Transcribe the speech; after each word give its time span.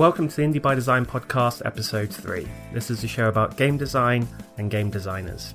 Welcome 0.00 0.28
to 0.28 0.36
the 0.36 0.42
Indie 0.44 0.62
by 0.62 0.74
Design 0.74 1.04
podcast, 1.04 1.60
episode 1.66 2.08
3. 2.08 2.48
This 2.72 2.90
is 2.90 3.04
a 3.04 3.06
show 3.06 3.28
about 3.28 3.58
game 3.58 3.76
design 3.76 4.26
and 4.56 4.70
game 4.70 4.88
designers. 4.88 5.54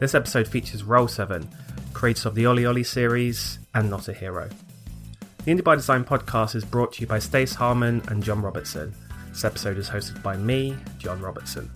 This 0.00 0.16
episode 0.16 0.48
features 0.48 0.82
Roll7, 0.82 1.46
creators 1.92 2.26
of 2.26 2.34
the 2.34 2.42
OlliOlli 2.42 2.84
series 2.84 3.60
and 3.72 3.88
Not 3.88 4.08
a 4.08 4.12
Hero. 4.12 4.48
The 5.44 5.52
Indie 5.52 5.62
by 5.62 5.76
Design 5.76 6.04
podcast 6.04 6.56
is 6.56 6.64
brought 6.64 6.94
to 6.94 7.02
you 7.02 7.06
by 7.06 7.20
Stace 7.20 7.54
Harmon 7.54 8.02
and 8.08 8.20
John 8.20 8.42
Robertson. 8.42 8.92
This 9.28 9.44
episode 9.44 9.78
is 9.78 9.88
hosted 9.88 10.20
by 10.24 10.36
me, 10.38 10.76
John 10.98 11.20
Robertson. 11.20 11.70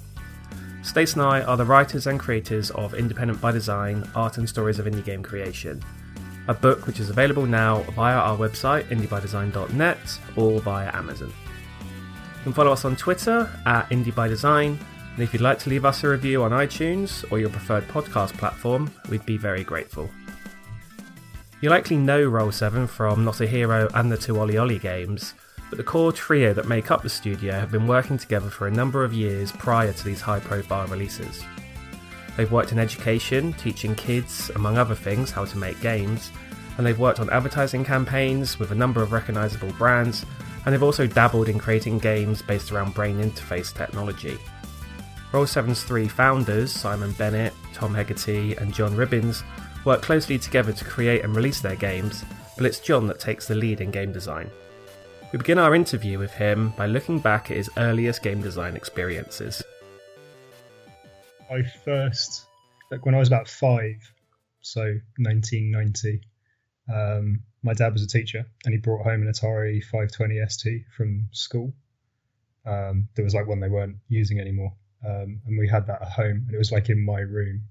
Stace 0.83 1.13
and 1.13 1.23
I 1.23 1.43
are 1.43 1.57
the 1.57 1.65
writers 1.65 2.09
and 2.09 2.19
creators 2.19 2.73
of 2.73 2.95
Independent 2.95 3.41
by 3.41 3.53
Design 3.53 4.11
Art 4.17 4.39
and 4.39 4.49
Stories 4.49 4.81
of 4.81 4.87
Indie 4.87 5.05
Game 5.05 5.23
Creation, 5.23 5.81
a 6.49 6.55
book 6.55 6.89
which 6.89 6.99
is 6.99 7.11
available 7.11 7.47
now 7.47 7.83
via 7.95 8.17
our 8.17 8.37
website, 8.37 8.89
indiebydesign.net, 8.89 10.19
or 10.35 10.61
via 10.61 10.91
Amazon. 10.93 11.33
You 12.39 12.45
can 12.45 12.53
follow 12.53 12.73
us 12.73 12.85
on 12.85 12.97
Twitter 12.97 13.51
at 13.67 13.89
Indie 13.91 14.15
by 14.15 14.29
Design, 14.29 14.79
and 15.15 15.23
if 15.23 15.33
you'd 15.33 15.43
like 15.43 15.59
to 15.61 15.71
leave 15.71 15.85
us 15.85 16.05
a 16.05 16.09
review 16.09 16.45
on 16.45 16.53
iTunes 16.53 17.31
or 17.33 17.41
your 17.41 17.51
preferred 17.51 17.87
podcast 17.89 18.33
platform, 18.39 18.91
we'd 19.11 19.27
be 19.27 19.37
very 19.37 19.65
grateful. 19.65 20.09
You 21.61 21.71
likely 21.71 21.97
know 21.97 22.31
Roll7 22.31 22.89
from 22.89 23.25
Not 23.25 23.41
a 23.41 23.47
Hero 23.47 23.89
and 23.95 24.13
the 24.13 24.17
two 24.17 24.35
OlliOlli 24.35 24.81
games, 24.81 25.35
but 25.69 25.77
the 25.77 25.83
core 25.83 26.13
trio 26.13 26.55
that 26.55 26.69
make 26.69 26.93
up 26.93 27.03
the 27.03 27.09
studio 27.09 27.53
have 27.53 27.73
been 27.73 27.89
working 27.89 28.17
together 28.17 28.49
for 28.49 28.69
a 28.69 28.71
number 28.71 29.03
of 29.03 29.13
years 29.13 29.51
prior 29.51 29.93
to 29.93 30.05
these 30.05 30.21
high 30.21 30.39
profile 30.39 30.87
releases. 30.87 31.45
They've 32.37 32.53
worked 32.53 32.71
in 32.71 32.79
education, 32.79 33.53
teaching 33.55 33.97
kids, 33.97 34.51
among 34.55 34.79
other 34.79 34.95
things, 34.95 35.33
how 35.33 35.45
to 35.45 35.59
make 35.59 35.81
games, 35.81 36.31
and 36.77 36.87
they've 36.87 36.99
worked 36.99 37.19
on 37.19 37.29
advertising 37.31 37.85
campaigns 37.85 38.61
with 38.61 38.71
a 38.71 38.77
number 38.77 39.03
of 39.03 39.11
recognisable 39.11 39.73
brands, 39.73 40.25
and 40.69 40.75
they've 40.75 40.83
also 40.83 41.07
dabbled 41.07 41.49
in 41.49 41.59
creating 41.59 41.99
games 41.99 42.43
based 42.43 42.71
around 42.73 42.93
brain 42.93 43.17
interface 43.23 43.75
technology. 43.75 44.37
Roll7's 45.33 45.83
three 45.83 46.07
founders, 46.07 46.71
Simon 46.71 47.13
Bennett, 47.13 47.55
Tom 47.73 47.95
Hegarty, 47.95 48.55
and 48.55 48.75
John 48.75 48.95
Ribbins, 48.95 49.43
work 49.87 50.03
closely 50.03 50.39
together 50.39 50.75
to 50.75 50.85
create 50.85 51.25
and 51.25 51.35
release 51.35 51.63
their 51.63 51.75
games, 51.75 52.23
but 52.59 52.67
it's 52.67 52.81
John 52.81 53.07
that 53.07 53.19
takes 53.19 53.49
the 53.49 53.55
lead 53.55 53.81
in 53.81 53.91
game 53.91 54.13
design. 54.13 54.51
We 55.33 55.39
begin 55.39 55.57
our 55.59 55.75
interview 55.75 56.19
with 56.19 56.33
him 56.33 56.75
by 56.77 56.85
looking 56.85 57.19
back 57.19 57.51
at 57.51 57.57
his 57.57 57.71
earliest 57.79 58.23
game 58.23 58.43
design 58.43 58.77
experiences. 58.77 59.63
I 61.51 61.63
first, 61.83 62.45
like 62.91 63.07
when 63.07 63.15
I 63.15 63.21
was 63.21 63.29
about 63.29 63.49
five, 63.49 63.97
so 64.61 64.83
1990, 65.17 66.21
um, 66.93 67.43
my 67.63 67.75
dad 67.75 67.93
was 67.93 68.03
a 68.03 68.07
teacher 68.07 68.47
and 68.65 68.73
he 68.73 68.79
brought 68.79 69.05
home 69.05 69.23
an 69.23 69.33
Atari 69.33 69.83
520 69.83 70.41
ST 70.49 70.85
from 70.97 71.29
school. 71.33 71.73
Um, 72.67 73.09
there 73.15 73.25
was 73.25 73.35
like 73.35 73.47
one 73.47 73.61
they 73.61 73.69
weren't 73.69 73.97
using 74.09 74.39
anymore. 74.41 74.75
Um, 75.05 75.41
and 75.47 75.59
we 75.59 75.69
had 75.69 75.87
that 75.87 76.03
at 76.03 76.13
home 76.13 76.45
and 76.47 76.55
it 76.55 76.59
was 76.59 76.73
like 76.73 76.89
in 76.89 77.05
my 77.05 77.21
room. 77.21 77.63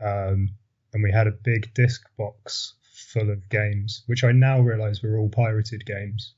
Um, 0.00 0.50
and 0.92 1.02
we 1.02 1.12
had 1.12 1.26
a 1.26 1.32
big 1.32 1.72
disc 1.74 2.02
box 2.16 2.74
full 2.92 3.30
of 3.30 3.48
games, 3.48 4.02
which 4.06 4.24
I 4.24 4.32
now 4.32 4.60
realize 4.60 5.02
were 5.02 5.18
all 5.18 5.28
pirated 5.28 5.84
games. 5.86 6.34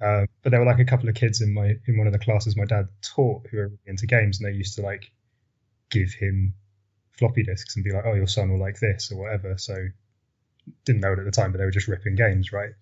Uh, 0.00 0.26
but 0.42 0.50
there 0.50 0.60
were 0.60 0.66
like 0.66 0.78
a 0.78 0.84
couple 0.84 1.08
of 1.08 1.14
kids 1.14 1.40
in 1.42 1.52
my 1.52 1.74
in 1.86 1.98
one 1.98 2.06
of 2.06 2.12
the 2.12 2.18
classes 2.18 2.56
my 2.56 2.64
dad 2.64 2.88
taught 3.02 3.46
who 3.50 3.58
were 3.58 3.64
really 3.64 3.78
into 3.86 4.06
games, 4.06 4.40
and 4.40 4.48
they 4.48 4.56
used 4.56 4.76
to 4.76 4.82
like 4.82 5.10
give 5.90 6.12
him 6.12 6.54
floppy 7.12 7.42
disks 7.42 7.76
and 7.76 7.84
be 7.84 7.92
like, 7.92 8.04
"Oh, 8.06 8.14
your 8.14 8.26
son 8.26 8.50
will 8.50 8.58
like 8.58 8.80
this" 8.80 9.12
or 9.12 9.18
whatever. 9.18 9.58
So 9.58 9.76
didn't 10.84 11.00
know 11.00 11.12
it 11.12 11.18
at 11.18 11.24
the 11.24 11.30
time, 11.30 11.52
but 11.52 11.58
they 11.58 11.64
were 11.64 11.70
just 11.70 11.88
ripping 11.88 12.14
games, 12.14 12.52
right? 12.52 12.72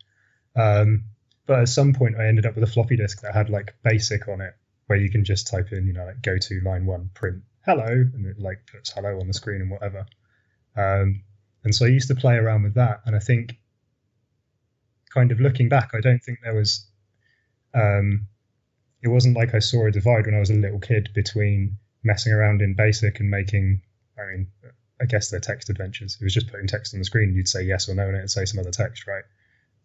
Um, 0.56 1.04
but 1.46 1.60
at 1.60 1.68
some 1.68 1.94
point, 1.94 2.16
I 2.18 2.26
ended 2.26 2.46
up 2.46 2.54
with 2.54 2.64
a 2.64 2.72
floppy 2.72 2.96
disk 2.96 3.22
that 3.22 3.34
had 3.34 3.50
like 3.50 3.74
BASIC 3.82 4.28
on 4.28 4.40
it, 4.40 4.54
where 4.86 4.98
you 4.98 5.10
can 5.10 5.24
just 5.24 5.46
type 5.46 5.72
in, 5.72 5.86
you 5.86 5.92
know, 5.92 6.04
like 6.04 6.22
go 6.22 6.36
to 6.36 6.60
line 6.60 6.86
one, 6.86 7.10
print 7.14 7.42
hello, 7.64 7.86
and 7.86 8.26
it 8.26 8.38
like 8.38 8.66
puts 8.70 8.90
hello 8.90 9.18
on 9.20 9.26
the 9.26 9.34
screen 9.34 9.60
and 9.60 9.70
whatever. 9.70 10.06
Um, 10.76 11.22
and 11.64 11.74
so 11.74 11.86
I 11.86 11.88
used 11.88 12.08
to 12.08 12.14
play 12.14 12.34
around 12.34 12.62
with 12.62 12.74
that, 12.74 13.00
and 13.04 13.16
I 13.16 13.18
think, 13.18 13.58
kind 15.12 15.32
of 15.32 15.40
looking 15.40 15.68
back, 15.68 15.90
I 15.94 16.00
don't 16.00 16.22
think 16.22 16.38
there 16.42 16.54
was. 16.54 16.86
Um, 17.74 18.26
it 19.02 19.08
wasn't 19.08 19.36
like 19.36 19.54
I 19.54 19.58
saw 19.60 19.86
a 19.86 19.92
divide 19.92 20.26
when 20.26 20.34
I 20.34 20.40
was 20.40 20.50
a 20.50 20.54
little 20.54 20.80
kid 20.80 21.10
between 21.14 21.76
messing 22.02 22.32
around 22.32 22.62
in 22.62 22.74
BASIC 22.74 23.20
and 23.20 23.30
making. 23.30 23.82
I 24.18 24.30
mean, 24.30 24.46
I 25.00 25.06
guess 25.06 25.30
they're 25.30 25.40
text 25.40 25.70
adventures. 25.70 26.16
It 26.20 26.24
was 26.24 26.34
just 26.34 26.48
putting 26.48 26.66
text 26.66 26.94
on 26.94 27.00
the 27.00 27.04
screen. 27.04 27.34
You'd 27.34 27.48
say 27.48 27.62
yes 27.62 27.88
or 27.88 27.94
no, 27.94 28.06
and 28.06 28.16
it'd 28.16 28.30
say 28.30 28.44
some 28.44 28.60
other 28.60 28.70
text, 28.70 29.06
right? 29.06 29.24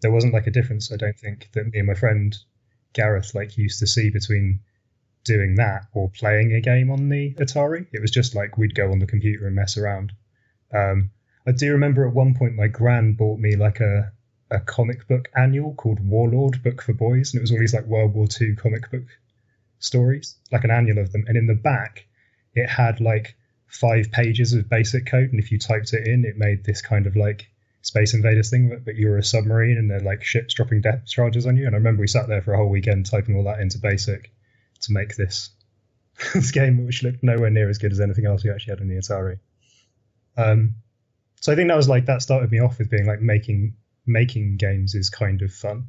There 0.01 0.11
wasn't 0.11 0.33
like 0.33 0.47
a 0.47 0.51
difference. 0.51 0.91
I 0.91 0.97
don't 0.97 1.17
think 1.17 1.49
that 1.53 1.65
me 1.65 1.79
and 1.79 1.87
my 1.87 1.93
friend 1.93 2.35
Gareth 2.93 3.35
like 3.35 3.57
used 3.57 3.79
to 3.79 3.87
see 3.87 4.09
between 4.09 4.59
doing 5.23 5.55
that 5.55 5.85
or 5.93 6.09
playing 6.09 6.53
a 6.53 6.61
game 6.61 6.91
on 6.91 7.09
the 7.09 7.33
Atari. 7.35 7.87
It 7.91 8.01
was 8.01 8.11
just 8.11 8.35
like 8.35 8.57
we'd 8.57 8.75
go 8.75 8.91
on 8.91 8.99
the 8.99 9.07
computer 9.07 9.47
and 9.47 9.55
mess 9.55 9.77
around. 9.77 10.11
Um, 10.73 11.11
I 11.47 11.51
do 11.51 11.71
remember 11.71 12.07
at 12.07 12.13
one 12.13 12.33
point 12.33 12.55
my 12.55 12.67
gran 12.67 13.13
bought 13.13 13.39
me 13.39 13.55
like 13.55 13.79
a 13.79 14.11
a 14.51 14.59
comic 14.59 15.07
book 15.07 15.29
annual 15.35 15.73
called 15.73 15.99
Warlord 15.99 16.61
Book 16.61 16.81
for 16.81 16.93
Boys, 16.93 17.33
and 17.33 17.39
it 17.39 17.41
was 17.41 17.51
all 17.51 17.59
these 17.59 17.73
like 17.73 17.85
World 17.85 18.13
War 18.13 18.27
II 18.39 18.55
comic 18.55 18.89
book 18.91 19.05
stories, 19.79 20.35
like 20.51 20.63
an 20.63 20.71
annual 20.71 20.99
of 20.99 21.11
them. 21.11 21.25
And 21.27 21.35
in 21.35 21.47
the 21.47 21.55
back, 21.55 22.05
it 22.53 22.69
had 22.69 23.01
like 23.01 23.35
five 23.73 24.11
pages 24.11 24.53
of 24.53 24.69
basic 24.69 25.07
code, 25.07 25.31
and 25.31 25.39
if 25.39 25.51
you 25.51 25.57
typed 25.57 25.93
it 25.93 26.07
in, 26.07 26.25
it 26.25 26.37
made 26.37 26.63
this 26.63 26.81
kind 26.81 27.07
of 27.07 27.15
like 27.15 27.49
Space 27.81 28.13
Invaders 28.13 28.49
thing, 28.49 28.69
but, 28.69 28.85
but 28.85 28.95
you 28.95 29.09
were 29.09 29.17
a 29.17 29.23
submarine 29.23 29.77
and 29.77 29.89
they're 29.89 29.99
like 29.99 30.23
ships 30.23 30.53
dropping 30.53 30.81
depth 30.81 31.07
charges 31.07 31.45
on 31.45 31.57
you. 31.57 31.65
And 31.65 31.75
I 31.75 31.79
remember 31.79 32.01
we 32.01 32.07
sat 32.07 32.27
there 32.27 32.41
for 32.41 32.53
a 32.53 32.57
whole 32.57 32.69
weekend 32.69 33.07
typing 33.07 33.35
all 33.35 33.43
that 33.45 33.59
into 33.59 33.79
basic 33.79 34.31
to 34.81 34.93
make 34.93 35.15
this 35.15 35.49
this 36.33 36.51
game, 36.51 36.85
which 36.85 37.03
looked 37.03 37.23
nowhere 37.23 37.49
near 37.49 37.69
as 37.69 37.79
good 37.79 37.91
as 37.91 37.99
anything 37.99 38.25
else 38.25 38.43
we 38.43 38.51
actually 38.51 38.71
had 38.71 38.81
on 38.81 38.87
the 38.87 38.95
Atari. 38.95 39.39
Um, 40.37 40.75
so 41.41 41.51
I 41.51 41.55
think 41.55 41.67
that 41.69 41.75
was 41.75 41.89
like 41.89 42.05
that 42.05 42.21
started 42.21 42.51
me 42.51 42.59
off 42.59 42.77
with 42.77 42.89
being 42.89 43.07
like 43.07 43.21
making 43.21 43.75
making 44.05 44.57
games 44.57 44.93
is 44.93 45.09
kind 45.09 45.41
of 45.41 45.51
fun, 45.51 45.87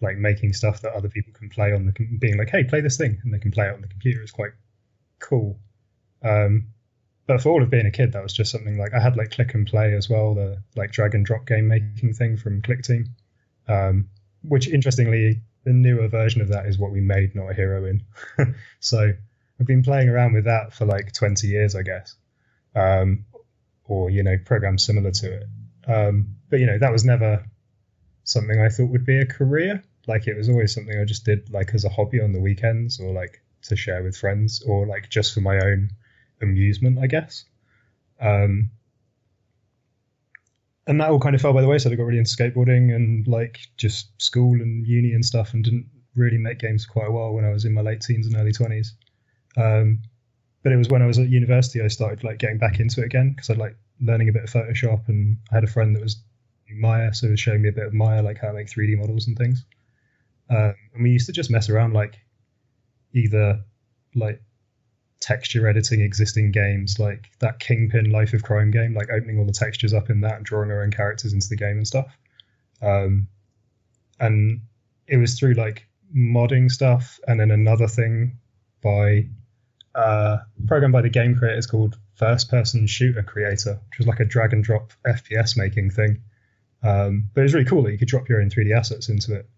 like 0.00 0.16
making 0.16 0.52
stuff 0.52 0.82
that 0.82 0.92
other 0.92 1.08
people 1.08 1.32
can 1.32 1.50
play 1.50 1.72
on 1.72 1.86
the 1.86 1.92
being 2.18 2.38
like, 2.38 2.50
hey, 2.50 2.64
play 2.64 2.80
this 2.80 2.96
thing, 2.96 3.20
and 3.24 3.34
they 3.34 3.38
can 3.38 3.50
play 3.50 3.66
it 3.66 3.74
on 3.74 3.82
the 3.82 3.88
computer 3.88 4.22
is 4.22 4.30
quite 4.30 4.52
cool. 5.18 5.58
Um, 6.24 6.68
but 7.26 7.42
for 7.42 7.50
all 7.50 7.62
of 7.62 7.70
being 7.70 7.86
a 7.86 7.90
kid, 7.90 8.12
that 8.12 8.22
was 8.22 8.32
just 8.32 8.52
something 8.52 8.78
like 8.78 8.94
I 8.94 9.00
had 9.00 9.16
like 9.16 9.30
Klik 9.30 9.52
& 9.66 9.66
Play 9.66 9.94
as 9.94 10.08
well, 10.08 10.34
the 10.34 10.62
like 10.76 10.92
drag 10.92 11.14
and 11.14 11.26
drop 11.26 11.46
game 11.46 11.68
making 11.68 12.14
thing 12.14 12.36
from 12.36 12.62
Clickteam, 12.62 13.06
um, 13.68 14.08
which 14.42 14.68
interestingly, 14.68 15.40
the 15.64 15.72
newer 15.72 16.06
version 16.06 16.40
of 16.40 16.48
that 16.48 16.66
is 16.66 16.78
what 16.78 16.92
we 16.92 17.00
made 17.00 17.34
Not 17.34 17.50
a 17.50 17.54
Hero 17.54 17.84
in. 17.84 18.04
so 18.80 19.12
I've 19.58 19.66
been 19.66 19.82
playing 19.82 20.08
around 20.08 20.34
with 20.34 20.44
that 20.44 20.72
for 20.72 20.84
like 20.84 21.12
20 21.12 21.48
years, 21.48 21.74
I 21.74 21.82
guess, 21.82 22.14
um, 22.76 23.24
or 23.86 24.08
you 24.10 24.22
know, 24.22 24.36
programs 24.44 24.84
similar 24.84 25.10
to 25.10 25.32
it. 25.32 25.44
Um, 25.88 26.36
but 26.48 26.60
you 26.60 26.66
know, 26.66 26.78
that 26.78 26.92
was 26.92 27.04
never 27.04 27.44
something 28.22 28.60
I 28.60 28.68
thought 28.68 28.90
would 28.90 29.04
be 29.06 29.18
a 29.18 29.26
career. 29.26 29.82
Like 30.06 30.28
it 30.28 30.36
was 30.36 30.48
always 30.48 30.72
something 30.72 30.96
I 30.96 31.04
just 31.04 31.24
did 31.24 31.50
like 31.50 31.74
as 31.74 31.84
a 31.84 31.88
hobby 31.88 32.20
on 32.20 32.32
the 32.32 32.40
weekends, 32.40 33.00
or 33.00 33.12
like 33.12 33.42
to 33.62 33.74
share 33.74 34.04
with 34.04 34.16
friends, 34.16 34.62
or 34.62 34.86
like 34.86 35.08
just 35.08 35.34
for 35.34 35.40
my 35.40 35.58
own 35.58 35.90
amusement, 36.42 36.98
I 36.98 37.06
guess. 37.06 37.44
Um, 38.20 38.70
and 40.86 41.00
that 41.00 41.10
all 41.10 41.18
kind 41.18 41.34
of 41.34 41.40
fell 41.40 41.52
by 41.52 41.62
the 41.62 41.68
wayside. 41.68 41.92
I 41.92 41.96
got 41.96 42.04
really 42.04 42.18
into 42.18 42.34
skateboarding 42.34 42.94
and 42.94 43.26
like 43.26 43.58
just 43.76 44.10
school 44.22 44.52
and 44.60 44.86
uni 44.86 45.12
and 45.12 45.24
stuff, 45.24 45.52
and 45.52 45.64
didn't 45.64 45.86
really 46.14 46.38
make 46.38 46.58
games 46.58 46.84
for 46.84 46.92
quite 46.92 47.08
a 47.08 47.12
while 47.12 47.32
when 47.32 47.44
I 47.44 47.50
was 47.50 47.64
in 47.64 47.74
my 47.74 47.82
late 47.82 48.00
teens 48.00 48.26
and 48.26 48.36
early 48.36 48.52
twenties. 48.52 48.94
Um, 49.56 50.02
but 50.62 50.72
it 50.72 50.76
was 50.76 50.88
when 50.88 51.02
I 51.02 51.06
was 51.06 51.18
at 51.18 51.28
university 51.28 51.80
I 51.80 51.88
started 51.88 52.24
like 52.24 52.38
getting 52.38 52.58
back 52.58 52.80
into 52.80 53.00
it 53.00 53.06
again 53.06 53.30
because 53.30 53.50
I 53.50 53.54
like 53.54 53.76
learning 54.00 54.28
a 54.28 54.32
bit 54.32 54.44
of 54.44 54.50
Photoshop, 54.50 55.08
and 55.08 55.38
I 55.50 55.56
had 55.56 55.64
a 55.64 55.68
friend 55.68 55.94
that 55.96 56.02
was 56.02 56.22
Maya, 56.70 57.12
so 57.14 57.26
he 57.26 57.30
was 57.32 57.40
showing 57.40 57.62
me 57.62 57.68
a 57.68 57.72
bit 57.72 57.86
of 57.86 57.94
Maya, 57.94 58.22
like 58.22 58.38
how 58.38 58.48
to 58.48 58.54
make 58.54 58.68
3D 58.68 58.98
models 58.98 59.26
and 59.26 59.36
things. 59.36 59.64
Um, 60.50 60.74
and 60.94 61.02
we 61.02 61.10
used 61.10 61.26
to 61.26 61.32
just 61.32 61.50
mess 61.50 61.68
around, 61.68 61.92
like 61.94 62.16
either 63.12 63.60
like 64.14 64.40
texture 65.26 65.66
editing 65.66 66.00
existing 66.02 66.52
games 66.52 67.00
like 67.00 67.28
that 67.40 67.58
Kingpin 67.58 68.10
Life 68.10 68.32
of 68.32 68.44
Crime 68.44 68.70
game, 68.70 68.94
like 68.94 69.10
opening 69.10 69.40
all 69.40 69.44
the 69.44 69.52
textures 69.52 69.92
up 69.92 70.08
in 70.08 70.20
that 70.20 70.36
and 70.36 70.44
drawing 70.44 70.70
our 70.70 70.84
own 70.84 70.92
characters 70.92 71.32
into 71.32 71.48
the 71.48 71.56
game 71.56 71.78
and 71.78 71.86
stuff. 71.86 72.16
Um, 72.80 73.26
and 74.20 74.60
it 75.08 75.16
was 75.16 75.36
through 75.36 75.54
like 75.54 75.88
modding 76.16 76.70
stuff, 76.70 77.18
and 77.26 77.40
then 77.40 77.50
another 77.50 77.88
thing 77.88 78.38
by 78.84 79.26
uh, 79.96 80.38
a 80.62 80.66
program 80.68 80.92
by 80.92 81.02
the 81.02 81.08
game 81.08 81.34
creators 81.34 81.66
called 81.66 81.98
First 82.14 82.48
Person 82.48 82.86
Shooter 82.86 83.24
Creator, 83.24 83.80
which 83.88 83.98
was 83.98 84.06
like 84.06 84.20
a 84.20 84.24
drag 84.24 84.52
and 84.52 84.62
drop 84.62 84.92
FPS 85.04 85.56
making 85.56 85.90
thing. 85.90 86.22
Um, 86.84 87.28
but 87.34 87.40
it 87.40 87.44
was 87.44 87.54
really 87.54 87.66
cool 87.66 87.82
that 87.82 87.90
you 87.90 87.98
could 87.98 88.06
drop 88.06 88.28
your 88.28 88.40
own 88.40 88.48
3D 88.48 88.76
assets 88.76 89.08
into 89.08 89.34
it. 89.34 89.48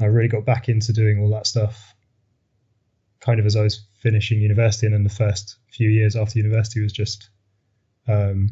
I 0.00 0.04
really 0.04 0.28
got 0.28 0.44
back 0.44 0.68
into 0.68 0.92
doing 0.92 1.18
all 1.18 1.30
that 1.30 1.46
stuff 1.46 1.94
kind 3.24 3.40
of 3.40 3.46
as 3.46 3.56
I 3.56 3.62
was 3.62 3.86
finishing 3.94 4.40
university, 4.40 4.86
and 4.86 4.94
then 4.94 5.04
the 5.04 5.10
first 5.10 5.56
few 5.70 5.88
years 5.88 6.14
after 6.14 6.38
university 6.38 6.82
was 6.82 6.92
just 6.92 7.30
um, 8.06 8.50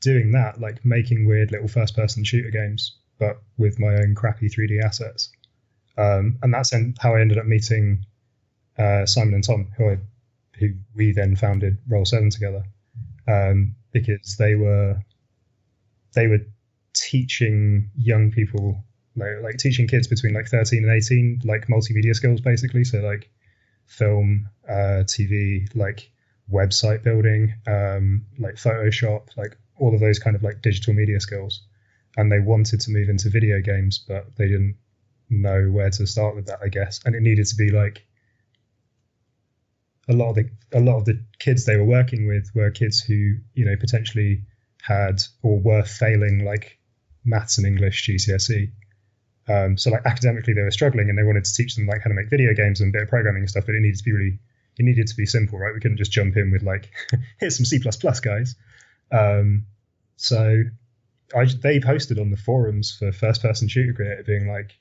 doing 0.00 0.30
that, 0.32 0.60
like 0.60 0.84
making 0.84 1.26
weird 1.26 1.50
little 1.50 1.68
first-person 1.68 2.22
shooter 2.22 2.50
games, 2.50 2.96
but 3.18 3.42
with 3.58 3.80
my 3.80 3.94
own 3.96 4.14
crappy 4.14 4.48
3D 4.48 4.82
assets. 4.82 5.30
Um, 5.98 6.38
and 6.42 6.54
that's 6.54 6.72
how 7.00 7.16
I 7.16 7.20
ended 7.20 7.38
up 7.38 7.46
meeting 7.46 8.06
uh, 8.78 9.06
Simon 9.06 9.34
and 9.34 9.44
Tom, 9.44 9.72
who 9.76 9.90
I, 9.90 9.98
who 10.56 10.68
we 10.94 11.12
then 11.12 11.34
founded 11.34 11.78
Roll 11.88 12.04
Seven 12.04 12.30
together, 12.30 12.62
um, 13.26 13.74
because 13.92 14.36
they 14.36 14.54
were 14.54 14.96
they 16.14 16.28
were 16.28 16.40
teaching 16.94 17.90
young 17.96 18.30
people 18.30 18.84
like 19.16 19.42
like 19.42 19.56
teaching 19.58 19.86
kids 19.86 20.06
between 20.06 20.32
like 20.32 20.48
13 20.48 20.84
and 20.84 20.92
18 20.92 21.42
like 21.44 21.66
multimedia 21.68 22.14
skills 22.14 22.40
basically 22.40 22.84
so 22.84 22.98
like 22.98 23.30
film 23.90 24.48
uh, 24.68 25.02
tv 25.04 25.66
like 25.74 26.10
website 26.50 27.02
building 27.02 27.52
um, 27.66 28.24
like 28.38 28.54
photoshop 28.54 29.36
like 29.36 29.56
all 29.78 29.92
of 29.94 30.00
those 30.00 30.18
kind 30.18 30.36
of 30.36 30.42
like 30.42 30.62
digital 30.62 30.94
media 30.94 31.20
skills. 31.20 31.62
And 32.16 32.30
they 32.30 32.38
wanted 32.40 32.80
to 32.80 32.90
move 32.90 33.08
into 33.08 33.30
video 33.30 33.60
games 33.60 34.04
but 34.06 34.36
they 34.36 34.46
didn't 34.46 34.76
know 35.28 35.68
where 35.70 35.90
to 35.90 36.06
start 36.06 36.34
with 36.34 36.46
that 36.46 36.60
i 36.62 36.68
guess. 36.68 37.00
And 37.04 37.14
it 37.14 37.22
needed 37.22 37.46
to 37.46 37.56
be 37.56 37.70
like 37.70 38.06
a 40.08 40.12
lot 40.12 40.30
of 40.30 40.34
the 40.36 40.50
a 40.72 40.80
lot 40.80 40.98
of 40.98 41.04
the 41.04 41.22
kids 41.38 41.64
they 41.64 41.76
were 41.76 41.84
working 41.84 42.26
with 42.26 42.50
were 42.54 42.70
kids 42.70 43.00
who 43.00 43.36
you 43.54 43.64
know 43.64 43.76
potentially 43.76 44.42
had 44.82 45.20
or 45.42 45.58
were 45.60 45.84
failing 45.84 46.44
like 46.44 46.78
maths 47.24 47.58
and 47.58 47.66
english 47.66 48.08
gcse 48.08 48.72
um, 49.50 49.76
so 49.76 49.90
like 49.90 50.04
academically 50.06 50.52
they 50.52 50.62
were 50.62 50.70
struggling 50.70 51.08
and 51.08 51.18
they 51.18 51.22
wanted 51.22 51.44
to 51.44 51.54
teach 51.54 51.74
them 51.74 51.86
like 51.86 52.02
how 52.02 52.08
to 52.08 52.14
make 52.14 52.28
video 52.28 52.54
games 52.54 52.80
and 52.80 52.92
bit 52.92 53.02
of 53.02 53.08
programming 53.08 53.42
and 53.42 53.50
stuff 53.50 53.64
but 53.66 53.74
it 53.74 53.80
needed 53.80 53.98
to 53.98 54.04
be 54.04 54.12
really 54.12 54.38
it 54.78 54.82
needed 54.82 55.06
to 55.06 55.16
be 55.16 55.26
simple 55.26 55.58
right 55.58 55.74
we 55.74 55.80
couldn't 55.80 55.96
just 55.96 56.12
jump 56.12 56.36
in 56.36 56.50
with 56.50 56.62
like 56.62 56.90
here's 57.40 57.56
some 57.56 57.64
c++ 57.64 57.78
guys 58.22 58.54
um, 59.12 59.66
so 60.16 60.62
I, 61.36 61.44
they 61.44 61.80
posted 61.80 62.18
on 62.18 62.30
the 62.30 62.36
forums 62.36 62.96
for 62.96 63.12
first 63.12 63.42
person 63.42 63.68
shooter 63.68 63.92
creator 63.92 64.24
being 64.24 64.48
like 64.48 64.78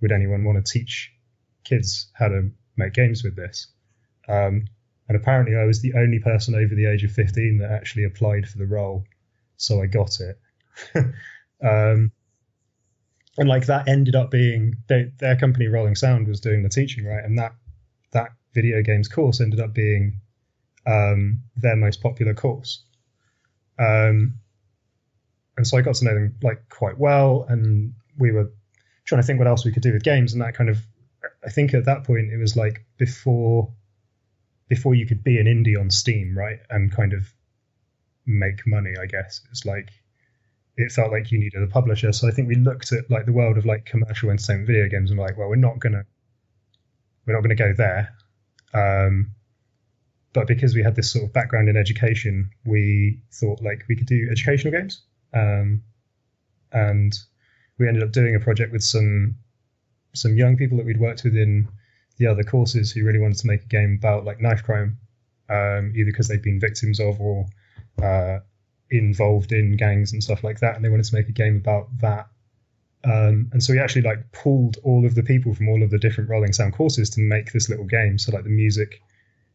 would 0.00 0.12
anyone 0.12 0.44
want 0.44 0.64
to 0.64 0.72
teach 0.72 1.12
kids 1.64 2.10
how 2.14 2.28
to 2.28 2.50
make 2.76 2.94
games 2.94 3.22
with 3.22 3.36
this 3.36 3.68
um, 4.28 4.66
and 5.10 5.16
apparently, 5.16 5.56
I 5.56 5.64
was 5.64 5.82
the 5.82 5.94
only 5.94 6.20
person 6.20 6.54
over 6.54 6.72
the 6.72 6.86
age 6.86 7.02
of 7.02 7.10
15 7.10 7.58
that 7.58 7.72
actually 7.72 8.04
applied 8.04 8.48
for 8.48 8.58
the 8.58 8.66
role. 8.66 9.04
So 9.56 9.82
I 9.82 9.86
got 9.86 10.20
it. 10.20 10.38
um, 11.64 12.12
and 13.38 13.48
like 13.48 13.66
that 13.66 13.88
ended 13.88 14.14
up 14.14 14.30
being 14.30 14.76
they, 14.88 15.12
their 15.18 15.36
company, 15.36 15.66
Rolling 15.66 15.94
Sound, 15.94 16.28
was 16.28 16.40
doing 16.40 16.62
the 16.62 16.68
teaching, 16.68 17.04
right? 17.04 17.24
And 17.24 17.38
that 17.38 17.54
that 18.12 18.32
video 18.54 18.82
games 18.82 19.08
course 19.08 19.40
ended 19.40 19.60
up 19.60 19.72
being 19.72 20.20
um, 20.86 21.42
their 21.56 21.76
most 21.76 22.02
popular 22.02 22.34
course. 22.34 22.82
Um, 23.78 24.34
and 25.56 25.66
so 25.66 25.76
I 25.76 25.82
got 25.82 25.94
to 25.96 26.04
know 26.04 26.14
them 26.14 26.36
like 26.42 26.68
quite 26.68 26.98
well, 26.98 27.46
and 27.48 27.94
we 28.18 28.32
were 28.32 28.50
trying 29.04 29.20
to 29.20 29.26
think 29.26 29.38
what 29.38 29.48
else 29.48 29.64
we 29.64 29.72
could 29.72 29.82
do 29.82 29.92
with 29.92 30.02
games, 30.02 30.32
and 30.32 30.42
that 30.42 30.54
kind 30.54 30.70
of 30.70 30.78
I 31.44 31.50
think 31.50 31.74
at 31.74 31.84
that 31.86 32.04
point 32.04 32.32
it 32.32 32.38
was 32.38 32.56
like 32.56 32.84
before 32.98 33.72
before 34.68 34.94
you 34.94 35.06
could 35.06 35.22
be 35.22 35.38
an 35.38 35.46
indie 35.46 35.78
on 35.78 35.90
Steam, 35.90 36.36
right, 36.36 36.58
and 36.68 36.92
kind 36.92 37.12
of 37.12 37.32
make 38.26 38.66
money. 38.66 38.94
I 39.00 39.06
guess 39.06 39.40
it's 39.50 39.64
like 39.64 39.90
it 40.80 40.92
felt 40.92 41.12
like 41.12 41.30
you 41.30 41.38
needed 41.38 41.62
a 41.62 41.66
publisher. 41.66 42.12
So 42.12 42.28
I 42.28 42.30
think 42.30 42.48
we 42.48 42.54
looked 42.54 42.92
at 42.92 43.10
like 43.10 43.26
the 43.26 43.32
world 43.32 43.58
of 43.58 43.66
like 43.66 43.84
commercial 43.84 44.30
entertainment 44.30 44.66
video 44.66 44.88
games 44.88 45.10
and 45.10 45.18
like, 45.18 45.36
well, 45.36 45.48
we're 45.48 45.56
not 45.56 45.78
gonna 45.78 46.04
we're 47.26 47.34
not 47.34 47.42
gonna 47.42 47.54
go 47.54 47.72
there. 47.76 48.14
Um, 48.72 49.32
but 50.32 50.46
because 50.46 50.74
we 50.74 50.82
had 50.82 50.94
this 50.94 51.12
sort 51.12 51.24
of 51.24 51.32
background 51.32 51.68
in 51.68 51.76
education, 51.76 52.50
we 52.64 53.20
thought 53.32 53.62
like 53.62 53.84
we 53.88 53.96
could 53.96 54.06
do 54.06 54.28
educational 54.30 54.72
games. 54.72 55.02
Um, 55.34 55.82
and 56.72 57.12
we 57.78 57.88
ended 57.88 58.02
up 58.02 58.12
doing 58.12 58.36
a 58.36 58.40
project 58.40 58.72
with 58.72 58.82
some 58.82 59.36
some 60.14 60.36
young 60.36 60.56
people 60.56 60.76
that 60.76 60.86
we'd 60.86 61.00
worked 61.00 61.24
with 61.24 61.36
in 61.36 61.68
the 62.18 62.26
other 62.26 62.42
courses 62.42 62.92
who 62.92 63.04
really 63.04 63.18
wanted 63.18 63.38
to 63.38 63.46
make 63.46 63.62
a 63.62 63.68
game 63.68 63.96
about 63.98 64.24
like 64.24 64.40
knife 64.40 64.62
crime, 64.62 64.98
um, 65.48 65.92
either 65.96 66.10
because 66.10 66.28
they'd 66.28 66.42
been 66.42 66.60
victims 66.60 67.00
of 67.00 67.20
or 67.20 67.46
uh, 68.02 68.38
involved 68.90 69.52
in 69.52 69.76
gangs 69.76 70.12
and 70.12 70.22
stuff 70.22 70.42
like 70.44 70.60
that, 70.60 70.76
and 70.76 70.84
they 70.84 70.88
wanted 70.88 71.06
to 71.06 71.14
make 71.14 71.28
a 71.28 71.32
game 71.32 71.56
about 71.56 71.88
that. 72.00 72.28
Um, 73.02 73.48
and 73.52 73.62
so 73.62 73.72
we 73.72 73.78
actually 73.78 74.02
like 74.02 74.30
pulled 74.32 74.76
all 74.82 75.06
of 75.06 75.14
the 75.14 75.22
people 75.22 75.54
from 75.54 75.68
all 75.68 75.82
of 75.82 75.90
the 75.90 75.98
different 75.98 76.28
Rolling 76.28 76.52
Sound 76.52 76.74
courses 76.74 77.08
to 77.10 77.20
make 77.20 77.52
this 77.52 77.70
little 77.70 77.86
game. 77.86 78.18
So 78.18 78.32
like 78.32 78.44
the 78.44 78.50
music 78.50 79.00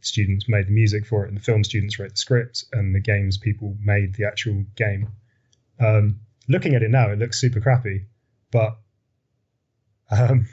students 0.01 0.47
made 0.47 0.67
the 0.67 0.71
music 0.71 1.05
for 1.05 1.25
it, 1.25 1.29
and 1.29 1.37
the 1.37 1.41
film 1.41 1.63
students 1.63 1.99
wrote 1.99 2.11
the 2.11 2.17
script, 2.17 2.65
and 2.73 2.95
the 2.95 2.99
games 2.99 3.37
people 3.37 3.75
made 3.81 4.15
the 4.15 4.25
actual 4.25 4.63
game. 4.75 5.09
Um, 5.79 6.19
looking 6.47 6.75
at 6.75 6.83
it 6.83 6.89
now, 6.89 7.09
it 7.11 7.19
looks 7.19 7.39
super 7.39 7.59
crappy, 7.59 8.05
but 8.51 8.77
um, 10.11 10.47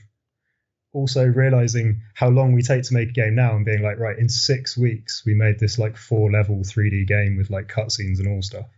also 0.92 1.24
realizing 1.24 2.02
how 2.14 2.28
long 2.28 2.52
we 2.52 2.62
take 2.62 2.82
to 2.84 2.94
make 2.94 3.10
a 3.10 3.12
game 3.12 3.34
now 3.34 3.56
and 3.56 3.64
being 3.64 3.82
like, 3.82 3.98
right, 3.98 4.18
in 4.18 4.28
six 4.28 4.76
weeks 4.76 5.24
we 5.24 5.34
made 5.34 5.58
this 5.58 5.78
like 5.78 5.96
four 5.96 6.30
level 6.30 6.58
3D 6.58 7.06
game 7.06 7.36
with 7.36 7.50
like 7.50 7.68
cutscenes 7.68 8.18
and 8.18 8.28
all 8.28 8.42
stuff, 8.42 8.68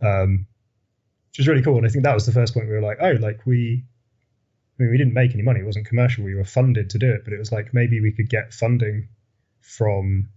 um, 0.00 0.46
which 1.30 1.38
was 1.38 1.48
really 1.48 1.62
cool. 1.62 1.76
And 1.76 1.86
I 1.86 1.90
think 1.90 2.04
that 2.04 2.14
was 2.14 2.26
the 2.26 2.32
first 2.32 2.54
point 2.54 2.68
we 2.68 2.74
were 2.74 2.80
like, 2.80 2.98
oh, 3.00 3.12
like 3.20 3.44
we, 3.46 3.84
I 4.78 4.82
mean, 4.82 4.90
we 4.90 4.98
didn't 4.98 5.12
make 5.12 5.34
any 5.34 5.42
money; 5.42 5.60
it 5.60 5.66
wasn't 5.66 5.86
commercial. 5.86 6.24
We 6.24 6.34
were 6.34 6.44
funded 6.44 6.90
to 6.90 6.98
do 6.98 7.12
it, 7.12 7.24
but 7.24 7.34
it 7.34 7.38
was 7.38 7.52
like 7.52 7.74
maybe 7.74 8.00
we 8.00 8.12
could 8.12 8.30
get 8.30 8.54
funding 8.54 9.08
from 9.60 10.30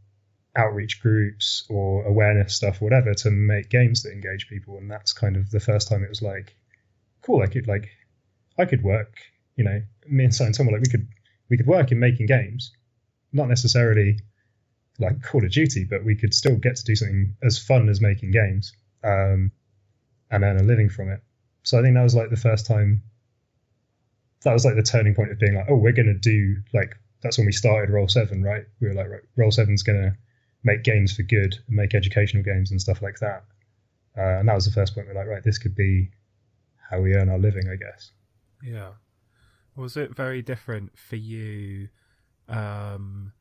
outreach 0.55 1.01
groups 1.01 1.65
or 1.69 2.05
awareness 2.05 2.53
stuff, 2.53 2.81
whatever, 2.81 3.13
to 3.13 3.31
make 3.31 3.69
games 3.69 4.03
that 4.03 4.11
engage 4.11 4.47
people. 4.47 4.77
And 4.77 4.91
that's 4.91 5.13
kind 5.13 5.37
of 5.37 5.49
the 5.49 5.61
first 5.61 5.87
time 5.87 6.03
it 6.03 6.09
was 6.09 6.21
like, 6.21 6.55
cool, 7.21 7.41
I 7.41 7.47
could 7.47 7.67
like, 7.67 7.89
I 8.57 8.65
could 8.65 8.83
work 8.83 9.15
you 9.55 9.63
know, 9.63 9.81
me 10.07 10.25
and 10.25 10.35
Simon 10.35 10.53
Tom 10.53 10.67
were 10.67 10.73
like 10.73 10.81
we 10.81 10.89
could 10.89 11.07
we 11.49 11.57
could 11.57 11.67
work 11.67 11.91
in 11.91 11.99
making 11.99 12.25
games, 12.25 12.71
not 13.31 13.47
necessarily 13.47 14.19
like 14.99 15.21
Call 15.23 15.43
of 15.43 15.51
Duty, 15.51 15.85
but 15.85 16.03
we 16.03 16.15
could 16.15 16.33
still 16.33 16.55
get 16.55 16.75
to 16.77 16.83
do 16.83 16.95
something 16.95 17.35
as 17.43 17.57
fun 17.57 17.89
as 17.89 18.01
making 18.01 18.31
games 18.31 18.73
um, 19.03 19.51
and 20.31 20.43
earn 20.43 20.59
a 20.59 20.63
living 20.63 20.89
from 20.89 21.09
it. 21.09 21.21
So 21.63 21.79
I 21.79 21.81
think 21.81 21.95
that 21.95 22.03
was 22.03 22.15
like 22.15 22.29
the 22.29 22.37
first 22.37 22.65
time. 22.65 23.03
That 24.43 24.53
was 24.53 24.65
like 24.65 24.75
the 24.75 24.83
turning 24.83 25.15
point 25.15 25.31
of 25.31 25.39
being 25.39 25.55
like, 25.55 25.67
oh, 25.69 25.75
we're 25.75 25.93
going 25.93 26.07
to 26.07 26.13
do 26.13 26.57
like 26.73 26.97
that's 27.21 27.37
when 27.37 27.45
we 27.45 27.53
started 27.53 27.89
Roll 27.89 28.09
Seven, 28.09 28.43
right? 28.43 28.65
We 28.81 28.89
were 28.89 28.93
like, 28.93 29.09
right, 29.09 29.21
Roll 29.37 29.51
Seven's 29.51 29.83
going 29.83 30.01
to 30.01 30.17
make 30.63 30.83
games 30.83 31.15
for 31.15 31.23
good 31.23 31.55
and 31.67 31.75
make 31.75 31.95
educational 31.95 32.43
games 32.43 32.71
and 32.71 32.81
stuff 32.81 33.01
like 33.01 33.19
that. 33.19 33.45
Uh, 34.17 34.39
and 34.39 34.47
that 34.47 34.55
was 34.55 34.65
the 34.65 34.71
first 34.71 34.93
point. 34.93 35.07
We're 35.07 35.15
like, 35.15 35.27
right, 35.27 35.43
this 35.43 35.57
could 35.57 35.75
be 35.75 36.11
how 36.89 36.99
we 36.99 37.15
earn 37.15 37.29
our 37.29 37.39
living, 37.39 37.69
I 37.69 37.75
guess. 37.75 38.11
Yeah. 38.61 38.89
Was 39.75 39.97
it 39.97 40.15
very 40.15 40.41
different 40.41 40.97
for 40.97 41.15
you 41.15 41.89
um, 42.47 43.33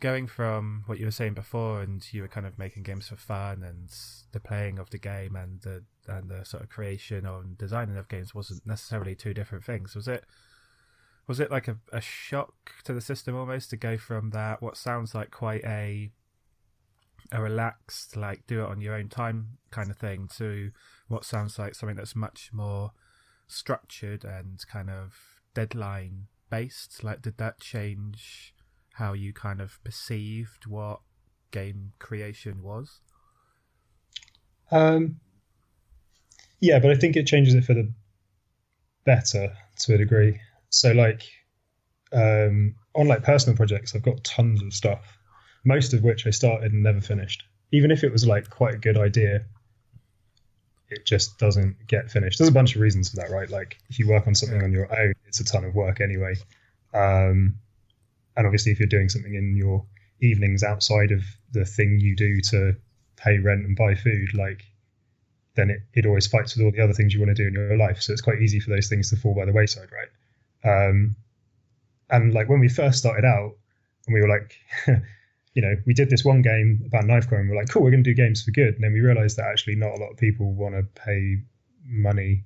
going 0.00 0.26
from 0.26 0.84
what 0.86 0.98
you 0.98 1.06
were 1.06 1.10
saying 1.10 1.34
before 1.34 1.80
and 1.80 2.06
you 2.12 2.22
were 2.22 2.28
kind 2.28 2.46
of 2.46 2.58
making 2.58 2.82
games 2.82 3.08
for 3.08 3.16
fun 3.16 3.62
and 3.62 3.88
the 4.32 4.40
playing 4.40 4.78
of 4.78 4.90
the 4.90 4.98
game 4.98 5.34
and 5.34 5.62
the 5.62 5.82
and 6.06 6.28
the 6.28 6.44
sort 6.44 6.62
of 6.62 6.68
creation 6.68 7.26
or 7.26 7.42
designing 7.56 7.96
of 7.96 8.08
games 8.08 8.34
wasn't 8.34 8.64
necessarily 8.66 9.14
two 9.14 9.34
different 9.34 9.64
things. 9.64 9.94
Was 9.94 10.06
it 10.06 10.24
was 11.26 11.40
it 11.40 11.50
like 11.50 11.68
a, 11.68 11.78
a 11.92 12.00
shock 12.00 12.72
to 12.84 12.92
the 12.92 13.00
system 13.00 13.34
almost 13.34 13.70
to 13.70 13.76
go 13.76 13.96
from 13.96 14.30
that 14.30 14.60
what 14.60 14.76
sounds 14.76 15.14
like 15.14 15.30
quite 15.30 15.64
a 15.64 16.10
a 17.32 17.40
relaxed 17.40 18.16
like 18.16 18.46
do 18.46 18.62
it 18.62 18.68
on 18.68 18.80
your 18.80 18.94
own 18.94 19.08
time 19.08 19.56
kind 19.70 19.90
of 19.90 19.96
thing 19.96 20.28
to 20.36 20.70
what 21.08 21.24
sounds 21.24 21.58
like 21.58 21.74
something 21.74 21.96
that's 21.96 22.14
much 22.14 22.50
more 22.52 22.92
structured 23.46 24.24
and 24.24 24.64
kind 24.66 24.90
of 24.90 25.33
deadline 25.54 26.26
based? 26.50 27.02
Like, 27.02 27.22
did 27.22 27.38
that 27.38 27.60
change 27.60 28.54
how 28.94 29.12
you 29.12 29.32
kind 29.32 29.60
of 29.60 29.82
perceived 29.84 30.66
what 30.66 31.00
game 31.50 31.92
creation 31.98 32.62
was? 32.62 33.00
Um, 34.70 35.20
yeah, 36.60 36.78
but 36.78 36.90
I 36.90 36.94
think 36.94 37.16
it 37.16 37.26
changes 37.26 37.54
it 37.54 37.64
for 37.64 37.74
the 37.74 37.92
better 39.04 39.52
to 39.80 39.94
a 39.94 39.98
degree. 39.98 40.40
So, 40.70 40.92
like, 40.92 41.22
um, 42.12 42.74
on 42.94 43.08
like 43.08 43.22
personal 43.22 43.56
projects, 43.56 43.94
I've 43.94 44.02
got 44.02 44.24
tons 44.24 44.62
of 44.62 44.72
stuff, 44.72 45.18
most 45.64 45.94
of 45.94 46.02
which 46.02 46.26
I 46.26 46.30
started 46.30 46.72
and 46.72 46.82
never 46.82 47.00
finished. 47.00 47.44
Even 47.72 47.90
if 47.90 48.04
it 48.04 48.12
was 48.12 48.26
like 48.26 48.48
quite 48.50 48.74
a 48.74 48.78
good 48.78 48.96
idea, 48.96 49.44
it 50.90 51.04
just 51.04 51.38
doesn't 51.38 51.86
get 51.86 52.10
finished. 52.10 52.38
There's 52.38 52.50
a 52.50 52.52
bunch 52.52 52.74
of 52.74 52.80
reasons 52.80 53.10
for 53.10 53.16
that, 53.16 53.30
right? 53.30 53.48
Like 53.48 53.78
if 53.88 53.98
you 53.98 54.08
work 54.08 54.26
on 54.26 54.34
something 54.34 54.62
on 54.62 54.72
your 54.72 54.90
own, 54.96 55.12
it's 55.26 55.40
a 55.40 55.44
ton 55.44 55.64
of 55.64 55.74
work 55.74 56.00
anyway. 56.00 56.34
Um, 56.92 57.56
and 58.36 58.46
obviously, 58.46 58.72
if 58.72 58.78
you're 58.78 58.88
doing 58.88 59.08
something 59.08 59.34
in 59.34 59.56
your 59.56 59.84
evenings 60.20 60.62
outside 60.62 61.10
of 61.10 61.22
the 61.52 61.64
thing 61.64 61.98
you 62.00 62.16
do 62.16 62.40
to 62.40 62.74
pay 63.16 63.38
rent 63.38 63.64
and 63.64 63.76
buy 63.76 63.94
food, 63.94 64.34
like 64.34 64.64
then 65.54 65.70
it, 65.70 65.82
it 65.94 66.06
always 66.06 66.26
fights 66.26 66.56
with 66.56 66.64
all 66.64 66.72
the 66.72 66.82
other 66.82 66.92
things 66.92 67.14
you 67.14 67.20
want 67.20 67.34
to 67.34 67.42
do 67.42 67.46
in 67.46 67.54
your 67.54 67.76
life. 67.76 68.02
So 68.02 68.12
it's 68.12 68.22
quite 68.22 68.42
easy 68.42 68.60
for 68.60 68.70
those 68.70 68.88
things 68.88 69.10
to 69.10 69.16
fall 69.16 69.34
by 69.34 69.44
the 69.44 69.52
wayside, 69.52 69.88
right? 69.92 70.88
Um, 70.88 71.16
and 72.10 72.34
like 72.34 72.48
when 72.48 72.60
we 72.60 72.68
first 72.68 72.98
started 72.98 73.24
out, 73.24 73.56
and 74.06 74.14
we 74.14 74.20
were 74.20 74.28
like, 74.28 74.56
you 75.54 75.62
know, 75.62 75.76
we 75.86 75.94
did 75.94 76.10
this 76.10 76.24
one 76.24 76.42
game 76.42 76.82
about 76.86 77.06
knife 77.06 77.28
crime. 77.28 77.48
We're 77.48 77.56
like, 77.56 77.68
cool, 77.68 77.82
we're 77.82 77.92
going 77.92 78.02
to 78.02 78.10
do 78.10 78.14
games 78.14 78.42
for 78.42 78.50
good. 78.50 78.74
And 78.74 78.82
then 78.82 78.92
we 78.92 79.00
realized 79.00 79.36
that 79.36 79.46
actually 79.46 79.76
not 79.76 79.96
a 79.96 80.00
lot 80.00 80.10
of 80.10 80.16
people 80.16 80.52
want 80.52 80.74
to 80.74 80.82
pay 81.00 81.38
money 81.86 82.44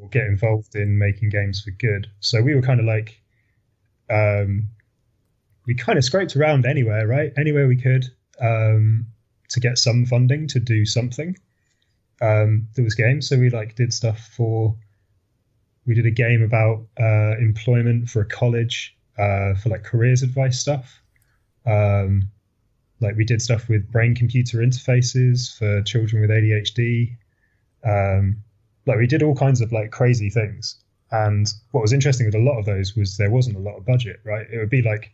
or 0.00 0.08
get 0.08 0.24
involved 0.26 0.76
in 0.76 0.98
making 0.98 1.30
games 1.30 1.62
for 1.62 1.72
good. 1.72 2.06
So 2.20 2.40
we 2.42 2.54
were 2.54 2.62
kind 2.62 2.78
of 2.78 2.86
like, 2.86 3.20
um, 4.08 4.68
we 5.66 5.74
kind 5.74 5.98
of 5.98 6.04
scraped 6.04 6.36
around 6.36 6.64
anywhere, 6.64 7.06
right? 7.06 7.32
Anywhere 7.36 7.66
we 7.66 7.76
could 7.76 8.06
um, 8.40 9.06
to 9.50 9.60
get 9.60 9.78
some 9.78 10.06
funding 10.06 10.46
to 10.48 10.60
do 10.60 10.84
something. 10.84 11.36
Um, 12.20 12.68
there 12.74 12.84
was 12.84 12.94
games, 12.94 13.28
so 13.28 13.36
we 13.36 13.50
like 13.50 13.74
did 13.74 13.92
stuff 13.92 14.30
for. 14.36 14.76
We 15.86 15.94
did 15.94 16.06
a 16.06 16.10
game 16.10 16.42
about 16.42 16.86
uh, 16.98 17.36
employment 17.38 18.08
for 18.08 18.22
a 18.22 18.24
college 18.24 18.96
uh, 19.18 19.54
for 19.54 19.68
like 19.68 19.84
careers 19.84 20.22
advice 20.22 20.58
stuff. 20.58 21.02
Um, 21.66 22.30
like 23.00 23.16
we 23.16 23.24
did 23.24 23.42
stuff 23.42 23.68
with 23.68 23.90
brain 23.90 24.14
computer 24.14 24.58
interfaces 24.58 25.56
for 25.58 25.82
children 25.82 26.22
with 26.22 26.30
ADHD. 26.30 27.16
Um, 27.84 28.42
like 28.86 28.98
we 28.98 29.06
did 29.06 29.22
all 29.22 29.34
kinds 29.34 29.60
of 29.60 29.72
like 29.72 29.90
crazy 29.90 30.30
things. 30.30 30.76
And 31.10 31.46
what 31.70 31.82
was 31.82 31.92
interesting 31.92 32.26
with 32.26 32.34
a 32.34 32.38
lot 32.38 32.58
of 32.58 32.64
those 32.64 32.96
was 32.96 33.16
there 33.16 33.30
wasn't 33.30 33.56
a 33.56 33.60
lot 33.60 33.76
of 33.76 33.86
budget, 33.86 34.20
right? 34.24 34.46
It 34.50 34.58
would 34.58 34.70
be 34.70 34.82
like 34.82 35.12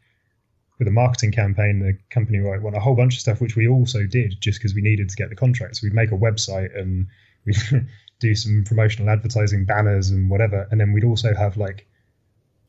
with 0.81 0.89
a 0.89 0.91
marketing 0.91 1.31
campaign, 1.31 1.79
the 1.79 1.97
company 2.09 2.39
might 2.39 2.63
want 2.63 2.75
a 2.75 2.81
whole 2.81 2.97
bunch 2.97 3.15
of 3.15 3.21
stuff, 3.21 3.41
which 3.41 3.55
we 3.55 3.69
also 3.69 4.07
did 4.07 4.41
just 4.41 4.59
because 4.59 4.75
we 4.75 4.81
needed 4.81 5.11
to 5.11 5.17
get 5.17 5.29
the 5.29 5.37
contracts. 5.37 5.83
We'd 5.83 5.93
make 5.93 6.11
a 6.11 6.17
website 6.17 6.77
and 6.77 7.07
we'd 7.45 7.87
do 8.19 8.35
some 8.35 8.65
promotional 8.65 9.11
advertising 9.11 9.67
banners 9.67 10.11
and 10.11 10.31
whatever. 10.31 10.67
And 10.71 10.81
then 10.81 10.93
we'd 10.93 11.05
also 11.05 11.35
have 11.35 11.57
like, 11.57 11.87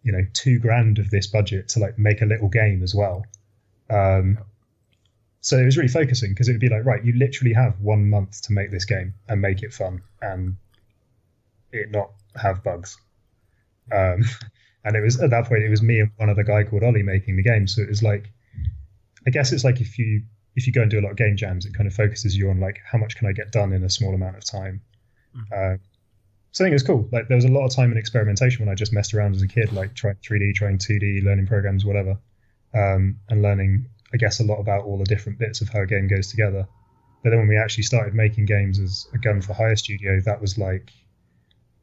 you 0.04 0.12
know, 0.12 0.26
two 0.34 0.60
grand 0.60 1.00
of 1.00 1.10
this 1.10 1.28
budget 1.28 1.70
to 1.70 1.80
like 1.80 1.98
make 1.98 2.22
a 2.22 2.26
little 2.26 2.50
game 2.50 2.84
as 2.84 2.94
well. 2.94 3.26
Um, 3.90 4.40
so 5.42 5.58
it 5.58 5.66
was 5.66 5.76
really 5.76 5.90
focusing 5.90 6.32
because 6.32 6.48
it 6.48 6.54
would 6.54 6.62
be 6.62 6.70
like, 6.70 6.86
right, 6.86 7.04
you 7.04 7.14
literally 7.18 7.54
have 7.54 7.80
one 7.82 8.10
month 8.10 8.44
to 8.44 8.54
make 8.54 8.72
this 8.72 8.86
game 8.86 9.14
and 9.28 9.42
make 9.42 9.64
it 9.64 9.74
fun 9.74 10.02
and 10.22 10.56
it 11.72 11.90
not 11.92 12.12
have 12.36 12.64
bugs. 12.64 12.98
Um, 13.92 14.24
and 14.86 14.96
it 14.96 15.02
was 15.02 15.20
at 15.20 15.32
that 15.32 15.48
point 15.48 15.64
it 15.64 15.70
was 15.70 15.82
me 15.82 16.00
and 16.00 16.12
one 16.18 16.30
other 16.30 16.44
guy 16.44 16.64
called 16.64 16.84
Ollie 16.84 17.04
making 17.04 17.38
the 17.38 17.44
game. 17.44 17.68
So 17.68 17.82
it 17.82 17.90
was 17.90 18.04
like, 18.04 18.32
I 19.26 19.32
guess 19.32 19.52
it's 19.52 19.64
like 19.64 19.82
if 19.82 19.98
you 19.98 20.24
if 20.56 20.68
you 20.68 20.74
go 20.74 20.82
and 20.82 20.92
do 20.92 21.00
a 21.00 21.02
lot 21.02 21.12
of 21.12 21.18
game 21.18 21.38
jams, 21.38 21.66
it 21.66 21.74
kind 21.74 21.88
of 21.88 21.94
focuses 21.94 22.36
you 22.36 22.50
on 22.50 22.60
like 22.60 22.80
how 22.86 22.98
much 22.98 23.16
can 23.16 23.28
I 23.28 23.32
get 23.32 23.52
done 23.52 23.74
in 23.74 23.84
a 23.84 23.90
small 23.90 24.14
amount 24.14 24.38
of 24.38 24.44
time. 24.44 24.82
Mm-hmm. 25.36 25.54
Uh, 25.54 25.78
so 26.52 26.64
I 26.64 26.66
think 26.66 26.74
it 26.74 26.76
was 26.76 26.84
cool. 26.84 27.08
Like 27.12 27.30
there 27.30 27.38
was 27.38 27.46
a 27.46 27.52
lot 27.52 27.66
of 27.66 27.74
time 27.74 27.90
and 27.90 27.98
experimentation 27.98 28.66
when 28.66 28.72
I 28.72 28.76
just 28.76 28.92
messed 28.92 29.14
around 29.14 29.36
as 29.36 29.42
a 29.42 29.48
kid, 29.48 29.72
like 29.72 29.96
trying 29.96 30.16
3D, 30.16 30.54
trying 30.54 30.78
2D, 30.78 31.24
learning 31.24 31.48
programs, 31.48 31.86
whatever, 31.86 32.18
um, 32.74 33.18
and 33.30 33.42
learning, 33.42 33.86
I 34.14 34.18
guess, 34.18 34.40
a 34.40 34.44
lot 34.44 34.60
about 34.60 34.86
all 34.86 34.98
the 34.98 35.06
different 35.06 35.40
bits 35.40 35.62
of 35.62 35.70
how 35.70 35.82
a 35.82 35.86
game 35.86 36.08
goes 36.08 36.28
together. 36.28 36.68
But 37.24 37.30
then 37.30 37.40
when 37.40 37.48
we 37.48 37.58
actually 37.58 37.84
started 37.84 38.14
making 38.14 38.46
games 38.46 38.80
as 38.80 39.08
a 39.14 39.18
gun 39.18 39.42
for 39.42 39.54
hire 39.54 39.76
studio, 39.76 40.20
that 40.26 40.42
was 40.42 40.58
like 40.58 40.92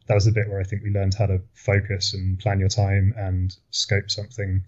that 0.09 0.15
was 0.15 0.25
the 0.25 0.33
bit 0.33 0.49
where 0.49 0.61
I 0.61 0.65
think 0.65 0.83
we 0.83 0.91
learned 0.91 1.15
how 1.15 1.27
to 1.27 1.41
focus 1.55 2.15
and 2.15 2.39
plan 2.39 2.59
your 2.59 2.71
time 2.71 3.15
and 3.17 3.55
scope 3.71 4.11
something 4.11 4.65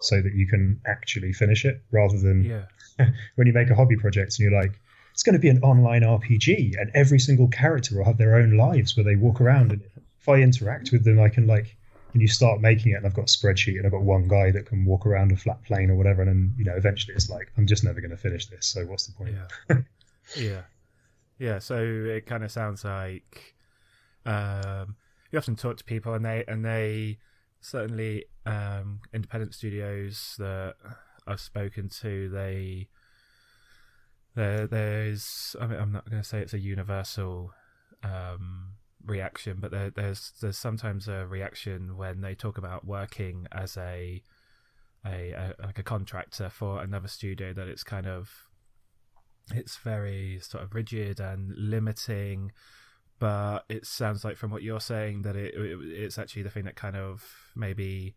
so 0.00 0.20
that 0.20 0.34
you 0.34 0.46
can 0.46 0.80
actually 0.86 1.32
finish 1.32 1.64
it 1.64 1.82
rather 1.90 2.18
than 2.18 2.44
yeah. 2.44 3.10
when 3.36 3.46
you 3.46 3.52
make 3.52 3.70
a 3.70 3.74
hobby 3.74 3.96
project 3.96 4.38
and 4.38 4.50
you're 4.50 4.60
like, 4.60 4.80
it's 5.12 5.22
going 5.22 5.34
to 5.34 5.40
be 5.40 5.48
an 5.48 5.62
online 5.62 6.02
RPG 6.02 6.80
and 6.80 6.90
every 6.94 7.18
single 7.18 7.48
character 7.48 7.96
will 7.96 8.04
have 8.04 8.18
their 8.18 8.36
own 8.36 8.56
lives 8.56 8.96
where 8.96 9.04
they 9.04 9.16
walk 9.16 9.40
around 9.40 9.72
and 9.72 9.82
if 10.20 10.28
I 10.28 10.36
interact 10.36 10.90
with 10.92 11.04
them, 11.04 11.20
I 11.20 11.28
can 11.28 11.46
like, 11.46 11.76
and 12.12 12.22
you 12.22 12.28
start 12.28 12.60
making 12.60 12.92
it 12.92 12.96
and 12.96 13.06
I've 13.06 13.14
got 13.14 13.22
a 13.22 13.24
spreadsheet 13.24 13.76
and 13.76 13.86
I've 13.86 13.92
got 13.92 14.02
one 14.02 14.28
guy 14.28 14.50
that 14.52 14.66
can 14.66 14.84
walk 14.84 15.06
around 15.06 15.32
a 15.32 15.36
flat 15.36 15.62
plane 15.64 15.90
or 15.90 15.96
whatever. 15.96 16.22
And 16.22 16.30
then, 16.30 16.54
you 16.56 16.64
know, 16.64 16.74
eventually 16.74 17.14
it's 17.14 17.28
like, 17.28 17.52
I'm 17.56 17.66
just 17.66 17.84
never 17.84 18.00
going 18.00 18.10
to 18.10 18.16
finish 18.16 18.46
this. 18.46 18.66
So 18.66 18.84
what's 18.86 19.06
the 19.06 19.12
point? 19.12 19.34
Yeah. 19.68 19.76
yeah. 20.36 20.60
Yeah. 21.38 21.58
So 21.58 21.76
it 21.78 22.26
kind 22.26 22.44
of 22.44 22.50
sounds 22.50 22.84
like 22.84 23.54
um, 24.24 24.96
you 25.30 25.38
often 25.38 25.56
talk 25.56 25.76
to 25.78 25.84
people, 25.84 26.14
and 26.14 26.24
they 26.24 26.44
and 26.46 26.64
they 26.64 27.18
certainly 27.60 28.24
um, 28.46 29.00
independent 29.12 29.54
studios 29.54 30.34
that 30.38 30.74
I've 31.26 31.40
spoken 31.40 31.88
to, 32.00 32.28
they 32.28 32.88
there 34.34 34.66
there's 34.66 35.56
I 35.60 35.66
mean 35.66 35.80
I'm 35.80 35.92
not 35.92 36.08
going 36.08 36.22
to 36.22 36.28
say 36.28 36.40
it's 36.40 36.54
a 36.54 36.58
universal 36.58 37.52
um, 38.02 38.74
reaction, 39.08 39.58
but 39.60 39.70
there, 39.70 39.90
there's 39.90 40.32
there's 40.40 40.58
sometimes 40.58 41.08
a 41.08 41.26
reaction 41.26 41.96
when 41.96 42.20
they 42.20 42.34
talk 42.34 42.58
about 42.58 42.86
working 42.86 43.46
as 43.52 43.76
a, 43.76 44.22
a, 45.04 45.32
a 45.32 45.54
like 45.64 45.78
a 45.78 45.82
contractor 45.82 46.48
for 46.48 46.82
another 46.82 47.08
studio 47.08 47.52
that 47.52 47.68
it's 47.68 47.84
kind 47.84 48.06
of 48.06 48.30
it's 49.54 49.76
very 49.78 50.38
sort 50.40 50.62
of 50.62 50.74
rigid 50.74 51.20
and 51.20 51.54
limiting 51.56 52.52
but 53.18 53.64
it 53.68 53.84
sounds 53.86 54.24
like 54.24 54.36
from 54.36 54.50
what 54.50 54.62
you're 54.62 54.80
saying 54.80 55.22
that 55.22 55.36
it, 55.36 55.54
it, 55.54 55.78
it's 55.82 56.18
actually 56.18 56.42
the 56.42 56.50
thing 56.50 56.64
that 56.64 56.76
kind 56.76 56.96
of 56.96 57.24
maybe 57.56 58.14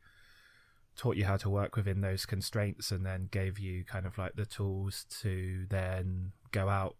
taught 0.95 1.15
you 1.15 1.25
how 1.25 1.37
to 1.37 1.49
work 1.49 1.75
within 1.75 2.01
those 2.01 2.25
constraints 2.25 2.91
and 2.91 3.05
then 3.05 3.27
gave 3.31 3.57
you 3.57 3.83
kind 3.83 4.05
of 4.05 4.17
like 4.17 4.35
the 4.35 4.45
tools 4.45 5.05
to 5.21 5.65
then 5.69 6.31
go 6.51 6.69
out 6.69 6.95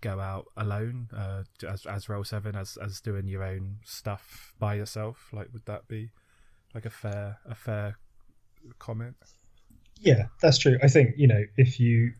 go 0.00 0.20
out 0.20 0.46
alone 0.56 1.08
uh, 1.16 1.42
as 1.68 1.86
as 1.86 2.08
roll 2.08 2.24
7 2.24 2.54
as 2.54 2.76
as 2.76 3.00
doing 3.00 3.26
your 3.26 3.42
own 3.42 3.78
stuff 3.84 4.54
by 4.58 4.74
yourself 4.74 5.30
like 5.32 5.48
would 5.52 5.64
that 5.66 5.88
be 5.88 6.10
like 6.74 6.84
a 6.84 6.90
fair 6.90 7.38
a 7.48 7.54
fair 7.54 7.98
comment 8.78 9.16
yeah 10.00 10.26
that's 10.40 10.58
true 10.58 10.78
i 10.82 10.88
think 10.88 11.14
you 11.16 11.26
know 11.26 11.42
if 11.56 11.80
you 11.80 12.12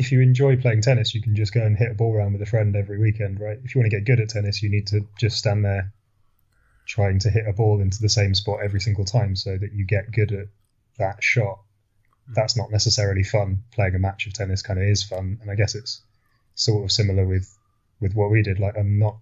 if 0.00 0.12
you 0.12 0.22
enjoy 0.22 0.56
playing 0.56 0.80
tennis, 0.80 1.14
you 1.14 1.20
can 1.20 1.36
just 1.36 1.52
go 1.52 1.60
and 1.60 1.76
hit 1.76 1.90
a 1.90 1.94
ball 1.94 2.14
around 2.16 2.32
with 2.32 2.40
a 2.40 2.46
friend 2.46 2.74
every 2.74 2.98
weekend, 2.98 3.38
right? 3.38 3.58
If 3.62 3.74
you 3.74 3.80
want 3.80 3.90
to 3.90 3.96
get 3.98 4.06
good 4.06 4.18
at 4.18 4.30
tennis, 4.30 4.62
you 4.62 4.70
need 4.70 4.86
to 4.88 5.02
just 5.18 5.36
stand 5.36 5.62
there 5.62 5.92
trying 6.86 7.18
to 7.20 7.30
hit 7.30 7.46
a 7.46 7.52
ball 7.52 7.82
into 7.82 8.00
the 8.00 8.08
same 8.08 8.34
spot 8.34 8.60
every 8.64 8.80
single 8.80 9.04
time 9.04 9.36
so 9.36 9.58
that 9.58 9.74
you 9.74 9.84
get 9.84 10.10
good 10.10 10.32
at 10.32 10.46
that 10.98 11.22
shot. 11.22 11.60
That's 12.34 12.56
not 12.56 12.70
necessarily 12.70 13.22
fun. 13.22 13.64
Playing 13.72 13.94
a 13.94 13.98
match 13.98 14.26
of 14.26 14.32
tennis 14.32 14.62
kind 14.62 14.80
of 14.80 14.86
is 14.86 15.02
fun, 15.02 15.38
and 15.42 15.50
I 15.50 15.54
guess 15.54 15.74
it's 15.74 16.02
sort 16.54 16.84
of 16.84 16.92
similar 16.92 17.26
with 17.26 17.56
with 18.00 18.14
what 18.14 18.30
we 18.30 18.42
did. 18.42 18.58
Like 18.58 18.76
I'm 18.78 18.98
not 18.98 19.18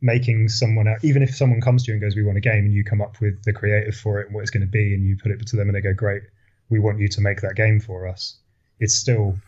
making 0.00 0.48
someone 0.48 0.88
out, 0.88 1.02
even 1.02 1.22
if 1.22 1.34
someone 1.34 1.60
comes 1.60 1.84
to 1.84 1.90
you 1.90 1.94
and 1.94 2.02
goes, 2.02 2.16
"We 2.16 2.24
want 2.24 2.38
a 2.38 2.42
game," 2.42 2.64
and 2.64 2.72
you 2.72 2.84
come 2.84 3.00
up 3.00 3.20
with 3.20 3.42
the 3.44 3.52
creative 3.52 3.96
for 3.96 4.20
it 4.20 4.26
and 4.26 4.34
what 4.34 4.42
it's 4.42 4.50
going 4.50 4.66
to 4.66 4.70
be, 4.70 4.94
and 4.94 5.04
you 5.04 5.16
put 5.16 5.32
it 5.32 5.46
to 5.46 5.56
them, 5.56 5.68
and 5.68 5.76
they 5.76 5.80
go, 5.80 5.94
"Great, 5.94 6.22
we 6.68 6.78
want 6.78 7.00
you 7.00 7.08
to 7.08 7.20
make 7.20 7.40
that 7.40 7.56
game 7.56 7.80
for 7.80 8.06
us." 8.06 8.38
It's 8.78 8.94
still 8.94 9.38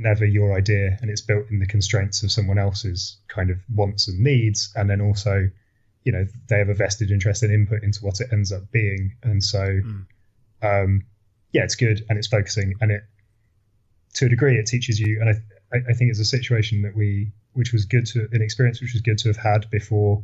never 0.00 0.24
your 0.24 0.56
idea 0.56 0.96
and 1.00 1.10
it's 1.10 1.20
built 1.20 1.50
in 1.50 1.58
the 1.58 1.66
constraints 1.66 2.22
of 2.22 2.32
someone 2.32 2.58
else's 2.58 3.18
kind 3.28 3.50
of 3.50 3.58
wants 3.74 4.08
and 4.08 4.18
needs 4.18 4.72
and 4.74 4.88
then 4.88 5.00
also 5.00 5.48
you 6.04 6.12
know 6.12 6.24
they 6.48 6.58
have 6.58 6.70
a 6.70 6.74
vested 6.74 7.10
interest 7.10 7.42
and 7.42 7.52
input 7.52 7.82
into 7.82 8.00
what 8.00 8.18
it 8.18 8.28
ends 8.32 8.50
up 8.50 8.62
being 8.72 9.14
and 9.22 9.44
so 9.44 9.58
mm. 9.58 10.06
um, 10.62 11.04
yeah 11.52 11.62
it's 11.62 11.74
good 11.74 12.04
and 12.08 12.18
it's 12.18 12.28
focusing 12.28 12.74
and 12.80 12.90
it 12.90 13.02
to 14.14 14.26
a 14.26 14.28
degree 14.28 14.56
it 14.56 14.66
teaches 14.66 14.98
you. 14.98 15.20
And 15.20 15.30
I, 15.72 15.76
I 15.90 15.92
think 15.94 16.10
it's 16.10 16.18
a 16.18 16.24
situation 16.24 16.82
that 16.82 16.96
we 16.96 17.32
which 17.52 17.72
was 17.72 17.84
good 17.84 18.06
to 18.06 18.28
an 18.32 18.42
experience 18.42 18.80
which 18.80 18.92
was 18.92 19.02
good 19.02 19.18
to 19.18 19.28
have 19.28 19.36
had 19.36 19.70
before 19.70 20.22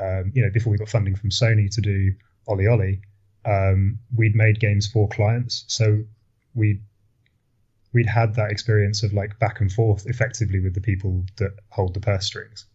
um, 0.00 0.32
you 0.34 0.42
know 0.42 0.50
before 0.50 0.70
we 0.70 0.78
got 0.78 0.88
funding 0.88 1.16
from 1.16 1.30
Sony 1.30 1.72
to 1.74 1.80
do 1.80 2.14
OlliOlli 2.48 3.00
um, 3.44 3.98
we'd 4.14 4.34
made 4.34 4.60
games 4.60 4.86
for 4.86 5.08
clients. 5.08 5.64
So 5.68 6.04
we 6.54 6.80
we'd 7.92 8.06
had 8.06 8.34
that 8.34 8.50
experience 8.50 9.02
of 9.02 9.12
like 9.12 9.38
back 9.38 9.60
and 9.60 9.72
forth 9.72 10.06
effectively 10.06 10.60
with 10.60 10.74
the 10.74 10.80
people 10.80 11.24
that 11.36 11.52
hold 11.70 11.94
the 11.94 12.00
purse 12.00 12.24
strings 12.24 12.66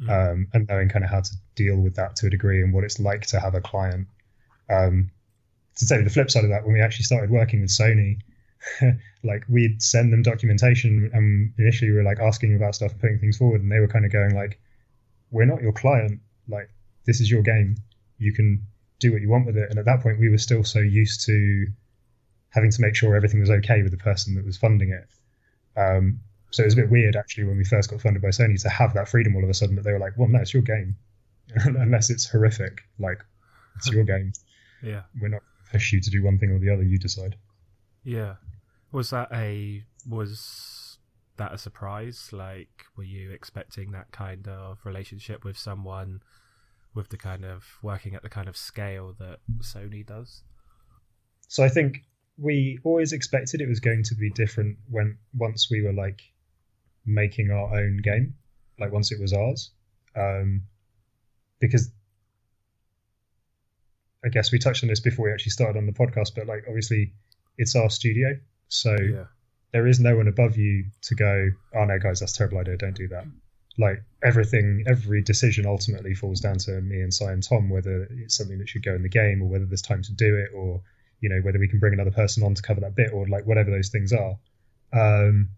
mm. 0.00 0.08
um, 0.08 0.46
and 0.52 0.68
knowing 0.68 0.88
kind 0.88 1.04
of 1.04 1.10
how 1.10 1.20
to 1.20 1.34
deal 1.56 1.76
with 1.76 1.96
that 1.96 2.14
to 2.16 2.26
a 2.26 2.30
degree 2.30 2.62
and 2.62 2.72
what 2.72 2.84
it's 2.84 3.00
like 3.00 3.22
to 3.26 3.40
have 3.40 3.54
a 3.54 3.60
client. 3.60 4.06
Um, 4.70 5.10
to 5.76 5.86
say 5.86 6.02
the 6.02 6.10
flip 6.10 6.30
side 6.30 6.44
of 6.44 6.50
that 6.50 6.64
when 6.64 6.74
we 6.74 6.80
actually 6.80 7.04
started 7.04 7.30
working 7.30 7.60
with 7.60 7.70
sony 7.70 8.18
like 9.24 9.44
we'd 9.48 9.82
send 9.82 10.12
them 10.12 10.22
documentation 10.22 11.10
and 11.12 11.52
initially 11.58 11.90
we 11.90 11.96
were 11.96 12.02
like 12.02 12.20
asking 12.20 12.54
about 12.54 12.74
stuff 12.74 12.92
and 12.92 13.00
putting 13.00 13.18
things 13.18 13.36
forward 13.36 13.60
and 13.60 13.70
they 13.70 13.80
were 13.80 13.88
kind 13.88 14.04
of 14.04 14.12
going 14.12 14.34
like 14.34 14.60
we're 15.32 15.46
not 15.46 15.62
your 15.62 15.72
client. 15.72 16.20
Like 16.48 16.70
this 17.06 17.20
is 17.20 17.30
your 17.30 17.42
game. 17.42 17.76
You 18.18 18.32
can 18.32 18.64
do 19.00 19.10
what 19.10 19.20
you 19.20 19.28
want 19.28 19.46
with 19.46 19.56
it. 19.56 19.68
And 19.70 19.78
at 19.78 19.86
that 19.86 20.00
point 20.00 20.20
we 20.20 20.28
were 20.28 20.38
still 20.38 20.62
so 20.62 20.78
used 20.78 21.26
to 21.26 21.66
having 22.50 22.70
to 22.70 22.80
make 22.80 22.94
sure 22.94 23.16
everything 23.16 23.40
was 23.40 23.50
okay 23.50 23.82
with 23.82 23.90
the 23.90 23.98
person 23.98 24.34
that 24.36 24.44
was 24.44 24.56
funding 24.56 24.90
it. 24.92 25.08
Um, 25.76 26.20
so 26.50 26.62
it 26.62 26.66
was 26.66 26.74
a 26.74 26.76
bit 26.76 26.90
weird 26.90 27.16
actually 27.16 27.44
when 27.44 27.56
we 27.56 27.64
first 27.64 27.90
got 27.90 28.02
funded 28.02 28.22
by 28.22 28.28
Sony 28.28 28.60
to 28.62 28.68
have 28.68 28.92
that 28.94 29.08
freedom 29.08 29.34
all 29.34 29.42
of 29.42 29.48
a 29.48 29.54
sudden 29.54 29.74
that 29.76 29.82
they 29.82 29.92
were 29.92 29.98
like, 29.98 30.12
well, 30.18 30.28
no, 30.28 30.38
it's 30.38 30.52
your 30.52 30.62
game, 30.62 30.94
unless 31.64 32.10
it's 32.10 32.28
horrific, 32.28 32.82
like 32.98 33.24
it's 33.76 33.90
your 33.90 34.04
game. 34.12 34.34
Yeah, 34.82 35.02
we're 35.18 35.28
not 35.28 35.42
push 35.72 35.92
you 35.92 36.00
to 36.00 36.10
do 36.10 36.22
one 36.22 36.38
thing 36.38 36.50
or 36.50 36.58
the 36.58 36.70
other. 36.70 36.82
You 36.82 36.98
decide. 36.98 37.36
Yeah, 38.04 38.34
was 38.92 39.10
that 39.10 39.28
a 39.32 39.84
was 40.08 40.98
that 41.36 41.52
a 41.52 41.58
surprise? 41.58 42.30
Like, 42.32 42.84
were 42.96 43.04
you 43.04 43.30
expecting 43.30 43.92
that 43.92 44.12
kind 44.12 44.46
of 44.46 44.78
relationship 44.84 45.44
with 45.44 45.56
someone 45.56 46.22
with 46.94 47.08
the 47.08 47.16
kind 47.16 47.44
of 47.44 47.64
working 47.82 48.14
at 48.14 48.22
the 48.22 48.28
kind 48.28 48.48
of 48.48 48.56
scale 48.56 49.14
that 49.18 49.38
Sony 49.60 50.06
does? 50.06 50.42
So 51.48 51.64
I 51.64 51.68
think 51.68 52.04
we 52.38 52.78
always 52.84 53.12
expected 53.12 53.60
it 53.60 53.68
was 53.68 53.80
going 53.80 54.02
to 54.04 54.14
be 54.14 54.30
different 54.30 54.78
when 54.90 55.18
once 55.34 55.68
we 55.70 55.82
were 55.82 55.92
like 55.92 56.20
making 57.06 57.50
our 57.50 57.78
own 57.78 57.98
game, 58.02 58.34
like 58.78 58.92
once 58.92 59.12
it 59.12 59.20
was 59.20 59.32
ours, 59.32 59.70
um, 60.16 60.62
because 61.60 61.90
I 64.24 64.28
guess 64.28 64.52
we 64.52 64.58
touched 64.58 64.82
on 64.84 64.88
this 64.88 65.00
before 65.00 65.26
we 65.26 65.32
actually 65.32 65.50
started 65.50 65.78
on 65.78 65.86
the 65.86 65.92
podcast, 65.92 66.34
but 66.36 66.46
like 66.46 66.64
obviously 66.68 67.12
it's 67.58 67.74
our 67.76 67.90
studio, 67.90 68.38
so 68.68 68.96
Yeah. 69.00 69.24
there 69.72 69.86
is 69.86 70.00
no 70.00 70.16
one 70.16 70.28
above 70.28 70.56
you 70.56 70.84
to 71.02 71.14
go, 71.14 71.50
oh 71.74 71.84
no, 71.84 71.98
guys, 71.98 72.20
that's 72.20 72.34
a 72.34 72.38
terrible 72.38 72.58
idea. 72.58 72.76
Don't 72.76 72.96
do 72.96 73.08
that. 73.08 73.26
Like 73.78 74.02
everything, 74.22 74.84
every 74.86 75.22
decision 75.22 75.66
ultimately 75.66 76.14
falls 76.14 76.40
down 76.40 76.58
to 76.58 76.80
me 76.82 77.00
and 77.00 77.12
Si 77.12 77.24
and 77.24 77.42
Tom, 77.42 77.70
whether 77.70 78.04
it's 78.10 78.36
something 78.36 78.58
that 78.58 78.68
should 78.68 78.84
go 78.84 78.94
in 78.94 79.02
the 79.02 79.08
game 79.08 79.42
or 79.42 79.48
whether 79.48 79.64
there's 79.64 79.82
time 79.82 80.02
to 80.02 80.12
do 80.12 80.36
it 80.36 80.50
or, 80.54 80.82
you 81.20 81.28
know, 81.30 81.40
whether 81.40 81.58
we 81.58 81.68
can 81.68 81.78
bring 81.78 81.94
another 81.94 82.10
person 82.10 82.42
on 82.42 82.54
to 82.54 82.62
cover 82.62 82.80
that 82.82 82.94
bit 82.94 83.12
or 83.12 83.26
like 83.28 83.46
whatever 83.46 83.70
those 83.70 83.88
things 83.88 84.12
are. 84.12 84.36
Um, 84.92 85.48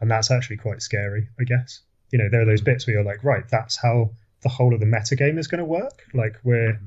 and 0.00 0.10
that's 0.10 0.30
actually 0.30 0.58
quite 0.58 0.82
scary, 0.82 1.28
I 1.40 1.44
guess. 1.44 1.80
You 2.12 2.18
know, 2.18 2.28
there 2.30 2.42
are 2.42 2.46
those 2.46 2.60
bits 2.60 2.86
where 2.86 2.96
you're 2.96 3.04
like, 3.04 3.24
right, 3.24 3.48
that's 3.48 3.76
how 3.76 4.10
the 4.42 4.48
whole 4.50 4.74
of 4.74 4.80
the 4.80 4.86
metagame 4.86 5.38
is 5.38 5.46
going 5.48 5.58
to 5.60 5.64
work. 5.64 6.04
Like 6.12 6.36
we're, 6.44 6.78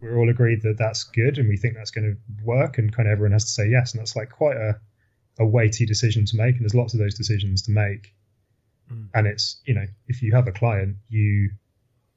we're 0.00 0.16
all 0.16 0.30
agreed 0.30 0.62
that 0.62 0.78
that's 0.78 1.04
good 1.04 1.38
and 1.38 1.48
we 1.48 1.56
think 1.56 1.74
that's 1.74 1.90
going 1.90 2.16
to 2.16 2.44
work 2.44 2.78
and 2.78 2.94
kind 2.94 3.08
of 3.08 3.12
everyone 3.12 3.32
has 3.32 3.44
to 3.44 3.50
say 3.50 3.68
yes. 3.68 3.92
And 3.92 4.00
that's 4.00 4.16
like 4.16 4.30
quite 4.30 4.56
a, 4.56 4.80
a 5.38 5.46
weighty 5.46 5.86
decision 5.86 6.24
to 6.26 6.36
make, 6.36 6.54
and 6.56 6.62
there's 6.62 6.74
lots 6.74 6.94
of 6.94 7.00
those 7.00 7.14
decisions 7.14 7.62
to 7.62 7.70
make. 7.70 8.14
Mm. 8.92 9.08
And 9.14 9.26
it's 9.26 9.60
you 9.64 9.74
know, 9.74 9.86
if 10.08 10.22
you 10.22 10.32
have 10.32 10.48
a 10.48 10.52
client, 10.52 10.96
you 11.08 11.50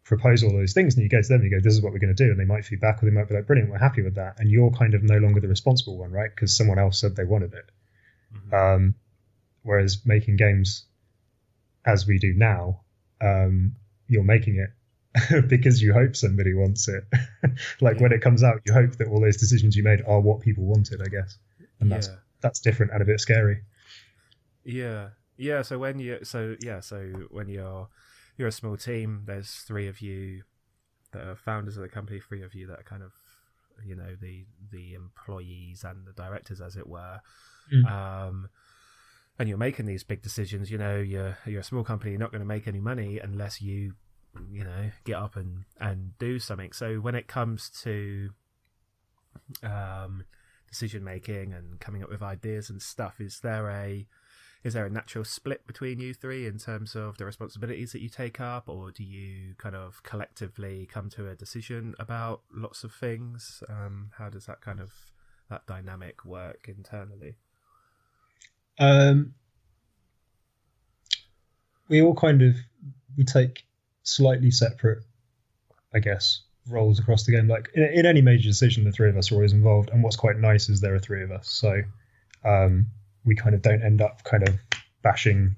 propose 0.04 0.44
all 0.44 0.52
those 0.52 0.74
things, 0.74 0.96
and 0.96 1.04
you 1.04 1.10
go 1.10 1.22
to 1.22 1.28
them 1.28 1.42
and 1.42 1.50
you 1.50 1.58
go, 1.58 1.62
"This 1.64 1.74
is 1.74 1.82
what 1.82 1.94
we're 1.94 2.00
going 2.00 2.16
to 2.16 2.24
do," 2.26 2.32
and 2.32 2.40
they 2.40 2.46
might 2.46 2.66
feedback, 2.66 3.02
or 3.02 3.06
they 3.06 3.16
might 3.16 3.28
be 3.28 3.36
like, 3.36 3.48
"Brilliant, 3.48 3.70
we're 3.70 3.78
happy 3.78 4.02
with 4.02 4.16
that," 4.16 4.40
and 4.40 4.50
you're 4.50 4.72
kind 4.72 4.94
of 4.94 5.04
no 5.04 5.18
longer 5.18 5.40
the 5.40 5.48
responsible 5.48 5.98
one, 5.98 6.12
right? 6.12 6.30
Because 6.30 6.56
someone 6.56 6.80
else 6.80 7.00
said 7.00 7.16
they 7.16 7.24
wanted 7.24 7.54
it. 7.54 7.72
Mhm. 8.36 8.54
Um, 8.54 8.96
whereas 9.62 10.06
making 10.06 10.38
games, 10.38 10.86
as 11.86 12.08
we 12.08 12.18
do 12.18 12.34
now, 12.34 12.82
um, 13.22 13.76
you're 14.08 14.24
making 14.24 14.56
it 14.56 14.70
because 15.48 15.82
you 15.82 15.94
hope 15.94 16.16
somebody 16.16 16.54
wants 16.54 16.88
it. 16.88 17.04
like 17.82 18.00
when 18.00 18.12
it 18.12 18.22
comes 18.22 18.44
out, 18.44 18.62
you 18.66 18.74
hope 18.74 18.98
that 18.98 19.08
all 19.08 19.22
those 19.22 19.38
decisions 19.38 19.76
you 19.76 19.84
made 19.84 20.02
are 20.08 20.20
what 20.20 20.42
people 20.42 20.66
wanted, 20.66 21.02
I 21.02 21.10
guess, 21.10 21.38
and 21.80 21.92
that's 21.92 22.08
yeah. 22.08 22.16
that's 22.42 22.60
different 22.60 22.92
and 22.94 23.02
a 23.02 23.06
bit 23.06 23.20
scary. 23.20 23.62
Yeah, 24.64 25.10
yeah. 25.38 25.62
So 25.62 25.78
when 25.78 26.00
you, 26.00 26.20
so 26.24 26.56
yeah, 26.62 26.80
so 26.80 27.28
when 27.30 27.48
you're 27.48 27.88
you're 28.38 28.48
a 28.48 28.52
small 28.52 28.78
team, 28.78 29.24
there's 29.26 29.52
three 29.52 29.88
of 29.88 30.02
you 30.02 30.44
that 31.12 31.28
are 31.28 31.36
founders 31.36 31.78
of 31.78 31.84
the 31.84 31.90
company, 31.90 32.20
three 32.20 32.44
of 32.44 32.54
you 32.54 32.68
that 32.68 32.80
are 32.80 32.84
kind 32.84 33.04
of, 33.04 33.14
you 33.86 33.96
know, 33.96 34.16
the 34.20 34.46
the 34.72 34.94
employees 34.94 35.84
and 35.84 36.06
the 36.06 36.14
directors, 36.14 36.62
as 36.62 36.76
it 36.76 36.88
were. 36.88 37.20
Mm. 37.72 37.90
Um, 37.90 38.50
and 39.40 39.50
you're 39.50 39.58
making 39.58 39.86
these 39.86 40.04
big 40.04 40.22
decisions. 40.22 40.70
You 40.70 40.78
know, 40.78 40.98
you're 40.98 41.38
you're 41.46 41.62
a 41.62 41.64
small 41.64 41.84
company. 41.84 42.12
You're 42.12 42.20
not 42.20 42.32
going 42.32 42.42
to 42.42 42.48
make 42.48 42.68
any 42.68 42.80
money 42.80 43.20
unless 43.20 43.62
you, 43.62 43.94
you 44.52 44.64
know, 44.64 44.92
get 45.04 45.16
up 45.16 45.36
and 45.36 45.66
and 45.80 46.18
do 46.18 46.40
something. 46.40 46.72
So 46.72 46.96
when 46.96 47.16
it 47.16 47.28
comes 47.28 47.70
to 47.84 48.30
um, 49.62 50.24
decision 50.68 51.04
making 51.04 51.54
and 51.54 51.80
coming 51.80 52.04
up 52.04 52.10
with 52.10 52.22
ideas 52.22 52.70
and 52.70 52.82
stuff, 52.82 53.20
is 53.20 53.40
there 53.40 53.70
a 53.70 54.08
is 54.64 54.74
there 54.74 54.86
a 54.86 54.90
natural 54.90 55.26
split 55.26 55.68
between 55.68 56.00
you 56.00 56.14
three 56.14 56.48
in 56.48 56.58
terms 56.58 56.96
of 56.96 57.18
the 57.18 57.26
responsibilities 57.26 57.92
that 57.92 58.02
you 58.02 58.10
take 58.10 58.40
up, 58.40 58.70
or 58.70 58.92
do 58.92 59.04
you 59.04 59.56
kind 59.58 59.76
of 59.76 60.02
collectively 60.04 60.88
come 60.92 61.10
to 61.10 61.30
a 61.30 61.36
decision 61.36 61.96
about 62.00 62.42
lots 62.54 62.84
of 62.84 62.94
things? 62.94 63.62
Um, 63.70 64.12
how 64.18 64.30
does 64.30 64.46
that 64.46 64.62
kind 64.62 64.80
of 64.80 64.92
that 65.50 65.66
dynamic 65.68 66.24
work 66.24 66.68
internally? 66.68 67.36
Um, 68.80 69.34
we 71.90 72.02
all 72.02 72.16
kind 72.16 72.42
of 72.42 72.56
we 73.18 73.26
take 73.26 73.66
slightly 74.04 74.52
separate, 74.52 75.04
I 75.94 76.00
guess, 76.00 76.44
roles 76.70 77.00
across 77.00 77.26
the 77.26 77.32
game. 77.32 77.48
Like 77.48 77.70
in, 77.74 77.84
in 77.84 78.06
any 78.06 78.22
major 78.22 78.48
decision, 78.48 78.84
the 78.84 78.92
three 78.92 79.10
of 79.10 79.18
us 79.18 79.32
are 79.32 79.36
always 79.36 79.54
involved. 79.54 79.90
And 79.90 80.04
what's 80.04 80.16
quite 80.16 80.38
nice 80.38 80.70
is 80.70 80.80
there 80.80 80.96
are 80.96 81.00
three 81.00 81.24
of 81.24 81.32
us, 81.32 81.50
so 81.50 81.82
um, 82.46 82.88
we 83.26 83.36
kind 83.36 83.56
of 83.56 83.62
don't 83.62 83.84
end 83.84 84.02
up 84.02 84.24
kind 84.24 84.48
of 84.48 84.56
bashing 85.02 85.56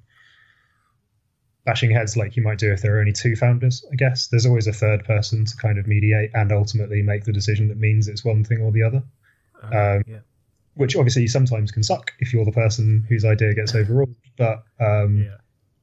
bashing 1.65 1.89
heads 1.89 2.15
like 2.15 2.35
you 2.35 2.43
might 2.43 2.59
do 2.59 2.71
if 2.71 2.81
there 2.81 2.95
are 2.95 2.99
only 2.99 3.11
two 3.11 3.35
founders. 3.35 3.83
I 3.91 3.95
guess 3.95 4.27
there's 4.27 4.45
always 4.45 4.67
a 4.67 4.73
third 4.73 5.03
person 5.03 5.45
to 5.45 5.57
kind 5.57 5.79
of 5.79 5.87
mediate 5.87 6.29
and 6.35 6.51
ultimately 6.51 7.01
make 7.01 7.23
the 7.23 7.33
decision 7.33 7.69
that 7.69 7.77
means 7.77 8.07
it's 8.07 8.23
one 8.23 8.43
thing 8.43 8.61
or 8.61 8.71
the 8.71 8.83
other 8.83 9.03
Um, 9.63 10.03
yeah, 10.07 10.19
which 10.75 10.95
obviously 10.95 11.27
sometimes 11.27 11.71
can 11.71 11.83
suck 11.83 12.13
if 12.19 12.33
you're 12.33 12.45
the 12.45 12.51
person 12.51 13.03
whose 13.09 13.25
idea 13.25 13.53
gets 13.53 13.73
overruled. 13.73 14.15
But 14.37 14.63
um, 14.79 15.23
yeah, 15.23 15.37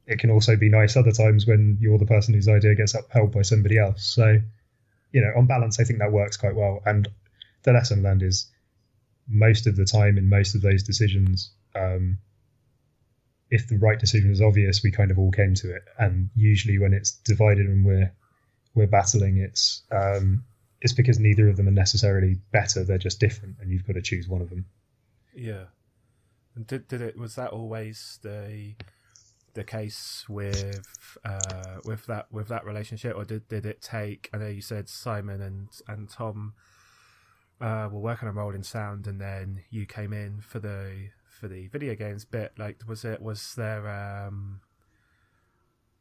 it 0.07 0.19
can 0.19 0.31
also 0.31 0.57
be 0.57 0.69
nice 0.69 0.97
other 0.97 1.13
times 1.13 1.47
when 1.47 1.79
you're 1.81 1.99
the 1.99 2.07
person 2.07 2.35
whose 2.35 2.49
idea 2.49 2.75
gets 2.75 2.95
upheld 2.95 3.33
by 3.33 3.43
somebody 3.43 3.79
else. 3.79 4.05
So, 4.05 4.41
you 5.13 5.21
know, 5.21 5.33
on 5.37 5.47
balance, 5.47 5.79
I 5.79 5.85
think 5.85 6.01
that 6.01 6.13
works 6.13 6.37
quite 6.37 6.57
well. 6.57 6.81
And 6.85 7.09
the 7.63 7.73
lesson 7.73 8.03
learned 8.03 8.23
is 8.23 8.51
most 9.29 9.67
of 9.67 9.77
the 9.77 9.85
time 9.85 10.19
in 10.19 10.29
most 10.29 10.55
of 10.55 10.63
those 10.63 10.83
decisions, 10.83 11.53
um, 11.75 12.19
if 13.51 13.69
the 13.69 13.79
right 13.79 13.99
decision 13.99 14.33
is 14.33 14.41
obvious, 14.41 14.83
we 14.83 14.91
kind 14.91 15.11
of 15.11 15.19
all 15.19 15.31
came 15.31 15.55
to 15.55 15.75
it. 15.75 15.83
And 15.99 16.31
usually 16.35 16.79
when 16.79 16.95
it's 16.95 17.13
divided 17.13 17.67
and 17.67 17.85
we're 17.85 18.13
we're 18.75 18.87
battling, 18.87 19.37
it's 19.37 19.83
um, 19.93 20.45
it's 20.81 20.95
because 20.95 21.19
neither 21.19 21.49
of 21.49 21.57
them 21.57 21.69
are 21.69 21.73
necessarily 21.73 22.39
better. 22.51 22.83
They're 22.83 22.99
just 22.99 23.21
different, 23.21 23.57
and 23.61 23.71
you've 23.71 23.87
got 23.87 23.95
to 23.95 24.03
choose 24.03 24.27
one 24.27 24.41
of 24.41 24.51
them. 24.51 24.67
yeah. 25.35 25.65
And 26.55 26.67
did 26.67 26.89
did 26.89 27.01
it 27.01 27.17
was 27.17 27.37
that 27.37 27.51
always 27.51 28.19
the 28.23 28.75
the 29.55 29.65
case 29.65 30.25
with 30.29 31.19
uh, 31.25 31.81
with 31.85 32.07
that 32.07 32.33
with 32.33 32.49
that 32.49 32.65
relationship, 32.65 33.17
or 33.17 33.25
did 33.25 33.49
did 33.49 33.67
it 33.67 33.83
take? 33.83 34.31
I 34.33 34.39
know 34.39 34.49
you 34.49 34.61
said 34.61 34.89
Simon 34.89 35.41
and 35.41 35.69
and 35.89 36.09
Tom 36.09 36.55
uh, 37.61 37.89
were 37.91 38.01
working 38.01 38.29
on 38.29 38.35
Rolling 38.35 38.63
Sound, 38.63 39.07
and 39.07 39.21
then 39.21 39.63
you 39.71 39.87
came 39.87 40.13
in 40.13 40.41
for 40.41 40.59
the 40.59 41.11
for 41.29 41.49
the 41.49 41.69
video 41.69 41.95
games 41.95 42.25
bit. 42.25 42.53
Like, 42.59 42.81
was 42.87 43.05
it 43.05 43.21
was 43.21 43.55
there? 43.55 43.89
Um, 43.89 44.61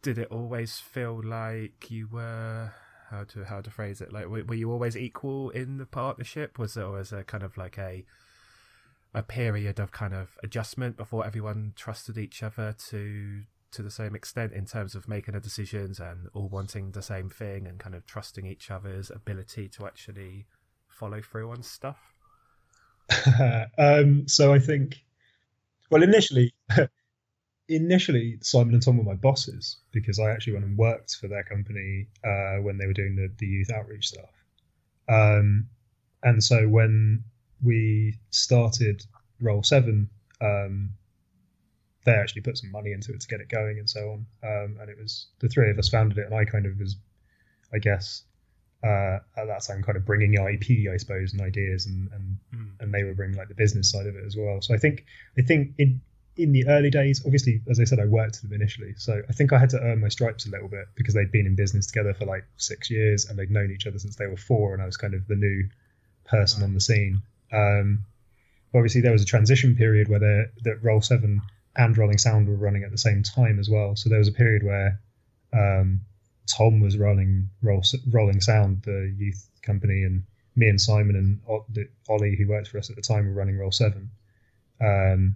did 0.01 0.17
it 0.17 0.29
always 0.31 0.79
feel 0.79 1.21
like 1.23 1.91
you 1.91 2.07
were? 2.11 2.73
How 3.09 3.25
to 3.25 3.43
how 3.43 3.59
to 3.59 3.69
phrase 3.69 3.99
it? 3.99 4.13
Like, 4.13 4.27
were, 4.27 4.45
were 4.45 4.55
you 4.55 4.71
always 4.71 4.95
equal 4.95 5.49
in 5.49 5.77
the 5.77 5.85
partnership? 5.85 6.57
Was 6.57 6.77
it, 6.77 6.81
or 6.83 6.91
was 6.91 7.09
there 7.09 7.25
kind 7.25 7.43
of 7.43 7.57
like 7.57 7.77
a 7.77 8.05
a 9.13 9.23
period 9.23 9.79
of 9.79 9.91
kind 9.91 10.13
of 10.13 10.37
adjustment 10.43 10.95
before 10.95 11.25
everyone 11.25 11.73
trusted 11.75 12.17
each 12.17 12.41
other 12.43 12.75
to 12.89 13.41
to 13.71 13.81
the 13.81 13.91
same 13.91 14.15
extent 14.15 14.51
in 14.51 14.65
terms 14.65 14.95
of 14.95 15.07
making 15.07 15.33
the 15.33 15.39
decisions 15.39 15.99
and 15.99 16.27
all 16.33 16.49
wanting 16.49 16.91
the 16.91 17.01
same 17.01 17.29
thing 17.29 17.65
and 17.65 17.79
kind 17.79 17.95
of 17.95 18.05
trusting 18.05 18.45
each 18.45 18.69
other's 18.69 19.09
ability 19.09 19.69
to 19.69 19.85
actually 19.85 20.45
follow 20.89 21.21
through 21.21 21.49
on 21.49 21.63
stuff. 21.63 22.13
um, 23.77 24.27
so 24.27 24.53
I 24.53 24.59
think, 24.59 24.97
well, 25.89 26.03
initially, 26.03 26.53
initially 27.69 28.37
Simon 28.41 28.73
and 28.73 28.83
Tom 28.83 28.97
were 28.97 29.03
my 29.03 29.15
bosses 29.15 29.77
because 29.93 30.19
I 30.19 30.31
actually 30.31 30.53
went 30.53 30.65
and 30.65 30.77
worked 30.77 31.15
for 31.15 31.29
their 31.29 31.43
company 31.43 32.07
uh, 32.25 32.61
when 32.61 32.77
they 32.77 32.87
were 32.87 32.93
doing 32.93 33.15
the, 33.15 33.29
the 33.37 33.47
youth 33.47 33.71
outreach 33.71 34.09
stuff. 34.09 34.31
Um, 35.07 35.67
and 36.23 36.43
so 36.43 36.67
when 36.67 37.23
we 37.63 38.15
started 38.29 39.05
Roll 39.39 39.63
Seven, 39.63 40.09
um, 40.41 40.91
they 42.05 42.13
actually 42.13 42.41
put 42.41 42.57
some 42.57 42.71
money 42.71 42.91
into 42.93 43.13
it 43.13 43.21
to 43.21 43.27
get 43.27 43.41
it 43.41 43.49
going 43.49 43.77
and 43.77 43.89
so 43.89 44.11
on. 44.11 44.25
Um, 44.43 44.77
and 44.81 44.89
it 44.89 44.97
was 44.97 45.27
the 45.39 45.47
three 45.49 45.69
of 45.69 45.77
us 45.77 45.89
founded 45.89 46.17
it, 46.17 46.25
and 46.25 46.33
I 46.33 46.45
kind 46.45 46.65
of 46.65 46.79
was, 46.79 46.95
I 47.73 47.77
guess, 47.79 48.23
uh, 48.83 49.19
at 49.37 49.45
that 49.45 49.61
time, 49.61 49.83
kind 49.83 49.95
of 49.97 50.05
bringing 50.05 50.33
IP, 50.33 50.91
I 50.91 50.97
suppose, 50.97 51.33
and 51.33 51.41
ideas, 51.41 51.85
and, 51.85 52.09
and 52.13 52.37
Mm. 52.53 52.71
and 52.81 52.93
they 52.93 53.03
were 53.03 53.13
bringing 53.13 53.37
like 53.37 53.47
the 53.47 53.55
business 53.55 53.89
side 53.91 54.07
of 54.07 54.15
it 54.15 54.25
as 54.25 54.35
well. 54.35 54.61
So 54.61 54.73
I 54.73 54.77
think 54.77 55.05
I 55.37 55.41
think 55.41 55.73
in 55.77 56.01
in 56.37 56.51
the 56.51 56.67
early 56.67 56.89
days, 56.89 57.21
obviously, 57.25 57.61
as 57.69 57.79
I 57.79 57.83
said, 57.83 57.99
I 57.99 58.05
worked 58.05 58.39
with 58.41 58.49
them 58.49 58.53
initially, 58.59 58.93
so 58.97 59.21
I 59.29 59.33
think 59.33 59.53
I 59.53 59.59
had 59.59 59.69
to 59.71 59.79
earn 59.79 59.99
my 60.01 60.09
stripes 60.09 60.45
a 60.47 60.49
little 60.49 60.67
bit 60.67 60.87
because 60.95 61.13
they'd 61.13 61.31
been 61.31 61.45
in 61.45 61.55
business 61.55 61.85
together 61.85 62.13
for 62.13 62.25
like 62.25 62.45
six 62.57 62.89
years 62.89 63.25
and 63.25 63.37
they'd 63.37 63.51
known 63.51 63.71
each 63.71 63.85
other 63.87 63.99
since 63.99 64.15
they 64.15 64.27
were 64.27 64.37
four, 64.37 64.73
and 64.73 64.81
I 64.81 64.85
was 64.85 64.97
kind 64.97 65.13
of 65.13 65.27
the 65.27 65.35
new 65.35 65.69
person 66.25 66.63
on 66.63 66.73
the 66.73 66.81
scene. 66.81 67.21
Um, 67.51 68.05
obviously, 68.73 69.01
there 69.01 69.11
was 69.11 69.21
a 69.21 69.25
transition 69.25 69.75
period 69.75 70.07
where 70.07 70.19
they- 70.19 70.45
that 70.63 70.83
Roll 70.83 71.01
Seven 71.01 71.41
and 71.75 71.97
Rolling 71.97 72.17
Sound 72.17 72.47
were 72.47 72.55
running 72.55 72.83
at 72.83 72.91
the 72.91 72.97
same 72.97 73.23
time 73.23 73.59
as 73.59 73.69
well. 73.69 73.95
So 73.95 74.09
there 74.09 74.19
was 74.19 74.27
a 74.27 74.33
period 74.33 74.63
where 74.63 74.99
um, 75.53 76.01
Tom 76.47 76.79
was 76.79 76.97
running 76.97 77.49
Roll, 77.61 77.83
Rolling 78.09 78.41
Sound, 78.41 78.83
the 78.83 79.13
youth 79.17 79.49
company, 79.61 80.03
and 80.03 80.23
me 80.55 80.67
and 80.67 80.79
Simon 80.79 81.15
and 81.15 81.39
Ollie, 82.09 82.35
who 82.35 82.47
worked 82.47 82.69
for 82.69 82.77
us 82.77 82.89
at 82.89 82.95
the 82.95 83.01
time, 83.01 83.27
were 83.27 83.33
running 83.33 83.57
Roll 83.57 83.71
Seven. 83.71 84.09
Um, 84.79 85.35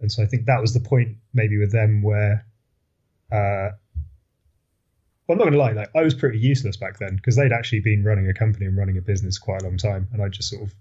and 0.00 0.12
so 0.12 0.22
I 0.22 0.26
think 0.26 0.46
that 0.46 0.60
was 0.60 0.74
the 0.74 0.80
point, 0.80 1.16
maybe 1.32 1.58
with 1.58 1.72
them, 1.72 2.02
where. 2.02 2.46
Uh, 3.32 3.70
well, 5.26 5.34
I'm 5.34 5.38
not 5.38 5.44
going 5.44 5.52
to 5.54 5.58
lie, 5.58 5.72
like 5.72 5.90
I 5.96 6.02
was 6.02 6.14
pretty 6.14 6.38
useless 6.38 6.76
back 6.76 6.98
then 6.98 7.16
because 7.16 7.34
they'd 7.34 7.52
actually 7.52 7.80
been 7.80 8.04
running 8.04 8.28
a 8.28 8.34
company 8.34 8.66
and 8.66 8.76
running 8.76 8.96
a 8.96 9.00
business 9.00 9.38
quite 9.38 9.62
a 9.62 9.64
long 9.64 9.76
time, 9.76 10.06
and 10.12 10.22
I 10.22 10.28
just 10.28 10.50
sort 10.50 10.62
of 10.62 10.74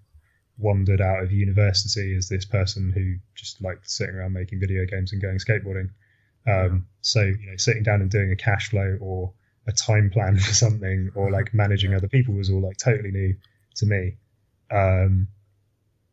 wandered 0.57 1.01
out 1.01 1.23
of 1.23 1.31
university 1.31 2.15
as 2.15 2.29
this 2.29 2.45
person 2.45 2.91
who 2.91 3.15
just 3.35 3.61
liked 3.61 3.89
sitting 3.89 4.15
around 4.15 4.33
making 4.33 4.59
video 4.59 4.85
games 4.85 5.11
and 5.11 5.21
going 5.21 5.37
skateboarding. 5.37 5.89
Um, 6.47 6.87
so 7.01 7.21
you 7.21 7.49
know, 7.49 7.57
sitting 7.57 7.83
down 7.83 8.01
and 8.01 8.09
doing 8.09 8.31
a 8.31 8.35
cash 8.35 8.69
flow 8.69 8.97
or 9.01 9.33
a 9.67 9.71
time 9.71 10.09
plan 10.09 10.37
for 10.39 10.53
something 10.53 11.11
or 11.15 11.31
like 11.31 11.53
managing 11.53 11.93
other 11.93 12.07
people 12.07 12.33
was 12.33 12.49
all 12.49 12.61
like 12.61 12.77
totally 12.77 13.11
new 13.11 13.35
to 13.75 13.85
me. 13.85 14.17
Um, 14.71 15.27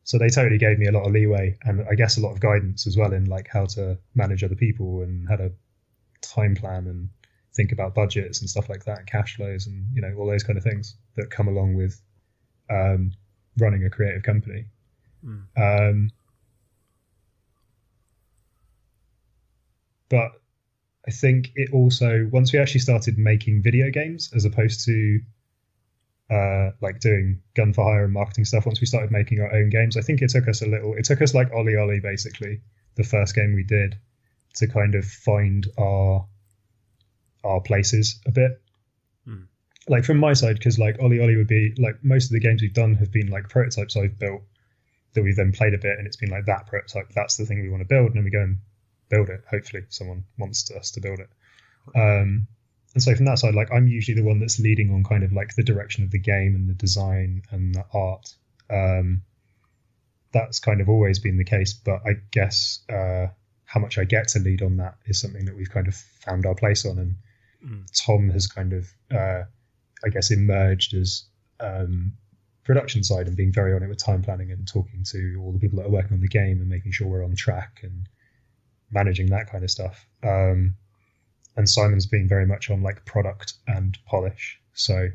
so 0.04 0.18
they 0.18 0.28
totally 0.28 0.58
gave 0.58 0.78
me 0.78 0.86
a 0.86 0.92
lot 0.92 1.06
of 1.06 1.12
leeway 1.12 1.56
and 1.62 1.86
I 1.88 1.94
guess 1.94 2.18
a 2.18 2.20
lot 2.20 2.32
of 2.32 2.40
guidance 2.40 2.86
as 2.86 2.96
well 2.96 3.12
in 3.12 3.26
like 3.26 3.48
how 3.48 3.66
to 3.66 3.98
manage 4.14 4.42
other 4.42 4.56
people 4.56 5.02
and 5.02 5.28
how 5.28 5.36
to 5.36 5.52
time 6.22 6.56
plan 6.56 6.86
and 6.86 7.08
think 7.54 7.70
about 7.70 7.94
budgets 7.94 8.40
and 8.40 8.50
stuff 8.50 8.68
like 8.68 8.84
that 8.84 8.98
and 8.98 9.06
cash 9.06 9.36
flows 9.36 9.66
and 9.66 9.86
you 9.94 10.02
know 10.02 10.12
all 10.18 10.26
those 10.26 10.42
kind 10.42 10.56
of 10.56 10.64
things 10.64 10.96
that 11.16 11.30
come 11.30 11.46
along 11.46 11.74
with 11.74 12.00
um, 12.70 13.12
running 13.58 13.84
a 13.84 13.90
creative 13.90 14.22
company. 14.22 14.66
Mm. 15.24 15.42
Um, 15.56 16.10
but 20.08 20.32
I 21.06 21.10
think 21.10 21.52
it 21.54 21.70
also 21.72 22.28
once 22.32 22.52
we 22.52 22.58
actually 22.58 22.80
started 22.80 23.18
making 23.18 23.62
video 23.62 23.90
games 23.90 24.30
as 24.34 24.44
opposed 24.44 24.84
to 24.86 25.20
uh, 26.32 26.70
like 26.80 27.00
doing 27.00 27.42
gun 27.54 27.72
for 27.74 27.84
hire 27.84 28.04
and 28.04 28.12
marketing 28.12 28.44
stuff. 28.44 28.64
Once 28.64 28.80
we 28.80 28.86
started 28.86 29.10
making 29.10 29.40
our 29.40 29.52
own 29.54 29.68
games, 29.68 29.96
I 29.96 30.00
think 30.00 30.22
it 30.22 30.30
took 30.30 30.48
us 30.48 30.62
a 30.62 30.66
little. 30.66 30.94
It 30.94 31.04
took 31.04 31.20
us 31.20 31.34
like 31.34 31.50
OlliOlli, 31.52 32.00
basically, 32.02 32.60
the 32.94 33.04
first 33.04 33.34
game 33.34 33.54
we 33.54 33.64
did, 33.64 33.98
to 34.54 34.66
kind 34.66 34.94
of 34.94 35.04
find 35.04 35.66
our 35.78 36.26
our 37.44 37.60
places 37.60 38.18
a 38.26 38.30
bit. 38.30 38.61
Like 39.88 40.04
from 40.04 40.18
my 40.18 40.32
side, 40.32 40.56
because 40.56 40.78
like 40.78 40.98
OlliOlli 40.98 41.36
would 41.36 41.48
be 41.48 41.74
like 41.78 42.02
most 42.02 42.26
of 42.26 42.32
the 42.32 42.40
games 42.40 42.62
we've 42.62 42.72
done 42.72 42.94
have 42.94 43.10
been 43.10 43.28
like 43.28 43.48
prototypes 43.48 43.96
I've 43.96 44.18
built 44.18 44.42
that 45.14 45.22
we've 45.22 45.36
then 45.36 45.52
played 45.52 45.74
a 45.74 45.78
bit, 45.78 45.98
and 45.98 46.06
it's 46.06 46.16
been 46.16 46.30
like 46.30 46.46
that 46.46 46.66
prototype. 46.66 47.12
That's 47.14 47.36
the 47.36 47.44
thing 47.44 47.60
we 47.60 47.68
want 47.68 47.82
to 47.82 47.88
build, 47.88 48.08
and 48.08 48.16
then 48.16 48.24
we 48.24 48.30
go 48.30 48.40
and 48.40 48.58
build 49.08 49.28
it. 49.28 49.42
Hopefully, 49.50 49.82
someone 49.88 50.24
wants 50.38 50.70
us 50.70 50.92
to 50.92 51.00
build 51.00 51.18
it. 51.18 51.28
Um, 51.94 52.46
and 52.94 53.02
so 53.02 53.14
from 53.14 53.24
that 53.26 53.38
side, 53.38 53.54
like 53.54 53.72
I'm 53.72 53.88
usually 53.88 54.14
the 54.14 54.26
one 54.26 54.38
that's 54.38 54.58
leading 54.58 54.92
on 54.92 55.04
kind 55.04 55.24
of 55.24 55.32
like 55.32 55.54
the 55.54 55.62
direction 55.62 56.04
of 56.04 56.10
the 56.10 56.18
game 56.18 56.54
and 56.54 56.68
the 56.68 56.74
design 56.74 57.42
and 57.50 57.74
the 57.74 57.84
art. 57.92 58.34
Um, 58.70 59.22
that's 60.32 60.60
kind 60.60 60.80
of 60.80 60.88
always 60.88 61.18
been 61.18 61.36
the 61.36 61.44
case, 61.44 61.72
but 61.72 62.00
I 62.06 62.14
guess 62.30 62.80
uh, 62.88 63.26
how 63.64 63.80
much 63.80 63.98
I 63.98 64.04
get 64.04 64.28
to 64.28 64.38
lead 64.38 64.62
on 64.62 64.76
that 64.78 64.96
is 65.06 65.20
something 65.20 65.44
that 65.44 65.56
we've 65.56 65.70
kind 65.70 65.88
of 65.88 65.94
found 65.94 66.46
our 66.46 66.54
place 66.54 66.86
on. 66.86 66.98
And 66.98 67.16
mm. 67.64 68.04
Tom 68.04 68.30
has 68.30 68.46
kind 68.46 68.72
of, 68.72 68.88
uh, 69.10 69.42
I 70.04 70.08
guess, 70.08 70.30
emerged 70.30 70.94
as 70.94 71.24
um, 71.60 72.12
production 72.64 73.02
side 73.02 73.26
and 73.26 73.36
being 73.36 73.52
very 73.52 73.74
on 73.74 73.82
it 73.82 73.88
with 73.88 73.98
time 73.98 74.22
planning 74.22 74.50
and 74.50 74.66
talking 74.66 75.04
to 75.10 75.40
all 75.42 75.52
the 75.52 75.58
people 75.58 75.78
that 75.78 75.86
are 75.86 75.90
working 75.90 76.14
on 76.14 76.20
the 76.20 76.28
game 76.28 76.60
and 76.60 76.68
making 76.68 76.92
sure 76.92 77.08
we're 77.08 77.24
on 77.24 77.34
track 77.34 77.80
and 77.82 78.08
managing 78.90 79.26
that 79.26 79.50
kind 79.50 79.64
of 79.64 79.70
stuff. 79.70 80.06
Um, 80.22 80.74
and 81.56 81.68
Simon's 81.68 82.06
been 82.06 82.28
very 82.28 82.46
much 82.46 82.70
on 82.70 82.82
like 82.82 83.04
product 83.04 83.54
and 83.66 83.98
polish. 84.06 84.60
So 84.74 85.08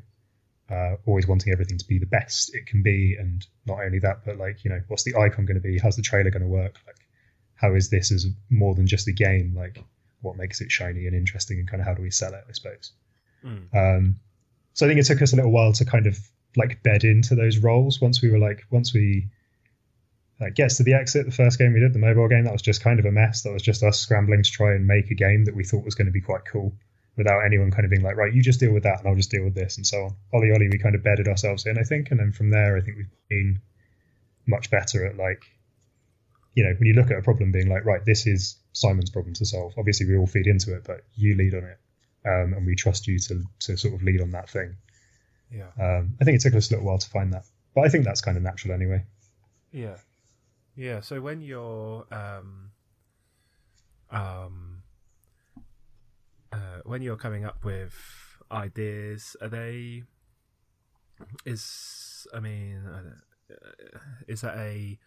uh, 0.69 0.95
always 1.06 1.28
wanting 1.28 1.54
everything 1.54 1.78
to 1.78 1.86
be 1.86 1.97
the 1.97 2.06
best 2.06 2.54
it 2.54 2.65
can 2.65 2.84
be, 2.84 3.15
and 3.17 3.45
not 3.65 3.80
only 3.80 4.00
that, 4.00 4.26
but 4.26 4.38
like 4.38 4.63
you 4.63 4.69
know, 4.69 4.82
what's 4.88 5.04
the 5.04 5.15
icon 5.15 5.45
going 5.45 5.56
to 5.56 5.62
be? 5.62 5.80
How's 5.80 5.95
the 5.95 6.02
trailer 6.02 6.30
going 6.30 6.43
to 6.43 6.47
work? 6.47 6.76
Like, 6.86 6.97
how 7.56 7.73
is 7.73 7.89
this 7.89 8.12
as 8.12 8.28
more 8.50 8.76
than 8.76 8.86
just 8.86 9.08
a 9.08 9.13
game? 9.13 9.54
Like, 9.56 9.82
what 10.21 10.36
makes 10.36 10.60
it 10.62 10.71
shiny 10.71 11.08
and 11.08 11.15
interesting, 11.15 11.60
and 11.60 11.69
kind 11.69 11.82
of 11.82 11.88
how 11.88 11.93
do 11.93 12.02
we 12.02 12.12
sell 12.12 12.34
it? 12.34 12.43
I 12.47 12.52
suppose. 12.52 12.91
Mm. 13.45 13.73
Um, 13.73 14.15
so 14.77 14.85
I 14.85 14.89
think 14.89 14.99
it 14.99 15.07
took 15.07 15.23
us 15.23 15.33
a 15.33 15.35
little 15.35 15.51
while 15.51 15.73
to 15.73 15.85
kind 15.85 16.05
of 16.05 16.19
like 16.55 16.83
bed 16.83 17.03
into 17.03 17.33
those 17.33 17.57
roles. 17.57 17.99
Once 17.99 18.21
we 18.21 18.29
were 18.29 18.37
like, 18.37 18.63
once 18.69 18.93
we 18.93 19.27
like 20.39 20.53
gets 20.53 20.77
to 20.77 20.83
the 20.83 20.93
exit, 20.93 21.25
the 21.25 21.31
first 21.31 21.57
game 21.57 21.73
we 21.73 21.79
did, 21.79 21.93
the 21.93 21.99
mobile 21.99 22.27
game, 22.27 22.43
that 22.43 22.53
was 22.53 22.61
just 22.61 22.83
kind 22.83 22.99
of 22.99 23.05
a 23.05 23.11
mess. 23.11 23.41
That 23.41 23.51
was 23.51 23.63
just 23.63 23.81
us 23.81 23.99
scrambling 23.99 24.43
to 24.43 24.51
try 24.51 24.75
and 24.75 24.85
make 24.85 25.09
a 25.09 25.15
game 25.15 25.45
that 25.45 25.55
we 25.55 25.63
thought 25.63 25.83
was 25.83 25.95
going 25.95 26.05
to 26.05 26.11
be 26.11 26.21
quite 26.21 26.45
cool 26.45 26.75
without 27.15 27.43
anyone 27.43 27.71
kind 27.71 27.85
of 27.85 27.89
being 27.89 28.03
like, 28.03 28.17
right, 28.17 28.31
you 28.31 28.43
just 28.43 28.59
deal 28.59 28.71
with 28.71 28.83
that 28.83 28.99
and 28.99 29.07
I'll 29.07 29.15
just 29.15 29.31
deal 29.31 29.43
with 29.43 29.55
this 29.55 29.77
and 29.77 29.87
so 29.87 30.03
on. 30.03 30.15
OlliOlli, 30.31 30.71
we 30.71 30.77
kind 30.77 30.93
of 30.93 31.03
bedded 31.03 31.27
ourselves 31.27 31.65
in, 31.65 31.79
I 31.79 31.83
think. 31.83 32.11
And 32.11 32.19
then 32.19 32.31
from 32.31 32.51
there, 32.51 32.77
I 32.77 32.81
think 32.81 32.97
we've 32.97 33.07
been 33.29 33.59
much 34.45 34.69
better 34.69 35.07
at 35.07 35.17
like, 35.17 35.41
you 36.53 36.63
know, 36.63 36.75
when 36.77 36.85
you 36.85 36.93
look 36.93 37.09
at 37.09 37.17
a 37.17 37.23
problem 37.23 37.51
being 37.51 37.67
like, 37.67 37.83
right, 37.83 38.05
this 38.05 38.27
is 38.27 38.57
Simon's 38.73 39.09
problem 39.09 39.33
to 39.33 39.45
solve. 39.45 39.73
Obviously, 39.75 40.05
we 40.05 40.17
all 40.17 40.27
feed 40.27 40.45
into 40.45 40.75
it, 40.75 40.83
but 40.83 41.01
you 41.15 41.35
lead 41.35 41.55
on 41.55 41.63
it. 41.63 41.79
Um, 42.27 42.53
and 42.53 42.65
we 42.65 42.75
trust 42.75 43.07
you 43.07 43.19
to, 43.19 43.43
to 43.59 43.77
sort 43.77 43.93
of 43.93 44.03
lead 44.03 44.21
on 44.21 44.31
that 44.31 44.49
thing. 44.49 44.75
Yeah. 45.51 45.69
Um, 45.79 46.15
I 46.19 46.25
think 46.25 46.35
it 46.35 46.41
took 46.41 46.55
us 46.55 46.69
a 46.69 46.73
little 46.73 46.85
while 46.85 46.97
to 46.97 47.09
find 47.09 47.31
that, 47.33 47.45
but 47.73 47.85
I 47.85 47.89
think 47.89 48.03
that's 48.03 48.21
kind 48.21 48.35
of 48.35 48.43
natural 48.43 48.73
anyway. 48.73 49.05
Yeah. 49.71 49.97
Yeah, 50.75 50.99
so 51.01 51.21
when 51.21 51.41
you're 51.41 52.05
um, 52.11 52.71
um, 54.11 54.83
uh, 56.53 56.81
when 56.83 57.01
you're 57.01 57.17
coming 57.17 57.45
up 57.45 57.65
with 57.65 57.95
ideas, 58.51 59.35
are 59.41 59.49
they? 59.49 60.03
Is 61.45 62.27
I 62.33 62.39
mean, 62.39 62.83
uh, 62.85 63.55
is 64.27 64.41
that 64.41 64.55
a, 64.57 64.99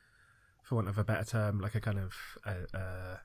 for 0.64 0.74
want 0.74 0.88
of 0.88 0.98
a 0.98 1.04
better 1.04 1.24
term, 1.24 1.60
like 1.60 1.76
a 1.76 1.80
kind 1.80 1.98
of 1.98 2.14
uh, 2.44 2.76
uh, 2.76 3.16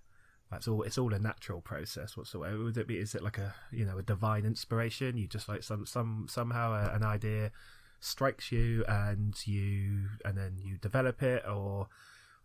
that's 0.55 0.69
all. 0.69 0.83
It's 0.83 0.97
all 0.97 1.13
a 1.13 1.19
natural 1.19 1.59
process. 1.59 2.15
Whatsoever 2.15 2.63
would 2.63 2.77
it 2.77 2.87
be? 2.87 2.97
Is 2.97 3.13
it 3.13 3.21
like 3.21 3.37
a 3.37 3.53
you 3.71 3.85
know 3.85 3.97
a 3.97 4.03
divine 4.03 4.45
inspiration? 4.45 5.17
You 5.17 5.27
just 5.27 5.49
like 5.49 5.63
some 5.63 5.85
some 5.85 6.27
somehow 6.29 6.73
a, 6.73 6.95
an 6.95 7.03
idea 7.03 7.51
strikes 7.99 8.51
you 8.51 8.85
and 8.87 9.35
you 9.45 10.07
and 10.23 10.37
then 10.37 10.57
you 10.57 10.77
develop 10.77 11.21
it 11.23 11.43
or 11.45 11.87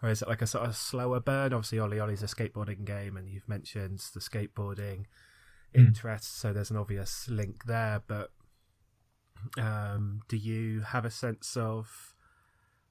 or 0.02 0.08
is 0.08 0.22
it 0.22 0.28
like 0.28 0.42
a 0.42 0.46
sort 0.46 0.66
of 0.66 0.74
slower 0.74 1.20
burn? 1.20 1.52
Obviously, 1.52 1.78
OlliOlli's 1.78 2.22
a 2.22 2.26
skateboarding 2.26 2.84
game, 2.84 3.16
and 3.16 3.28
you've 3.28 3.48
mentioned 3.48 4.02
the 4.12 4.20
skateboarding 4.20 5.04
mm. 5.04 5.06
interest, 5.74 6.38
so 6.40 6.52
there's 6.52 6.70
an 6.70 6.78
obvious 6.78 7.28
link 7.28 7.64
there. 7.66 8.02
But 8.06 8.30
um, 9.58 10.22
do 10.26 10.36
you 10.36 10.80
have 10.80 11.04
a 11.04 11.10
sense 11.10 11.56
of 11.56 12.09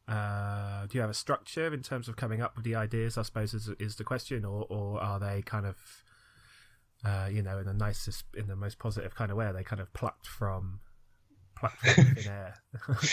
uh, 0.10 0.88
do 0.88 0.98
you 0.98 1.02
have 1.02 1.10
a 1.10 1.16
structure 1.16 1.72
in 1.72 1.84
terms 1.84 2.08
of 2.08 2.16
coming 2.16 2.42
up 2.42 2.56
with 2.56 2.66
the 2.66 2.74
ideas? 2.74 3.18
I 3.18 3.22
suppose 3.22 3.54
is 3.54 3.70
is 3.80 3.96
the 3.96 4.04
question, 4.04 4.44
or 4.44 4.66
or 4.68 5.00
are 5.00 5.20
they 5.20 5.44
kind 5.44 5.68
of 5.68 5.78
uh, 7.06 7.30
you 7.32 7.44
know 7.44 7.60
in 7.60 7.66
the 7.66 7.74
nicest, 7.74 8.26
in 8.36 8.48
the 8.48 8.56
most 8.56 8.80
positive 8.80 9.14
kind 9.14 9.30
of 9.30 9.38
way? 9.38 9.46
Are 9.46 9.54
they 9.54 9.64
kind 9.64 9.80
of 9.80 9.94
plucked 9.94 10.26
from 10.26 10.80
plucked 11.56 11.78
from 11.78 12.06
thin 12.16 12.28
air? 12.28 12.56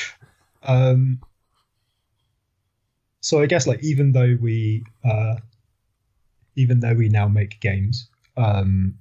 um, 0.63 1.21
so 3.21 3.43
I 3.43 3.47
guess 3.47 3.67
like 3.67 3.85
even 3.85 4.13
though 4.13 4.39
we 4.41 4.83
uh, 5.05 5.37
even 6.57 6.81
though 6.81 6.95
we 6.95 7.11
now 7.11 7.29
make 7.29 7.61
games, 7.61 8.09
um, 8.39 8.95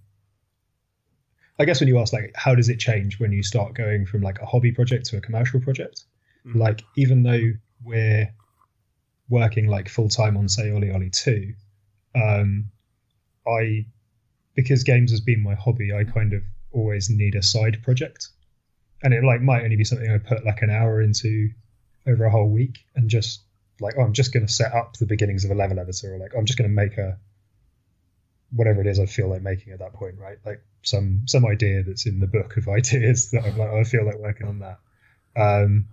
I 1.59 1.63
guess 1.63 1.79
when 1.79 1.87
you 1.87 1.97
ask 1.99 2.11
like 2.11 2.33
how 2.35 2.55
does 2.55 2.67
it 2.67 2.77
change 2.77 3.21
when 3.21 3.31
you 3.31 3.41
start 3.41 3.73
going 3.73 4.05
from 4.05 4.21
like 4.21 4.41
a 4.41 4.45
hobby 4.45 4.73
project 4.73 5.05
to 5.07 5.17
a 5.17 5.21
commercial 5.21 5.61
project, 5.61 6.03
mm. 6.45 6.55
like 6.55 6.83
even 6.97 7.23
though 7.23 7.53
we're 7.85 8.33
working 9.29 9.67
like 9.67 9.89
full 9.89 10.09
time 10.09 10.37
on 10.37 10.49
say 10.49 10.69
OlliOlli 10.69 11.11
two, 11.11 11.53
um, 12.15 12.71
I 13.47 13.85
because 14.55 14.83
games 14.83 15.11
has 15.11 15.21
been 15.21 15.43
my 15.43 15.55
hobby, 15.55 15.93
I 15.93 16.03
kind 16.03 16.33
of 16.33 16.41
always 16.71 17.09
need 17.09 17.35
a 17.35 17.43
side 17.43 17.83
project, 17.83 18.29
and 19.03 19.13
it 19.13 19.23
like 19.23 19.41
might 19.41 19.63
only 19.63 19.75
be 19.75 19.83
something 19.83 20.09
I 20.09 20.17
put 20.17 20.45
like 20.45 20.61
an 20.61 20.69
hour 20.69 21.01
into 21.01 21.49
over 22.07 22.25
a 22.25 22.31
whole 22.31 22.49
week 22.49 22.85
and 22.95 23.09
just 23.09 23.41
like, 23.79 23.95
oh, 23.97 24.01
I'm 24.01 24.13
just 24.13 24.33
going 24.33 24.45
to 24.45 24.51
set 24.51 24.73
up 24.73 24.95
the 24.97 25.05
beginnings 25.05 25.43
of 25.43 25.51
a 25.51 25.55
level 25.55 25.79
editor, 25.79 26.15
or 26.15 26.17
like, 26.17 26.33
I'm 26.37 26.45
just 26.45 26.57
going 26.57 26.69
to 26.69 26.75
make 26.75 26.97
a 26.97 27.17
whatever 28.51 28.81
it 28.81 28.87
is 28.87 28.99
I 28.99 29.05
feel 29.05 29.29
like 29.29 29.41
making 29.41 29.73
at 29.73 29.79
that 29.79 29.93
point, 29.93 30.15
right? 30.17 30.37
Like 30.45 30.63
some 30.83 31.23
some 31.25 31.45
idea 31.45 31.83
that's 31.83 32.05
in 32.05 32.19
the 32.19 32.27
book 32.27 32.57
of 32.57 32.67
ideas 32.69 33.31
that 33.31 33.43
I'm 33.43 33.57
like, 33.57 33.69
oh, 33.69 33.79
I 33.79 33.83
feel 33.83 34.05
like 34.05 34.17
working 34.17 34.47
on 34.47 34.59
that. 34.59 34.79
Um, 35.35 35.87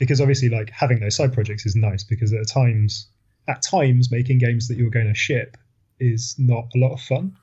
because 0.00 0.20
obviously, 0.20 0.48
like 0.48 0.70
having 0.70 0.98
those 0.98 1.14
side 1.14 1.32
projects 1.32 1.66
is 1.66 1.76
nice 1.76 2.02
because 2.02 2.32
at 2.32 2.48
times, 2.48 3.06
at 3.46 3.60
times, 3.60 4.10
making 4.10 4.38
games 4.38 4.66
that 4.66 4.78
you're 4.78 4.90
going 4.90 5.06
to 5.06 5.14
ship 5.14 5.58
is 6.00 6.34
not 6.38 6.64
a 6.74 6.78
lot 6.78 6.92
of 6.92 7.00
fun. 7.00 7.36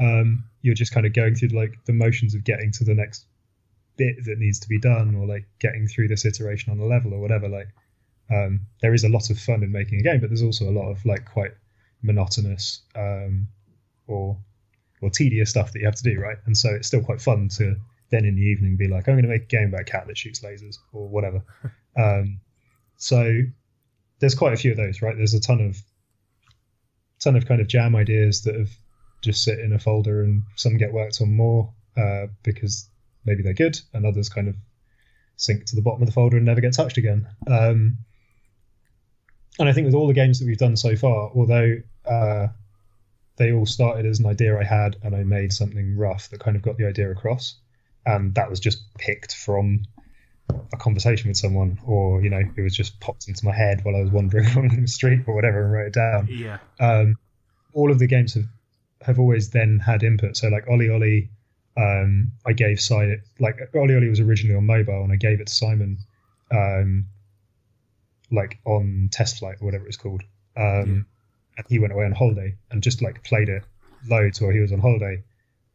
Um, 0.00 0.44
you're 0.62 0.74
just 0.74 0.92
kind 0.92 1.06
of 1.06 1.12
going 1.12 1.34
through 1.34 1.50
like 1.50 1.74
the 1.84 1.92
motions 1.92 2.34
of 2.34 2.42
getting 2.42 2.72
to 2.72 2.84
the 2.84 2.94
next 2.94 3.26
bit 3.96 4.16
that 4.24 4.38
needs 4.38 4.58
to 4.60 4.68
be 4.68 4.80
done, 4.80 5.14
or 5.14 5.26
like 5.26 5.46
getting 5.60 5.86
through 5.86 6.08
this 6.08 6.24
iteration 6.24 6.72
on 6.72 6.80
a 6.80 6.86
level 6.86 7.12
or 7.12 7.20
whatever. 7.20 7.48
Like 7.48 7.68
um, 8.32 8.60
there 8.80 8.94
is 8.94 9.04
a 9.04 9.10
lot 9.10 9.28
of 9.28 9.38
fun 9.38 9.62
in 9.62 9.70
making 9.70 10.00
a 10.00 10.02
game, 10.02 10.20
but 10.20 10.30
there's 10.30 10.42
also 10.42 10.68
a 10.68 10.72
lot 10.72 10.90
of 10.90 11.04
like 11.04 11.26
quite 11.26 11.52
monotonous 12.02 12.80
um, 12.96 13.46
or 14.06 14.38
or 15.02 15.10
tedious 15.10 15.50
stuff 15.50 15.72
that 15.72 15.80
you 15.80 15.84
have 15.84 15.96
to 15.96 16.02
do, 16.02 16.18
right? 16.18 16.38
And 16.46 16.56
so 16.56 16.70
it's 16.70 16.88
still 16.88 17.02
quite 17.02 17.20
fun 17.20 17.50
to 17.58 17.76
then 18.10 18.24
in 18.24 18.36
the 18.36 18.42
evening 18.42 18.76
be 18.76 18.88
like, 18.88 19.08
I'm 19.08 19.14
going 19.14 19.24
to 19.24 19.30
make 19.30 19.44
a 19.44 19.46
game 19.46 19.68
about 19.68 19.82
a 19.82 19.84
cat 19.84 20.06
that 20.06 20.18
shoots 20.18 20.40
lasers 20.40 20.76
or 20.92 21.08
whatever. 21.08 21.42
um, 21.96 22.40
so 22.96 23.40
there's 24.20 24.34
quite 24.34 24.52
a 24.52 24.56
few 24.56 24.70
of 24.70 24.76
those, 24.76 25.02
right? 25.02 25.16
There's 25.16 25.34
a 25.34 25.40
ton 25.40 25.60
of 25.60 25.76
ton 27.20 27.36
of 27.36 27.46
kind 27.46 27.60
of 27.60 27.66
jam 27.66 27.96
ideas 27.96 28.42
that 28.42 28.54
have 28.54 28.70
just 29.22 29.42
sit 29.42 29.58
in 29.58 29.72
a 29.72 29.78
folder, 29.78 30.22
and 30.22 30.42
some 30.56 30.76
get 30.76 30.92
worked 30.92 31.20
on 31.20 31.34
more 31.34 31.72
uh, 31.96 32.26
because 32.42 32.88
maybe 33.24 33.42
they're 33.42 33.54
good, 33.54 33.80
and 33.92 34.04
others 34.04 34.28
kind 34.28 34.48
of 34.48 34.56
sink 35.36 35.64
to 35.66 35.76
the 35.76 35.82
bottom 35.82 36.02
of 36.02 36.06
the 36.06 36.12
folder 36.12 36.36
and 36.36 36.46
never 36.46 36.60
get 36.60 36.74
touched 36.74 36.98
again. 36.98 37.26
Um, 37.46 37.98
and 39.58 39.68
I 39.68 39.72
think 39.72 39.86
with 39.86 39.94
all 39.94 40.06
the 40.06 40.14
games 40.14 40.38
that 40.38 40.46
we've 40.46 40.58
done 40.58 40.76
so 40.76 40.96
far, 40.96 41.30
although 41.34 41.76
uh, 42.06 42.48
they 43.36 43.52
all 43.52 43.66
started 43.66 44.06
as 44.06 44.20
an 44.20 44.26
idea 44.26 44.58
I 44.58 44.64
had 44.64 44.96
and 45.02 45.14
I 45.14 45.24
made 45.24 45.52
something 45.52 45.96
rough 45.96 46.28
that 46.30 46.40
kind 46.40 46.56
of 46.56 46.62
got 46.62 46.76
the 46.76 46.86
idea 46.86 47.10
across, 47.10 47.56
and 48.06 48.34
that 48.34 48.50
was 48.50 48.60
just 48.60 48.82
picked 48.98 49.34
from 49.34 49.82
a 50.72 50.76
conversation 50.76 51.28
with 51.28 51.36
someone, 51.36 51.78
or 51.84 52.22
you 52.22 52.30
know, 52.30 52.42
it 52.56 52.62
was 52.62 52.74
just 52.74 53.00
popped 53.00 53.28
into 53.28 53.44
my 53.44 53.54
head 53.54 53.84
while 53.84 53.96
I 53.96 54.00
was 54.00 54.10
wandering 54.10 54.46
along 54.56 54.80
the 54.80 54.86
street 54.86 55.20
or 55.26 55.34
whatever, 55.34 55.62
and 55.64 55.72
wrote 55.72 55.86
it 55.88 55.94
down. 55.94 56.28
Yeah. 56.30 56.58
Um, 56.80 57.16
all 57.72 57.90
of 57.90 57.98
the 57.98 58.06
games 58.06 58.34
have 58.34 58.46
have 59.02 59.18
always 59.18 59.50
then 59.50 59.78
had 59.78 60.02
input. 60.02 60.36
So 60.36 60.48
like 60.48 60.66
OlliOlli, 60.66 61.28
um, 61.76 62.32
I 62.46 62.52
gave 62.52 62.80
Simon 62.80 63.22
like 63.38 63.58
OlliOlli 63.74 64.08
was 64.08 64.20
originally 64.20 64.56
on 64.56 64.66
mobile, 64.66 65.02
and 65.02 65.12
I 65.12 65.16
gave 65.16 65.40
it 65.40 65.46
to 65.48 65.54
Simon, 65.54 65.98
um, 66.50 67.06
like 68.30 68.58
on 68.64 69.08
TestFlight 69.12 69.60
or 69.60 69.66
whatever 69.66 69.86
it's 69.86 69.96
called. 69.96 70.22
Um, 70.56 71.06
and 71.56 71.66
he 71.68 71.78
went 71.78 71.92
away 71.92 72.04
on 72.04 72.12
holiday 72.12 72.54
and 72.70 72.82
just 72.82 73.02
like 73.02 73.22
played 73.24 73.48
it 73.48 73.62
loads 74.08 74.40
while 74.40 74.50
he 74.50 74.60
was 74.60 74.72
on 74.72 74.80
holiday. 74.80 75.22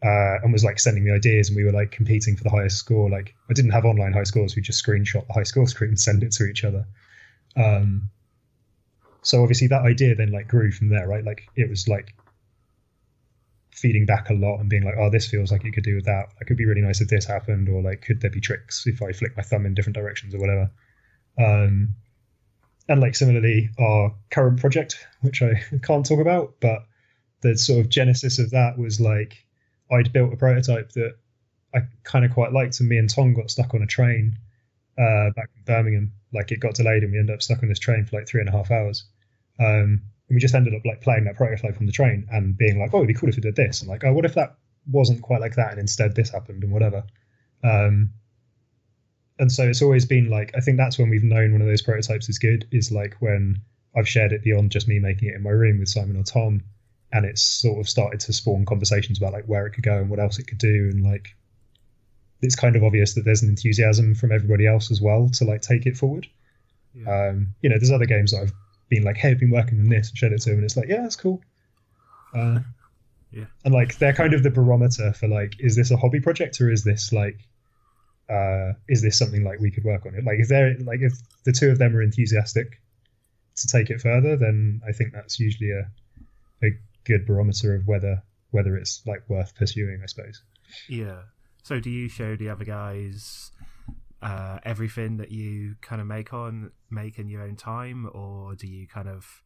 Uh, 0.02 0.40
and 0.42 0.54
was 0.54 0.64
like 0.64 0.80
sending 0.80 1.04
me 1.04 1.12
ideas, 1.12 1.50
and 1.50 1.58
we 1.58 1.64
were 1.64 1.74
like 1.74 1.92
competing 1.92 2.38
for 2.38 2.44
the 2.44 2.50
highest 2.50 2.78
score. 2.78 3.10
Like 3.10 3.36
I 3.50 3.54
didn't 3.54 3.72
have 3.72 3.86
online 3.86 4.14
high 4.14 4.24
scores; 4.24 4.56
we 4.56 4.62
just 4.62 4.84
screenshot 4.84 5.28
the 5.28 5.34
high 5.34 5.44
score 5.44 5.68
screen 5.68 5.90
and 5.90 6.00
send 6.00 6.24
it 6.24 6.32
to 6.34 6.46
each 6.46 6.64
other. 6.64 6.88
Um, 7.58 8.10
so 9.22 9.42
obviously 9.42 9.68
that 9.68 9.82
idea 9.82 10.16
then 10.16 10.32
like 10.32 10.48
grew 10.48 10.72
from 10.72 10.90
there, 10.90 11.08
right? 11.08 11.24
Like 11.24 11.50
it 11.56 11.70
was 11.70 11.88
like 11.88 12.16
feeding 13.72 14.06
back 14.06 14.30
a 14.30 14.34
lot 14.34 14.60
and 14.60 14.70
being 14.70 14.84
like, 14.84 14.96
oh, 14.98 15.10
this 15.10 15.28
feels 15.28 15.52
like 15.52 15.64
you 15.64 15.72
could 15.72 15.84
do 15.84 15.96
with 15.96 16.06
that. 16.06 16.28
Like, 16.36 16.48
it'd 16.48 16.58
be 16.58 16.66
really 16.66 16.82
nice 16.82 17.02
if 17.02 17.08
this 17.08 17.26
happened, 17.26 17.70
or 17.70 17.82
like, 17.82 18.02
could 18.02 18.22
there 18.22 18.30
be 18.30 18.42
tricks 18.42 18.86
if 18.86 19.02
I 19.02 19.12
flick 19.12 19.36
my 19.38 19.44
thumb 19.44 19.66
in 19.66 19.74
different 19.74 19.96
directions 19.96 20.36
or 20.36 20.40
whatever. 20.40 20.72
Um, 21.38 21.96
and 22.88 23.00
like 23.00 23.16
similarly, 23.16 23.70
our 23.80 24.14
current 24.32 24.60
project, 24.60 25.06
which 25.22 25.42
I 25.42 25.62
can't 25.84 26.06
talk 26.06 26.20
about, 26.20 26.56
but 26.60 26.86
the 27.42 27.58
sort 27.58 27.80
of 27.80 27.90
genesis 27.90 28.40
of 28.40 28.52
that 28.52 28.78
was 28.78 29.00
like 29.00 29.46
I'd 29.92 30.14
built 30.14 30.34
a 30.34 30.38
prototype 30.38 30.92
that 30.94 31.16
I 31.74 31.82
kind 32.04 32.26
of 32.26 32.32
quite 32.32 32.52
liked, 32.52 32.80
and 32.80 32.90
me 32.90 32.98
and 32.98 33.10
Tom 33.10 33.34
got 33.34 33.52
stuck 33.52 33.74
on 33.74 33.82
a 33.82 33.88
train 33.88 34.38
uh, 34.98 35.32
back 35.36 35.50
in 35.56 35.64
Birmingham. 35.66 36.14
Like 36.34 36.52
it 36.52 36.60
got 36.60 36.76
delayed, 36.76 37.04
and 37.04 37.12
we 37.12 37.20
ended 37.20 37.34
up 37.34 37.42
stuck 37.42 37.64
on 37.64 37.70
this 37.70 37.80
train 37.80 38.06
for 38.06 38.18
like 38.18 38.28
three 38.28 38.42
and 38.42 38.50
a 38.50 38.52
half 38.52 38.72
hours. 38.72 39.06
Um, 39.60 40.02
and 40.28 40.36
we 40.36 40.40
just 40.40 40.56
ended 40.56 40.76
up 40.76 40.86
like 40.86 41.02
playing 41.02 41.26
that 41.26 41.36
prototype 41.36 41.78
on 41.80 41.86
the 41.86 41.92
train 41.92 42.28
and 42.32 42.56
being 42.58 42.80
like, 42.80 42.94
oh, 42.94 42.98
it'd 42.98 43.08
be 43.08 43.14
cool 43.14 43.30
if 43.30 43.36
we 43.36 43.42
did 43.42 43.56
this, 43.56 43.82
and 43.82 43.90
like, 43.90 44.04
oh, 44.04 44.14
what 44.14 44.26
if 44.26 44.36
that 44.36 44.56
wasn't 44.92 45.22
quite 45.22 45.42
like 45.42 45.56
that, 45.56 45.72
and 45.72 45.80
instead 45.80 46.16
this 46.16 46.30
happened, 46.30 46.64
and 46.64 46.72
whatever. 46.72 47.04
Um, 47.64 48.12
and 49.40 49.52
so 49.52 49.64
it's 49.64 49.82
always 49.82 50.06
been 50.06 50.30
like 50.30 50.52
I 50.56 50.60
think 50.60 50.78
that's 50.78 51.00
when 51.00 51.10
we've 51.10 51.24
known 51.24 51.54
one 51.54 51.62
of 51.62 51.68
those 51.68 51.82
prototypes 51.82 52.30
is 52.30 52.40
good 52.40 52.68
is 52.72 52.92
like 52.92 53.16
when 53.20 53.62
I've 53.96 54.08
shared 54.08 54.34
it 54.34 54.44
beyond 54.44 54.72
just 54.72 54.88
me 54.88 55.00
making 55.00 55.30
it 55.30 55.36
in 55.36 55.44
my 55.44 55.50
room 55.50 55.80
with 55.80 55.88
Simon 55.88 56.18
or 56.18 56.24
Tom, 56.24 56.62
and 57.12 57.26
it's 57.26 57.42
sort 57.42 57.80
of 57.80 57.90
started 57.90 58.20
to 58.22 58.34
spawn 58.34 58.66
conversations 58.66 59.18
about 59.18 59.34
like 59.34 59.46
where 59.46 59.66
it 59.66 59.72
could 59.72 59.84
go 59.84 59.98
and 59.98 60.10
what 60.10 60.20
else 60.20 60.40
it 60.40 60.48
could 60.48 60.58
do, 60.58 60.90
and 60.92 61.04
like 61.04 61.36
it's 62.42 62.56
kind 62.56 62.76
of 62.76 62.84
obvious 62.84 63.14
that 63.16 63.26
there's 63.26 63.44
an 63.44 63.50
enthusiasm 63.50 64.16
from 64.16 64.32
everybody 64.32 64.66
else 64.66 64.92
as 64.92 65.02
well 65.02 65.30
to 65.30 65.46
like 65.46 65.62
take 65.62 65.86
it 65.86 65.98
forward. 65.98 66.28
Yeah. 66.94 67.30
Um, 67.30 67.56
you 67.62 67.70
know, 67.70 67.78
there's 67.78 67.92
other 67.92 68.06
games 68.06 68.32
that 68.32 68.44
I've 68.44 68.54
been 68.90 69.04
like, 69.04 69.18
"Hey, 69.18 69.32
I've 69.32 69.40
been 69.40 69.52
working 69.52 69.80
on 69.80 69.90
this," 69.90 70.10
and 70.10 70.18
shared 70.18 70.34
it 70.34 70.42
to 70.42 70.50
them, 70.50 70.60
and 70.60 70.66
it's 70.66 70.78
like, 70.78 70.88
"Yeah, 70.88 71.02
that's 71.02 71.16
cool." 71.16 71.42
Uh, 72.34 72.60
yeah, 73.32 73.46
and 73.66 73.74
like 73.74 73.98
they're 73.98 74.14
kind 74.14 74.34
of 74.34 74.44
the 74.44 74.52
barometer 74.52 75.14
for 75.14 75.28
like, 75.28 75.56
is 75.60 75.76
this 75.76 75.92
a 75.92 75.98
hobby 75.98 76.20
project 76.20 76.60
or 76.62 76.72
is 76.72 76.84
this 76.84 77.12
like 77.12 77.40
uh, 78.30 78.74
is 78.88 79.02
this 79.02 79.18
something 79.18 79.44
like 79.44 79.60
we 79.60 79.72
could 79.72 79.84
work 79.84 80.06
on 80.06 80.16
it? 80.16 80.24
Like, 80.24 80.40
if 80.40 80.48
they're 80.48 80.76
like 80.80 81.02
if 81.02 81.14
the 81.46 81.52
two 81.52 81.70
of 81.70 81.80
them 81.80 81.96
are 81.96 82.02
enthusiastic 82.02 82.80
to 83.56 83.68
take 83.68 83.90
it 83.90 84.02
further, 84.02 84.38
then 84.38 84.82
I 84.88 84.92
think 84.92 85.14
that's 85.14 85.40
usually 85.40 85.72
a 85.72 85.90
a 86.64 86.72
good 87.06 87.26
barometer 87.26 87.76
of 87.76 87.88
whether 87.88 88.24
whether 88.52 88.76
it's 88.76 89.02
like 89.06 89.30
worth 89.30 89.56
pursuing. 89.56 90.02
I 90.04 90.08
suppose. 90.08 90.42
Yeah. 90.88 91.24
So, 91.64 91.80
do 91.80 91.90
you 91.90 92.08
show 92.10 92.36
the 92.36 92.50
other 92.50 92.66
guys 92.66 93.52
uh, 94.22 94.60
everything 94.64 95.18
that 95.18 95.32
you 95.32 95.76
kind 95.82 96.02
of 96.02 96.08
make 96.08 96.34
on 96.34 96.72
make 96.90 97.20
in 97.20 97.30
your 97.30 97.42
own 97.42 97.56
time, 97.56 98.10
or 98.14 98.56
do 98.56 98.68
you 98.68 98.88
kind 98.88 99.08
of 99.08 99.44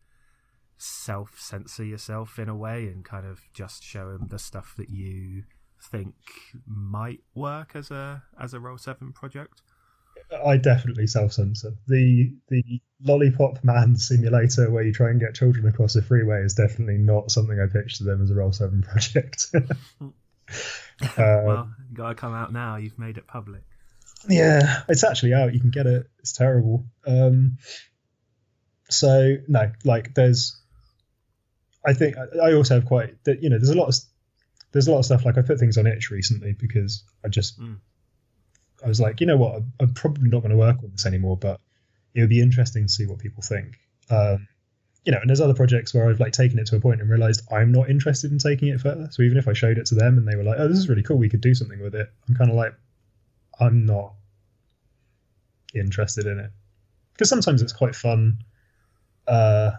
self 0.78 1.40
censor 1.40 1.84
yourself 1.84 2.40
in 2.40 2.50
a 2.50 2.56
way 2.56 2.88
and 2.88 3.06
kind 3.06 3.26
of 3.26 3.42
just 3.54 3.84
show 3.84 4.12
them 4.12 4.28
the 4.30 4.40
stuff 4.40 4.74
that 4.78 4.90
you 4.90 5.44
think 5.82 6.16
might 6.66 7.22
work 7.36 7.76
as 7.76 7.92
a 7.92 8.24
as 8.40 8.54
a 8.54 8.60
Roll 8.60 8.78
Seven 8.78 9.14
project? 9.14 9.62
I 10.46 10.58
definitely 10.58 11.08
self 11.08 11.34
censor. 11.34 11.74
The 11.88 12.34
the 12.50 12.82
lollipop 13.04 13.64
man 13.64 13.96
simulator 13.98 14.70
where 14.72 14.84
you 14.84 14.94
try 14.94 15.10
and 15.10 15.20
get 15.20 15.36
children 15.36 15.68
across 15.68 15.96
a 15.96 16.02
freeway 16.02 16.42
is 16.42 16.54
definitely 16.54 16.98
not 16.98 17.32
something 17.32 17.60
I 17.60 17.72
pitched 17.72 17.98
to 17.98 18.04
them 18.04 18.22
as 18.22 18.32
a 18.32 18.36
Roll 18.36 18.52
Seven 18.52 18.82
project. 18.82 19.48
uh, 19.54 19.62
well, 21.18 21.70
you 21.90 21.96
gotta 21.96 22.16
come 22.16 22.34
out 22.34 22.54
now. 22.54 22.78
You've 22.78 23.00
made 23.00 23.18
it 23.18 23.28
public. 23.28 23.64
Yeah, 24.28 24.84
it's 24.88 25.04
actually 25.04 25.34
out. 25.34 25.54
You 25.54 25.60
can 25.60 25.72
get 25.72 25.86
it. 25.86 26.10
It's 26.20 26.32
terrible. 26.32 26.86
Um, 27.06 27.58
so 28.90 29.38
no, 29.48 29.72
like 29.84 30.14
there's. 30.14 30.60
I 31.86 31.94
think 31.94 32.16
I 32.42 32.54
also 32.54 32.76
have 32.76 32.86
quite 32.86 33.22
that 33.26 33.44
you 33.44 33.50
know 33.50 33.58
there's 33.58 33.70
a 33.70 33.78
lot 33.78 33.90
of 33.90 33.96
there's 34.72 34.88
a 34.88 34.92
lot 34.92 35.00
of 35.00 35.06
stuff 35.06 35.26
like 35.26 35.38
I 35.38 35.42
put 35.42 35.60
things 35.60 35.78
on 35.78 35.86
itch 35.86 36.10
recently 36.12 36.54
because 36.54 37.04
I 37.26 37.28
just 37.28 37.60
mm. 37.60 37.78
I 38.84 38.88
was 38.88 39.00
like, 39.00 39.22
you 39.22 39.28
know 39.28 39.38
what, 39.38 39.62
I'm, 39.80 39.94
probably 39.94 40.30
not 40.30 40.42
going 40.42 40.52
to 40.52 40.58
work 40.58 40.78
on 40.84 40.92
this 40.92 41.06
anymore, 41.06 41.38
but 41.38 41.60
it 42.14 42.22
would 42.22 42.30
be 42.30 42.42
interesting 42.42 42.84
to 42.84 42.90
see 42.92 43.06
what 43.06 43.20
people 43.20 43.42
think. 43.42 43.80
Um, 44.10 44.48
you 45.06 45.12
know, 45.12 45.20
and 45.20 45.30
there's 45.30 45.42
other 45.42 45.54
projects 45.54 45.94
where 45.94 46.10
I've 46.10 46.20
like 46.20 46.34
taken 46.34 46.60
it 46.60 46.68
to 46.68 46.78
a 46.78 46.80
point 46.80 47.02
and 47.02 47.10
realized 47.10 47.42
I'm 47.52 47.72
not 47.72 47.90
interested 47.90 48.32
in 48.32 48.38
taking 48.38 48.70
it 48.70 48.80
further. 48.80 49.10
So 49.12 49.24
even 49.24 49.38
if 49.38 49.48
I 49.48 49.54
showed 49.54 49.78
it 49.78 49.86
to 49.88 49.96
them 49.96 50.18
and 50.18 50.28
they 50.28 50.36
were 50.36 50.44
like, 50.44 50.58
"Oh, 50.60 50.68
this 50.68 50.78
is 50.78 50.88
really 50.88 51.04
cool, 51.04 51.18
we 51.18 51.30
could 51.30 51.42
do 51.42 51.54
something 51.54 51.82
with 51.82 51.96
it," 51.96 52.10
I'm 52.28 52.36
kind 52.36 52.50
of 52.50 52.56
like, 52.56 52.74
I'm 53.60 53.86
not 53.86 54.14
interested 55.74 56.26
in 56.26 56.40
it 56.40 56.52
because 57.14 57.30
sometimes 57.30 57.62
it's 57.62 57.74
quite 57.74 57.96
fun. 57.96 58.40
Uh, 59.28 59.72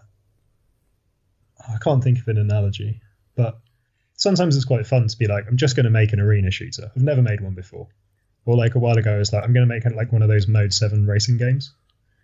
I 1.66 1.78
can't 1.78 2.02
think 2.04 2.18
of 2.18 2.28
an 2.28 2.38
analogy, 2.38 3.00
but 3.34 3.58
sometimes 4.14 4.56
it's 4.56 4.64
quite 4.64 4.86
fun 4.86 5.08
to 5.08 5.16
be 5.16 5.26
like, 5.26 5.46
I'm 5.48 5.56
just 5.56 5.76
going 5.76 5.84
to 5.84 5.90
make 5.90 6.12
an 6.12 6.20
arena 6.20 6.50
shooter. 6.50 6.90
I've 6.94 7.02
never 7.02 7.22
made 7.22 7.40
one 7.40 7.54
before. 7.54 7.88
Or 8.46 8.56
like 8.56 8.74
a 8.74 8.78
while 8.78 8.96
ago, 8.96 9.14
I 9.14 9.18
was 9.18 9.32
like, 9.32 9.44
I'm 9.44 9.52
going 9.52 9.66
to 9.66 9.74
make 9.74 9.84
like 9.96 10.12
one 10.12 10.22
of 10.22 10.28
those 10.28 10.46
Mode 10.46 10.72
Seven 10.72 11.06
racing 11.06 11.38
games, 11.38 11.72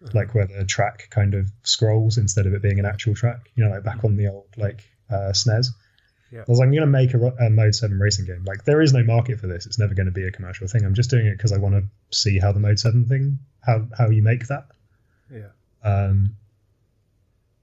uh-huh. 0.03 0.13
like 0.15 0.35
where 0.35 0.47
the 0.47 0.65
track 0.65 1.09
kind 1.11 1.35
of 1.35 1.51
scrolls 1.63 2.19
instead 2.19 2.47
of 2.47 2.53
it 2.53 2.63
being 2.63 2.79
an 2.79 2.87
actual 2.87 3.15
track. 3.15 3.51
You 3.55 3.65
know, 3.65 3.71
like 3.71 3.85
back 3.85 4.05
on 4.05 4.17
the 4.17 4.29
old 4.29 4.49
like 4.57 4.85
uh, 5.11 5.33
SNES. 5.33 5.69
Yeah. 6.33 6.41
I 6.41 6.45
was 6.47 6.59
like, 6.59 6.67
I'm 6.67 6.73
going 6.73 6.83
to 6.83 6.87
make 6.87 7.13
a, 7.13 7.45
a, 7.45 7.51
Mode 7.51 7.75
7 7.75 7.99
racing 7.99 8.25
game. 8.25 8.45
Like, 8.47 8.65
there 8.65 8.81
is 8.81 8.93
no 8.93 9.03
market 9.03 9.41
for 9.41 9.49
this. 9.49 9.67
It's 9.67 9.81
never 9.81 9.95
going 9.95 10.07
to 10.07 10.13
be 10.13 10.29
a 10.29 10.31
commercial 10.31 10.69
thing. 10.69 10.85
I'm 10.85 10.95
just 10.95 11.11
doing 11.11 11.27
it 11.27 11.37
because 11.37 11.53
I 11.53 11.59
want 11.59 11.75
to 11.75 12.17
see 12.17 12.39
how 12.39 12.53
the 12.53 12.61
Mode 12.61 12.79
7 12.79 13.07
thing, 13.07 13.41
how, 13.67 13.89
how 13.99 14.11
you 14.11 14.23
make 14.23 14.47
that. 14.47 14.67
Yeah. 15.29 15.49
Um, 15.83 16.37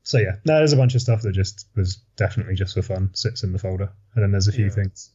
so 0.03 0.19
yeah, 0.19 0.37
no, 0.45 0.59
there's 0.59 0.71
a 0.71 0.77
bunch 0.77 0.95
of 0.95 1.01
stuff 1.01 1.21
that 1.23 1.33
just 1.33 1.67
was 1.75 1.97
definitely 2.15 2.55
just 2.55 2.73
for 2.73 2.81
fun, 2.81 3.09
sits 3.13 3.43
in 3.43 3.51
the 3.51 3.59
folder, 3.59 3.91
and 4.15 4.23
then 4.23 4.31
there's 4.31 4.47
a 4.47 4.53
few 4.53 4.67
yeah. 4.67 4.71
things, 4.71 5.11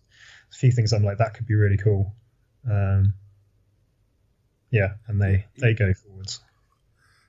a 0.52 0.54
few 0.54 0.70
things 0.70 0.92
I'm 0.92 1.02
like 1.02 1.16
that 1.16 1.32
could 1.32 1.46
be 1.46 1.54
really 1.54 1.78
cool. 1.78 2.14
Um, 2.70 3.14
yeah, 4.72 4.94
and 5.06 5.20
they 5.20 5.46
they 5.58 5.74
go 5.74 5.92
forwards. 5.94 6.40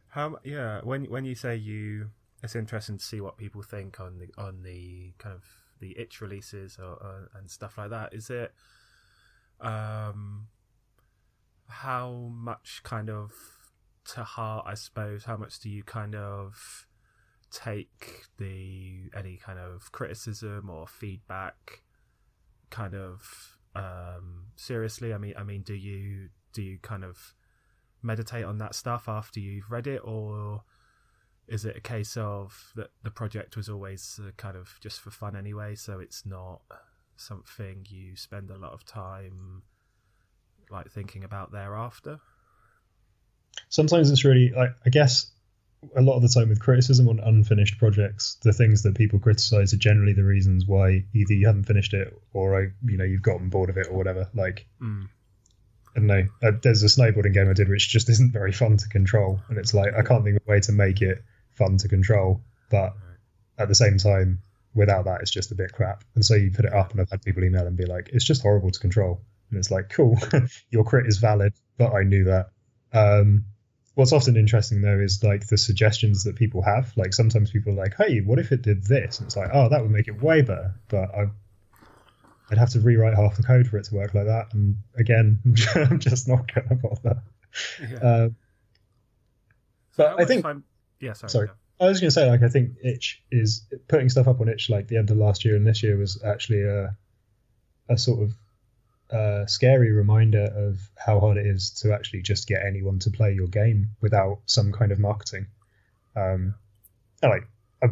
How 0.08 0.38
yeah, 0.44 0.80
when 0.82 1.06
when 1.06 1.26
you 1.26 1.36
say 1.36 1.56
you, 1.56 2.10
it's 2.42 2.56
interesting 2.56 2.98
to 2.98 3.04
see 3.04 3.22
what 3.22 3.38
people 3.38 3.62
think 3.62 4.00
on 4.00 4.18
the 4.18 4.30
on 4.42 4.64
the 4.64 5.14
kind 5.20 5.36
of 5.36 5.44
the 5.80 6.00
itch 6.00 6.22
releases 6.22 6.78
or, 6.80 6.94
or, 6.94 7.30
and 7.36 7.52
stuff 7.52 7.78
like 7.78 7.90
that. 7.90 8.14
Is 8.14 8.30
it 8.30 8.54
um 9.60 10.48
how 11.68 12.32
much 12.34 12.82
kind 12.84 13.10
of 13.10 13.34
to 14.14 14.24
heart, 14.24 14.66
I 14.68 14.76
suppose? 14.76 15.26
How 15.26 15.38
much 15.38 15.60
do 15.60 15.70
you 15.70 15.84
kind 15.84 16.16
of 16.16 16.88
take 17.52 18.24
the 18.38 19.10
any 19.16 19.38
kind 19.38 19.60
of 19.60 19.92
criticism 19.92 20.70
or 20.70 20.88
feedback 20.88 21.82
kind 22.70 22.96
of 22.96 23.58
um, 23.76 24.46
seriously? 24.56 25.14
I 25.14 25.18
mean, 25.18 25.34
I 25.38 25.44
mean, 25.44 25.62
do 25.62 25.74
you 25.74 26.30
do 26.54 26.62
you 26.62 26.78
kind 26.82 27.04
of 27.04 27.34
meditate 28.02 28.46
on 28.46 28.58
that 28.60 28.76
stuff 28.76 29.08
after 29.08 29.40
you've 29.40 29.72
read 29.72 29.88
it, 29.88 30.02
or 30.04 30.64
is 31.48 31.66
it 31.66 31.76
a 31.76 31.82
case 31.82 32.16
of 32.18 32.72
that 32.76 32.92
the 33.04 33.12
project 33.12 33.58
was 33.58 33.70
always 33.70 34.20
uh, 34.26 34.32
kind 34.38 34.56
of 34.56 34.78
just 34.82 35.00
for 35.00 35.12
fun 35.12 35.36
anyway, 35.36 35.76
so 35.76 36.00
it's 36.00 36.26
not 36.26 36.62
something 37.16 37.86
you 37.90 38.16
spend 38.16 38.50
a 38.50 38.58
lot 38.58 38.74
of 38.74 38.86
time 38.86 39.64
like 40.70 40.90
thinking 40.90 41.24
about 41.24 41.52
thereafter? 41.52 42.20
Sometimes 43.70 44.10
it's 44.10 44.26
really 44.26 44.52
like 44.56 44.72
I 44.86 44.90
guess 44.90 45.32
a 45.96 46.02
lot 46.02 46.16
of 46.16 46.22
the 46.22 46.30
time 46.30 46.50
with 46.50 46.60
criticism 46.60 47.08
on 47.10 47.20
unfinished 47.20 47.78
projects, 47.78 48.38
the 48.44 48.54
things 48.54 48.84
that 48.84 48.96
people 48.96 49.20
criticize 49.20 49.74
are 49.74 49.78
generally 49.78 50.14
the 50.14 50.24
reasons 50.24 50.66
why 50.66 51.04
either 51.14 51.34
you 51.34 51.48
haven't 51.48 51.66
finished 51.66 51.94
it 51.94 52.18
or 52.34 52.62
uh, 52.62 52.68
you 52.86 52.98
know 52.98 53.04
you've 53.04 53.22
gotten 53.22 53.50
bored 53.50 53.70
of 53.70 53.78
it 53.78 53.88
or 53.90 53.98
whatever. 53.98 54.30
Like, 54.34 54.66
mm. 54.82 55.08
I 55.96 56.00
don't 56.00 56.08
know. 56.08 56.24
Uh, 56.42 56.52
there's 56.62 56.84
a 56.84 56.88
snowboarding 56.88 57.34
game 57.34 57.50
I 57.50 57.54
did 57.54 57.70
which 57.70 57.88
just 57.88 58.10
isn't 58.10 58.34
very 58.34 58.52
fun 58.52 58.78
to 58.78 58.90
control, 58.90 59.40
and 59.50 59.58
it's 59.58 59.74
like 59.74 59.94
I 59.94 60.02
can't 60.02 60.24
think 60.24 60.38
of 60.38 60.44
a 60.48 60.52
way 60.52 60.60
to 60.62 60.72
make 60.72 61.02
it 61.02 61.24
fun 61.52 61.78
to 61.78 61.88
control, 61.88 62.42
but 62.70 62.94
at 63.58 63.68
the 63.68 63.76
same 63.76 63.98
time, 63.98 64.40
without 64.74 65.06
that, 65.06 65.22
it's 65.22 65.32
just 65.32 65.52
a 65.52 65.56
bit 65.56 65.72
crap. 65.72 66.04
And 66.16 66.26
so 66.26 66.34
you 66.34 66.52
put 66.52 66.66
it 66.66 66.74
up, 66.74 66.92
and 66.92 67.02
I've 67.02 67.12
had 67.12 67.22
people 67.22 67.44
email 67.44 67.68
and 67.68 67.78
be 67.78 67.86
like, 67.86 68.10
"It's 68.12 68.26
just 68.26 68.42
horrible 68.42 68.72
to 68.72 68.80
control." 68.80 69.22
and 69.54 69.60
it's 69.60 69.72
like, 69.72 69.90
cool, 69.90 70.18
your 70.72 70.84
crit 70.84 71.08
is 71.08 71.18
valid, 71.18 71.54
but 71.78 71.94
I 71.94 72.04
knew 72.04 72.26
that. 72.26 72.50
Um, 72.92 73.46
what's 73.94 74.12
often 74.12 74.36
interesting 74.36 74.82
though 74.82 75.00
is 75.00 75.24
like 75.24 75.48
the 75.48 75.58
suggestions 75.58 76.24
that 76.24 76.36
people 76.36 76.64
have. 76.64 76.92
Like 76.98 77.14
sometimes 77.14 77.52
people 77.52 77.74
are 77.74 77.84
like, 77.84 77.96
hey, 77.96 78.20
what 78.20 78.40
if 78.40 78.52
it 78.52 78.64
did 78.64 78.84
this? 78.86 79.20
And 79.20 79.28
it's 79.28 79.38
like, 79.38 79.52
oh, 79.54 79.70
that 79.70 79.82
would 79.82 79.92
make 79.92 80.08
it 80.08 80.22
way 80.22 80.42
better, 80.42 80.76
but 80.90 81.14
I. 81.16 81.26
I'd 82.52 82.58
have 82.58 82.72
to 82.72 82.80
rewrite 82.80 83.16
half 83.16 83.38
the 83.38 83.44
code 83.44 83.68
for 83.68 83.78
it 83.78 83.86
to 83.86 83.96
work 83.96 84.14
like 84.14 84.26
that, 84.26 84.54
and 84.54 84.78
again, 84.98 85.40
I'm 85.76 86.00
just 86.00 86.28
not 86.28 86.54
going 86.54 86.70
to 86.70 86.76
bother. 86.76 87.24
Yeah. 87.82 87.98
Uh, 87.98 88.30
but 89.96 90.20
I 90.20 90.26
think, 90.26 90.44
time... 90.44 90.64
yeah, 91.00 91.14
sorry. 91.14 91.30
sorry. 91.30 91.50
I 91.80 91.88
was 91.88 92.00
going 92.00 92.10
to 92.10 92.14
say, 92.14 92.30
like, 92.30 92.44
I 92.44 92.50
think 92.50 92.78
itch 92.84 93.22
is 93.32 93.66
putting 93.88 94.10
stuff 94.10 94.28
up 94.28 94.40
on 94.42 94.48
itch 94.48 94.70
like 94.70 94.88
the 94.88 94.98
end 94.98 95.12
of 95.12 95.18
last 95.18 95.44
year 95.44 95.56
and 95.56 95.66
this 95.66 95.84
year 95.84 95.98
was 95.98 96.22
actually 96.24 96.64
a 96.64 96.96
a 97.90 97.98
sort 97.98 98.24
of 98.24 98.34
uh, 99.14 99.46
scary 99.46 99.92
reminder 99.92 100.46
of 100.56 100.80
how 100.98 101.20
hard 101.20 101.38
it 101.38 101.46
is 101.46 101.70
to 101.70 101.94
actually 101.94 102.22
just 102.22 102.48
get 102.48 102.66
anyone 102.66 103.00
to 103.00 103.12
play 103.12 103.34
your 103.34 103.48
game 103.48 103.90
without 104.02 104.40
some 104.46 104.72
kind 104.72 104.92
of 104.92 105.00
marketing. 105.00 105.48
Um, 106.16 106.56
like, 107.22 107.48
I, 107.82 107.88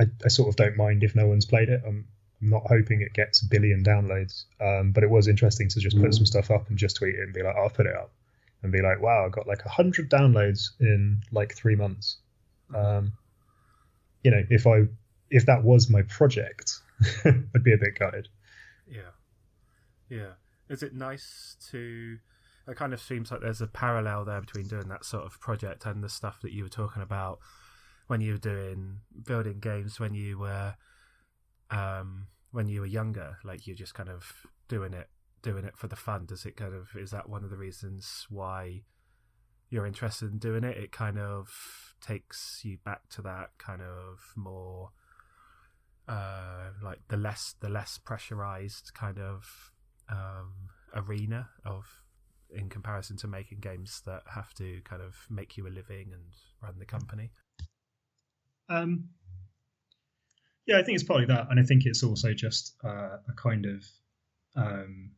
I, 0.00 0.06
I, 0.24 0.28
sort 0.28 0.48
of 0.48 0.56
don't 0.56 0.76
mind 0.76 1.04
if 1.04 1.14
no 1.14 1.26
one's 1.26 1.46
played 1.46 1.68
it. 1.68 1.82
I'm, 1.86 2.06
I'm 2.44 2.50
not 2.50 2.66
hoping 2.68 3.00
it 3.00 3.14
gets 3.14 3.42
a 3.42 3.46
billion 3.46 3.82
downloads, 3.82 4.44
um, 4.60 4.92
but 4.92 5.02
it 5.02 5.08
was 5.08 5.28
interesting 5.28 5.68
to 5.70 5.80
just 5.80 5.96
put 5.96 6.10
mm. 6.10 6.14
some 6.14 6.26
stuff 6.26 6.50
up 6.50 6.68
and 6.68 6.76
just 6.76 6.96
tweet 6.96 7.14
it 7.14 7.22
and 7.22 7.32
be 7.32 7.42
like, 7.42 7.56
I'll 7.56 7.70
put 7.70 7.86
it 7.86 7.96
up 7.96 8.12
and 8.62 8.70
be 8.70 8.82
like, 8.82 9.00
wow, 9.00 9.24
I 9.24 9.30
got 9.30 9.48
like 9.48 9.64
a 9.64 9.70
hundred 9.70 10.10
downloads 10.10 10.70
in 10.78 11.22
like 11.32 11.54
three 11.54 11.74
months. 11.74 12.18
Um, 12.74 13.12
you 14.22 14.30
know, 14.30 14.42
if 14.50 14.66
I 14.66 14.82
if 15.30 15.46
that 15.46 15.64
was 15.64 15.88
my 15.88 16.02
project, 16.02 16.80
I'd 17.24 17.64
be 17.64 17.72
a 17.72 17.78
bit 17.78 17.98
gutted. 17.98 18.28
Yeah, 18.86 19.12
yeah. 20.10 20.32
Is 20.68 20.82
it 20.82 20.94
nice 20.94 21.56
to? 21.70 22.18
It 22.66 22.76
kind 22.76 22.92
of 22.92 23.00
seems 23.00 23.30
like 23.30 23.40
there's 23.40 23.60
a 23.60 23.66
parallel 23.66 24.26
there 24.26 24.40
between 24.40 24.66
doing 24.66 24.88
that 24.88 25.04
sort 25.04 25.24
of 25.24 25.40
project 25.40 25.86
and 25.86 26.04
the 26.04 26.08
stuff 26.10 26.40
that 26.42 26.52
you 26.52 26.62
were 26.62 26.70
talking 26.70 27.02
about 27.02 27.38
when 28.06 28.20
you 28.20 28.32
were 28.32 28.38
doing 28.38 29.00
building 29.26 29.60
games 29.60 29.98
when 29.98 30.14
you 30.14 30.38
were 30.38 30.74
um, 31.70 32.26
when 32.54 32.68
you 32.68 32.80
were 32.80 32.86
younger. 32.86 33.38
Like 33.42 33.66
you're 33.66 33.76
just 33.76 33.94
kind 33.94 34.08
of 34.08 34.32
doing 34.68 34.94
it 34.94 35.08
doing 35.42 35.64
it 35.64 35.76
for 35.76 35.88
the 35.88 35.96
fun? 35.96 36.24
Does 36.24 36.46
it 36.46 36.56
kind 36.56 36.72
of 36.74 36.88
is 36.96 37.10
that 37.10 37.28
one 37.28 37.44
of 37.44 37.50
the 37.50 37.56
reasons 37.56 38.26
why 38.30 38.82
you're 39.70 39.86
interested 39.86 40.30
in 40.32 40.38
doing 40.38 40.64
it? 40.64 40.76
It 40.76 40.92
kind 40.92 41.18
of 41.18 41.94
takes 42.00 42.62
you 42.64 42.78
back 42.84 43.08
to 43.10 43.22
that 43.22 43.50
kind 43.58 43.82
of 43.82 44.32
more 44.36 44.90
uh, 46.06 46.70
like 46.82 47.00
the 47.08 47.16
less 47.16 47.54
the 47.60 47.68
less 47.68 47.98
pressurized 47.98 48.92
kind 48.94 49.18
of 49.18 49.72
um, 50.08 50.52
arena 50.94 51.48
of 51.64 51.84
in 52.50 52.68
comparison 52.68 53.16
to 53.16 53.26
making 53.26 53.58
games 53.58 54.00
that 54.06 54.22
have 54.32 54.54
to 54.54 54.80
kind 54.84 55.02
of 55.02 55.26
make 55.28 55.56
you 55.56 55.66
a 55.66 55.68
living 55.68 56.10
and 56.12 56.22
run 56.62 56.78
the 56.78 56.84
company. 56.84 57.32
Um, 58.68 59.08
yeah, 60.66 60.78
I 60.78 60.82
think 60.82 60.96
it's 60.96 61.04
partly 61.04 61.26
that, 61.26 61.48
and 61.50 61.60
I 61.60 61.62
think 61.62 61.84
it's 61.84 62.02
also 62.02 62.32
just 62.32 62.74
uh, 62.84 63.18
a 63.28 63.32
kind 63.36 63.66
of 63.66 63.84
um, 64.56 65.10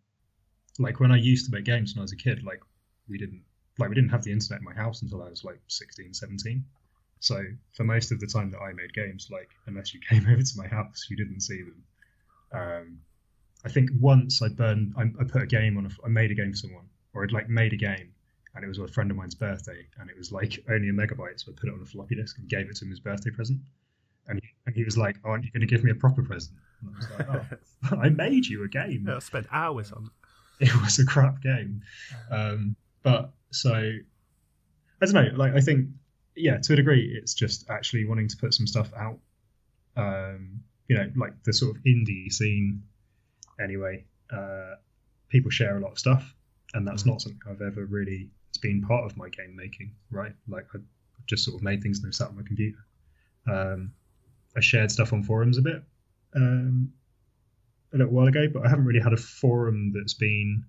like 0.78 1.00
when 1.00 1.12
I 1.12 1.16
used 1.16 1.46
to 1.46 1.52
make 1.52 1.64
games 1.64 1.94
when 1.94 2.00
I 2.00 2.04
was 2.04 2.12
a 2.12 2.16
kid, 2.16 2.42
like 2.44 2.60
we 3.08 3.18
didn't 3.18 3.42
like 3.78 3.88
we 3.88 3.94
didn't 3.94 4.10
have 4.10 4.22
the 4.22 4.32
internet 4.32 4.60
in 4.60 4.64
my 4.64 4.74
house 4.74 5.02
until 5.02 5.22
I 5.22 5.28
was 5.28 5.44
like 5.44 5.60
16, 5.68 6.14
17. 6.14 6.64
So 7.20 7.42
for 7.72 7.84
most 7.84 8.12
of 8.12 8.20
the 8.20 8.26
time 8.26 8.50
that 8.50 8.60
I 8.60 8.72
made 8.72 8.92
games, 8.94 9.28
like 9.30 9.50
unless 9.66 9.94
you 9.94 10.00
came 10.08 10.26
over 10.26 10.42
to 10.42 10.56
my 10.56 10.66
house, 10.66 11.06
you 11.10 11.16
didn't 11.16 11.40
see 11.40 11.62
them. 11.62 11.84
Um, 12.52 12.98
I 13.64 13.68
think 13.68 13.90
once 13.98 14.42
I 14.42 14.48
burned, 14.48 14.94
I, 14.96 15.02
I 15.20 15.24
put 15.24 15.42
a 15.42 15.46
game 15.46 15.76
on, 15.76 15.86
a, 15.86 15.90
I 16.04 16.08
made 16.08 16.30
a 16.30 16.34
game 16.34 16.52
for 16.52 16.56
someone, 16.56 16.88
or 17.14 17.24
I'd 17.24 17.32
like 17.32 17.48
made 17.48 17.72
a 17.72 17.76
game, 17.76 18.12
and 18.54 18.64
it 18.64 18.68
was 18.68 18.78
a 18.78 18.86
friend 18.86 19.10
of 19.10 19.16
mine's 19.16 19.34
birthday, 19.34 19.86
and 19.98 20.08
it 20.08 20.16
was 20.16 20.30
like 20.30 20.64
only 20.70 20.88
a 20.88 20.92
megabyte, 20.92 21.40
so 21.40 21.50
I 21.50 21.54
put 21.58 21.68
it 21.68 21.74
on 21.74 21.80
a 21.82 21.86
floppy 21.86 22.14
disk 22.14 22.38
and 22.38 22.48
gave 22.48 22.70
it 22.70 22.76
to 22.76 22.84
him 22.84 22.92
as 22.92 23.00
birthday 23.00 23.30
present. 23.30 23.60
And 24.28 24.40
he, 24.42 24.48
and 24.66 24.74
he 24.74 24.84
was 24.84 24.96
like, 24.96 25.16
"Oh, 25.24 25.30
aren't 25.30 25.44
you 25.44 25.50
going 25.52 25.60
to 25.60 25.66
give 25.66 25.84
me 25.84 25.90
a 25.90 25.94
proper 25.94 26.22
present?" 26.22 26.56
And 26.80 26.94
I 26.94 26.98
was 26.98 27.10
like, 27.10 27.48
"Oh, 27.92 27.96
I 28.02 28.08
made 28.08 28.46
you 28.46 28.64
a 28.64 28.68
game." 28.68 29.04
Yeah, 29.06 29.16
I 29.16 29.18
spent 29.20 29.46
hours 29.52 29.92
on. 29.92 30.10
it 30.60 30.74
was 30.82 30.98
a 30.98 31.06
crap 31.06 31.42
game. 31.42 31.82
Um, 32.30 32.76
but 33.02 33.32
so 33.52 33.72
I 33.74 35.06
don't 35.06 35.14
know. 35.14 35.30
Like 35.36 35.54
I 35.54 35.60
think, 35.60 35.88
yeah, 36.34 36.58
to 36.58 36.72
a 36.72 36.76
degree, 36.76 37.16
it's 37.20 37.34
just 37.34 37.68
actually 37.70 38.04
wanting 38.06 38.28
to 38.28 38.36
put 38.36 38.54
some 38.54 38.66
stuff 38.66 38.90
out. 38.96 39.18
Um, 39.96 40.60
you 40.88 40.96
know, 40.96 41.10
like 41.16 41.42
the 41.44 41.52
sort 41.52 41.76
of 41.76 41.82
indie 41.84 42.32
scene. 42.32 42.82
Anyway, 43.60 44.04
uh, 44.30 44.74
people 45.28 45.50
share 45.50 45.76
a 45.76 45.80
lot 45.80 45.92
of 45.92 45.98
stuff, 45.98 46.34
and 46.74 46.86
that's 46.86 47.04
mm. 47.04 47.06
not 47.06 47.22
something 47.22 47.40
I've 47.48 47.62
ever 47.62 47.86
really. 47.86 48.30
It's 48.48 48.58
been 48.58 48.82
part 48.82 49.04
of 49.04 49.16
my 49.16 49.28
game 49.28 49.54
making, 49.54 49.94
right? 50.10 50.32
Like 50.48 50.66
I 50.74 50.78
just 51.26 51.44
sort 51.44 51.56
of 51.56 51.62
made 51.62 51.82
things 51.82 51.98
and 51.98 52.08
I 52.08 52.10
sat 52.10 52.28
on 52.28 52.36
my 52.36 52.42
computer. 52.42 52.78
Um, 53.46 53.92
I 54.56 54.60
shared 54.60 54.90
stuff 54.90 55.12
on 55.12 55.22
forums 55.22 55.58
a 55.58 55.62
bit. 55.62 55.82
Um, 56.34 56.92
a 57.94 57.98
little 57.98 58.12
while 58.12 58.26
ago, 58.26 58.46
but 58.52 58.64
I 58.64 58.68
haven't 58.68 58.84
really 58.84 59.00
had 59.00 59.12
a 59.12 59.16
forum 59.16 59.92
that's 59.94 60.14
been 60.14 60.64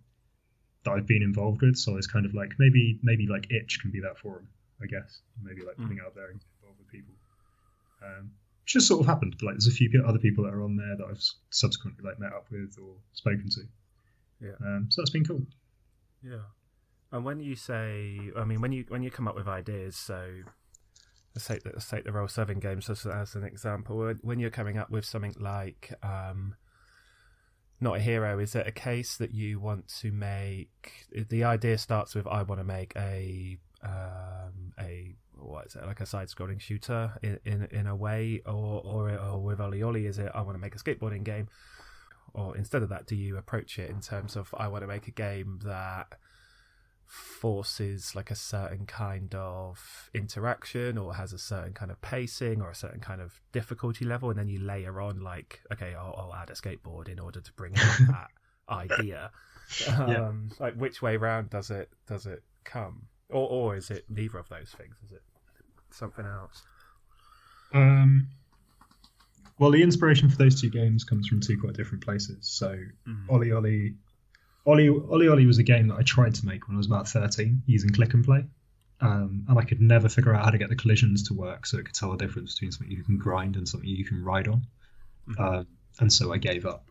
that 0.86 0.92
I've 0.92 1.08
been 1.08 1.24
involved 1.24 1.62
with. 1.62 1.78
So 1.78 1.98
it's 1.98 2.08
kind 2.08 2.26
of 2.26 2.34
like 2.34 2.52
maybe 2.60 3.00
maybe 3.04 3.28
like 3.28 3.52
Itch 3.52 3.80
can 3.82 3.92
be 3.92 4.00
that 4.02 4.18
forum, 4.18 4.48
I 4.82 4.86
guess. 4.86 5.22
Maybe 5.42 5.62
like 5.62 5.78
putting 5.78 5.98
mm. 5.98 6.06
out 6.06 6.16
there 6.16 6.30
and 6.30 6.42
involved 6.62 6.80
with 6.80 6.90
people. 6.90 7.14
Um, 8.04 8.32
which 8.64 8.74
just 8.74 8.88
sort 8.88 9.02
of 9.02 9.08
happened. 9.08 9.36
Like 9.42 9.56
there's 9.56 9.68
a 9.68 9.72
few 9.72 9.90
other 10.06 10.20
people 10.20 10.44
that 10.46 10.54
are 10.54 10.64
on 10.64 10.76
there 10.76 10.96
that 10.98 11.06
I've 11.10 11.24
subsequently 11.50 12.04
like 12.04 12.20
met 12.20 12.34
up 12.34 12.48
with 12.52 12.76
or 12.82 12.96
spoken 13.14 13.50
to. 13.50 13.62
Yeah. 14.42 14.56
Um, 14.66 14.88
so 14.90 15.02
that's 15.02 15.10
been 15.10 15.26
cool. 15.26 15.42
Yeah. 16.24 16.46
And 17.12 17.24
when 17.24 17.40
you 17.40 17.56
say, 17.56 18.20
I 18.36 18.44
mean, 18.44 18.62
when 18.62 18.72
you 18.72 18.86
when 18.90 19.04
you 19.04 19.10
come 19.10 19.28
up 19.28 19.36
with 19.36 19.48
ideas, 19.48 19.96
so 19.96 20.44
take 21.46 21.64
the, 21.64 21.72
let's 21.74 21.90
the 21.90 22.12
Roll 22.12 22.28
Seven 22.28 22.60
games 22.60 22.90
as, 22.90 23.06
an 23.36 23.44
example. 23.44 24.14
When 24.22 24.40
you're 24.40 24.50
coming 24.50 24.78
up 24.78 24.90
with 24.90 25.06
something 25.06 25.36
like 25.40 25.94
um, 26.02 26.56
not 27.80 27.98
a 27.98 28.00
hero 28.00 28.40
is 28.40 28.56
it 28.56 28.66
a 28.68 28.72
case 28.72 29.18
that 29.18 29.34
you 29.34 29.60
want 29.60 29.88
to 29.88 30.12
make 30.12 31.06
the 31.30 31.44
idea 31.44 31.78
starts 31.78 32.16
with 32.16 32.26
i 32.28 32.42
want 32.42 32.60
to 32.60 32.66
make 32.66 32.94
a 32.96 33.58
um, 33.84 34.74
a 34.80 35.14
what 35.36 35.68
is 35.68 35.76
it 35.76 35.86
like 35.86 36.00
a 36.00 36.06
side 36.06 36.28
scrolling 36.28 36.60
shooter 36.60 37.14
in, 37.22 37.40
in 37.46 37.68
in 37.72 37.88
a 37.88 37.96
way 37.96 38.42
or 38.46 38.82
or 38.84 39.12
or 39.12 39.40
with 39.40 39.60
OlliOlli 39.60 40.08
is 40.08 40.18
it 40.18 40.32
i 40.34 40.42
want 40.42 40.56
to 40.56 40.62
make 40.62 40.76
a 40.76 40.80
skateboarding 40.80 41.24
game 41.24 41.48
or 42.34 42.58
instead 42.58 42.82
of 42.82 42.90
that 42.90 43.06
do 43.06 43.16
you 43.16 43.38
approach 43.38 43.78
it 43.78 43.90
in 43.92 44.02
terms 44.02 44.36
of 44.36 44.54
i 44.58 44.68
want 44.68 44.82
to 44.82 44.88
make 44.88 45.08
a 45.08 45.12
game 45.12 45.60
that 45.64 46.08
forces 47.08 48.14
like 48.16 48.30
a 48.30 48.36
certain 48.36 48.86
kind 48.86 49.34
of 49.34 50.10
interaction 50.14 50.98
or 50.98 51.16
has 51.16 51.34
a 51.34 51.38
certain 51.38 51.74
kind 51.74 51.90
of 51.90 52.00
pacing 52.02 52.62
or 52.62 52.70
a 52.70 52.76
certain 52.76 53.00
kind 53.00 53.22
of 53.22 53.40
difficulty 53.54 54.04
level 54.04 54.30
and 54.30 54.38
then 54.38 54.50
you 54.50 54.60
layer 54.60 55.00
on 55.00 55.22
like 55.22 55.62
okay 55.72 55.96
i'll, 55.96 56.14
I'll 56.18 56.36
add 56.36 56.50
a 56.50 56.54
skateboard 56.54 57.08
in 57.08 57.18
order 57.18 57.40
to 57.40 57.54
bring 57.54 57.72
in 57.74 57.80
that 58.08 58.28
idea. 58.70 59.32
Um, 59.90 60.50
yeah. 60.52 60.66
like 60.66 60.76
which 60.76 61.02
way 61.02 61.18
round 61.18 61.50
does 61.50 61.70
it 61.72 61.90
does 62.08 62.26
it 62.26 62.44
come? 62.64 63.08
Or 63.30 63.48
or 63.50 63.76
is 63.76 63.90
it 63.92 64.06
neither 64.10 64.38
of 64.38 64.48
those 64.50 64.70
things? 64.78 64.96
Is 65.06 65.12
it 65.12 65.22
something 65.92 66.26
else? 66.26 66.64
Um 67.74 68.28
well 69.60 69.72
the 69.72 69.84
inspiration 69.84 70.30
for 70.30 70.38
those 70.38 70.62
two 70.62 70.70
games 70.70 71.04
comes 71.04 71.28
from 71.28 71.42
two 71.42 71.60
quite 71.60 71.74
different 71.74 72.04
places. 72.04 72.48
So 72.48 72.78
mm. 73.08 73.28
OlliOlli 73.28 73.56
Ollie 73.58 73.94
OlliOlli 74.68 75.48
was 75.48 75.58
a 75.58 75.64
game 75.64 75.88
that 75.88 75.96
I 75.96 76.04
tried 76.04 76.36
to 76.36 76.46
make 76.46 76.68
when 76.68 76.76
I 76.76 76.78
was 76.78 76.88
about 76.88 77.08
13 77.08 77.64
using 77.66 77.90
Klik 77.92 78.12
& 78.24 78.26
Play. 78.26 78.46
Um, 79.00 79.46
and 79.48 79.60
I 79.60 79.64
could 79.64 79.80
never 79.80 80.10
figure 80.10 80.34
out 80.34 80.44
how 80.44 80.50
to 80.50 80.58
get 80.58 80.70
the 80.70 80.76
collisions 80.76 81.24
to 81.28 81.34
work 81.34 81.66
so 81.66 81.78
it 81.78 81.86
could 81.86 81.94
tell 81.94 82.12
the 82.12 82.18
difference 82.18 82.56
between 82.56 82.72
something 82.72 82.92
you 82.92 83.04
can 83.04 83.18
grind 83.18 83.56
and 83.56 83.70
something 83.70 83.88
you 83.88 84.04
can 84.04 84.24
ride 84.24 84.48
on. 84.48 84.66
Mm-hmm. 85.30 85.44
Uh, 85.44 85.64
and 86.00 86.12
so 86.12 86.34
I 86.34 86.38
gave 86.38 86.66
up. 86.66 86.90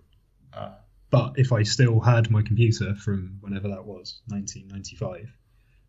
Uh, 0.53 0.71
but 1.11 1.35
if 1.37 1.53
I 1.53 1.65
still 1.65 2.01
had 2.01 2.31
my 2.31 2.43
computer 2.43 2.95
from 2.95 3.39
whenever 3.41 3.69
that 3.69 3.85
was, 3.85 4.21
1995, 4.29 5.33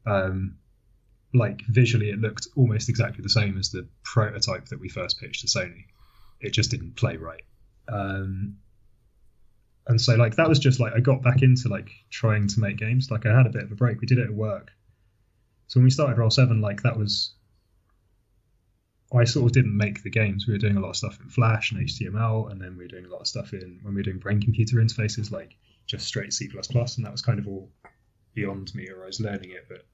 um, 0.05 0.57
like 1.33 1.61
visually 1.67 2.09
it 2.09 2.19
looked 2.19 2.47
almost 2.55 2.89
exactly 2.89 3.21
the 3.21 3.29
same 3.29 3.57
as 3.57 3.69
the 3.69 3.87
prototype 4.03 4.65
that 4.67 4.79
we 4.79 4.89
first 4.89 5.19
pitched 5.19 5.41
to 5.41 5.47
Sony. 5.47 5.85
It 6.41 6.51
just 6.51 6.71
didn't 6.71 6.95
play 6.95 7.17
right. 7.17 7.43
Um, 7.87 8.57
and 9.87 9.99
so 9.99 10.15
like 10.15 10.35
that 10.35 10.49
was 10.49 10.59
just 10.59 10.79
like 10.79 10.93
I 10.93 10.99
got 10.99 11.23
back 11.23 11.41
into 11.41 11.69
like 11.69 11.89
trying 12.09 12.47
to 12.47 12.59
make 12.59 12.77
games. 12.77 13.09
Like 13.09 13.25
I 13.25 13.35
had 13.35 13.45
a 13.45 13.51
bit 13.51 13.63
of 13.63 13.71
a 13.71 13.75
break. 13.75 14.01
We 14.01 14.07
did 14.07 14.19
it 14.19 14.25
at 14.25 14.33
work. 14.33 14.71
So 15.67 15.79
when 15.79 15.85
we 15.85 15.91
started 15.91 16.17
Roll 16.17 16.29
Seven, 16.29 16.61
like 16.61 16.83
that 16.83 16.97
was 16.97 17.33
I 19.13 19.23
sort 19.23 19.45
of 19.45 19.53
didn't 19.53 19.75
make 19.75 20.03
the 20.03 20.09
games. 20.09 20.45
We 20.45 20.53
were 20.53 20.59
doing 20.59 20.75
a 20.75 20.81
lot 20.81 20.89
of 20.89 20.97
stuff 20.97 21.19
in 21.21 21.29
Flash 21.29 21.71
and 21.71 21.81
HTML, 21.81 22.51
and 22.51 22.61
then 22.61 22.75
we 22.75 22.83
were 22.83 22.89
doing 22.89 23.05
a 23.05 23.09
lot 23.09 23.21
of 23.21 23.27
stuff 23.27 23.53
in 23.53 23.79
when 23.81 23.93
we 23.93 23.99
were 23.99 24.03
doing 24.03 24.19
brain 24.19 24.41
computer 24.41 24.77
interfaces, 24.77 25.31
like 25.31 25.55
just 25.85 26.05
straight 26.05 26.33
C 26.33 26.49
and 26.51 27.05
that 27.05 27.11
was 27.11 27.21
kind 27.21 27.39
of 27.39 27.47
all 27.47 27.69
beyond 28.33 28.75
me, 28.75 28.89
or 28.89 29.03
I 29.03 29.07
was 29.07 29.21
learning 29.21 29.51
it, 29.51 29.65
but 29.69 29.85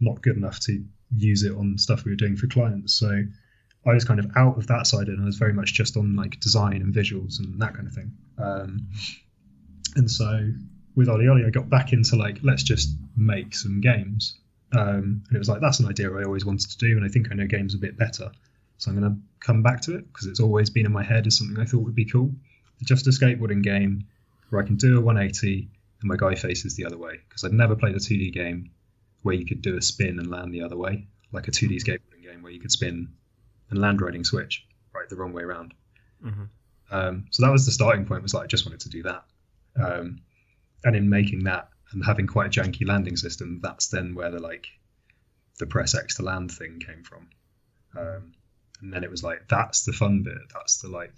not 0.00 0.22
good 0.22 0.36
enough 0.36 0.58
to 0.60 0.84
use 1.16 1.44
it 1.44 1.54
on 1.54 1.78
stuff 1.78 2.04
we 2.04 2.10
were 2.10 2.16
doing 2.16 2.36
for 2.36 2.48
clients. 2.48 2.94
So 2.94 3.22
I 3.86 3.92
was 3.92 4.04
kind 4.04 4.18
of 4.20 4.30
out 4.36 4.56
of 4.56 4.66
that 4.68 4.86
side 4.86 5.08
and 5.08 5.20
I 5.20 5.24
was 5.24 5.36
very 5.36 5.52
much 5.52 5.74
just 5.74 5.96
on 5.96 6.16
like 6.16 6.40
design 6.40 6.80
and 6.80 6.94
visuals 6.94 7.38
and 7.38 7.60
that 7.60 7.74
kind 7.74 7.86
of 7.86 7.92
thing. 7.92 8.12
Um, 8.38 8.88
and 9.96 10.10
so 10.10 10.50
with 10.94 11.08
OlliOlli, 11.08 11.46
I 11.46 11.50
got 11.50 11.68
back 11.68 11.92
into 11.92 12.16
like 12.16 12.38
let's 12.42 12.62
just 12.62 12.90
make 13.16 13.54
some 13.54 13.80
games, 13.80 14.38
um, 14.72 15.22
and 15.28 15.34
it 15.34 15.38
was 15.38 15.48
like 15.48 15.60
that's 15.60 15.80
an 15.80 15.86
idea 15.86 16.12
I 16.12 16.24
always 16.24 16.44
wanted 16.44 16.70
to 16.70 16.78
do, 16.78 16.96
and 16.96 17.04
I 17.04 17.08
think 17.08 17.28
I 17.30 17.34
know 17.34 17.46
games 17.46 17.74
a 17.74 17.78
bit 17.78 17.98
better, 17.98 18.30
so 18.78 18.90
I'm 18.90 18.98
going 18.98 19.12
to 19.12 19.20
come 19.40 19.62
back 19.62 19.80
to 19.82 19.96
it 19.96 20.06
because 20.12 20.26
it's 20.26 20.40
always 20.40 20.70
been 20.70 20.86
in 20.86 20.92
my 20.92 21.02
head 21.02 21.26
as 21.26 21.38
something 21.38 21.60
I 21.60 21.64
thought 21.64 21.82
would 21.82 21.94
be 21.94 22.04
cool. 22.04 22.32
Just 22.82 23.06
a 23.06 23.10
skateboarding 23.10 23.62
game 23.62 24.04
where 24.50 24.62
I 24.62 24.66
can 24.66 24.76
do 24.76 24.98
a 24.98 25.00
180 25.00 25.68
and 26.00 26.08
my 26.08 26.16
guy 26.16 26.34
faces 26.34 26.76
the 26.76 26.84
other 26.84 26.98
way 26.98 27.18
because 27.28 27.44
I'd 27.44 27.52
never 27.52 27.76
played 27.76 27.94
a 27.94 27.98
2D 27.98 28.32
game 28.32 28.70
where 29.22 29.34
you 29.34 29.46
could 29.46 29.62
do 29.62 29.76
a 29.76 29.82
spin 29.82 30.18
and 30.18 30.30
land 30.30 30.52
the 30.52 30.62
other 30.62 30.76
way, 30.76 31.06
like 31.32 31.48
a 31.48 31.50
2D 31.50 31.82
skateboarding 31.82 32.22
game 32.22 32.42
where 32.42 32.52
you 32.52 32.60
could 32.60 32.72
spin 32.72 33.08
and 33.74 33.82
land 33.82 34.00
riding 34.00 34.24
switch 34.24 34.64
right 34.94 35.08
the 35.08 35.16
wrong 35.16 35.32
way 35.32 35.42
around. 35.42 35.74
Mm-hmm. 36.24 36.44
Um, 36.90 37.26
so 37.30 37.44
that 37.44 37.52
was 37.52 37.66
the 37.66 37.72
starting 37.72 38.06
point. 38.06 38.22
Was 38.22 38.34
like 38.34 38.44
I 38.44 38.46
just 38.46 38.64
wanted 38.64 38.80
to 38.80 38.88
do 38.88 39.02
that, 39.02 39.24
um, 39.76 40.20
and 40.84 40.94
in 40.94 41.10
making 41.10 41.44
that 41.44 41.68
and 41.92 42.04
having 42.04 42.26
quite 42.26 42.56
a 42.56 42.60
janky 42.60 42.86
landing 42.86 43.16
system, 43.16 43.60
that's 43.62 43.88
then 43.88 44.14
where 44.14 44.30
the 44.30 44.38
like 44.38 44.66
the 45.58 45.66
press 45.66 45.94
X 45.94 46.16
to 46.16 46.22
land 46.22 46.52
thing 46.52 46.80
came 46.84 47.02
from. 47.02 47.28
Um, 47.96 48.32
and 48.80 48.92
then 48.92 49.04
it 49.04 49.10
was 49.10 49.22
like 49.22 49.48
that's 49.48 49.84
the 49.84 49.92
fun 49.92 50.22
bit. 50.22 50.38
That's 50.52 50.80
the 50.80 50.88
like, 50.88 51.14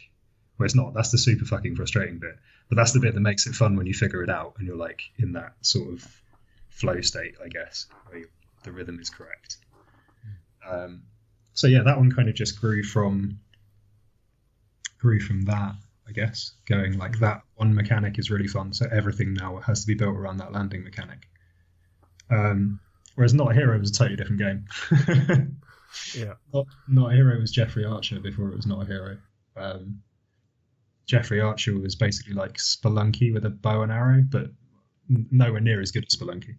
well, 0.58 0.64
it's 0.64 0.74
not. 0.74 0.94
That's 0.94 1.10
the 1.10 1.18
super 1.18 1.44
fucking 1.44 1.76
frustrating 1.76 2.18
bit. 2.18 2.36
But 2.68 2.76
that's 2.76 2.92
the 2.92 3.00
bit 3.00 3.14
that 3.14 3.20
makes 3.20 3.46
it 3.46 3.54
fun 3.54 3.76
when 3.76 3.86
you 3.86 3.94
figure 3.94 4.22
it 4.22 4.30
out 4.30 4.54
and 4.58 4.66
you're 4.66 4.76
like 4.76 5.02
in 5.18 5.32
that 5.32 5.52
sort 5.60 5.92
of 5.92 6.22
flow 6.68 7.00
state, 7.00 7.34
I 7.44 7.48
guess, 7.48 7.86
where 8.06 8.18
you, 8.18 8.28
the 8.64 8.72
rhythm 8.72 8.98
is 8.98 9.08
correct. 9.08 9.58
Um, 10.68 11.02
so 11.56 11.66
yeah, 11.66 11.82
that 11.82 11.96
one 11.96 12.12
kind 12.12 12.28
of 12.28 12.34
just 12.34 12.60
grew 12.60 12.82
from 12.84 13.40
grew 14.98 15.18
from 15.18 15.42
that, 15.42 15.74
I 16.08 16.12
guess, 16.12 16.52
going 16.68 16.96
like 16.96 17.18
that 17.18 17.42
one 17.56 17.74
mechanic 17.74 18.18
is 18.18 18.30
really 18.30 18.46
fun. 18.46 18.72
So 18.72 18.86
everything 18.92 19.34
now 19.34 19.56
has 19.58 19.80
to 19.80 19.86
be 19.86 19.94
built 19.94 20.16
around 20.16 20.36
that 20.36 20.52
landing 20.52 20.84
mechanic. 20.84 21.28
Um, 22.30 22.78
whereas 23.16 23.34
Not 23.34 23.50
a 23.50 23.54
Hero 23.54 23.78
was 23.78 23.90
a 23.90 23.92
totally 23.92 24.16
different 24.16 24.38
game. 24.38 25.58
Yeah. 26.14 26.34
Not, 26.52 26.66
Not 26.88 27.12
a 27.12 27.14
Hero 27.14 27.40
was 27.40 27.50
Jeffrey 27.50 27.84
Archer 27.84 28.20
before 28.20 28.48
it 28.48 28.56
was 28.56 28.66
Not 28.66 28.82
a 28.82 28.86
Hero. 28.86 29.16
Um, 29.56 30.02
Jeffrey 31.06 31.40
Archer 31.40 31.78
was 31.78 31.94
basically 31.94 32.34
like 32.34 32.58
Spelunky 32.58 33.32
with 33.32 33.44
a 33.46 33.50
bow 33.50 33.82
and 33.82 33.92
arrow, 33.92 34.22
but 34.28 34.50
nowhere 35.08 35.60
near 35.60 35.80
as 35.80 35.92
good 35.92 36.04
as 36.04 36.18
Spelunky. 36.18 36.56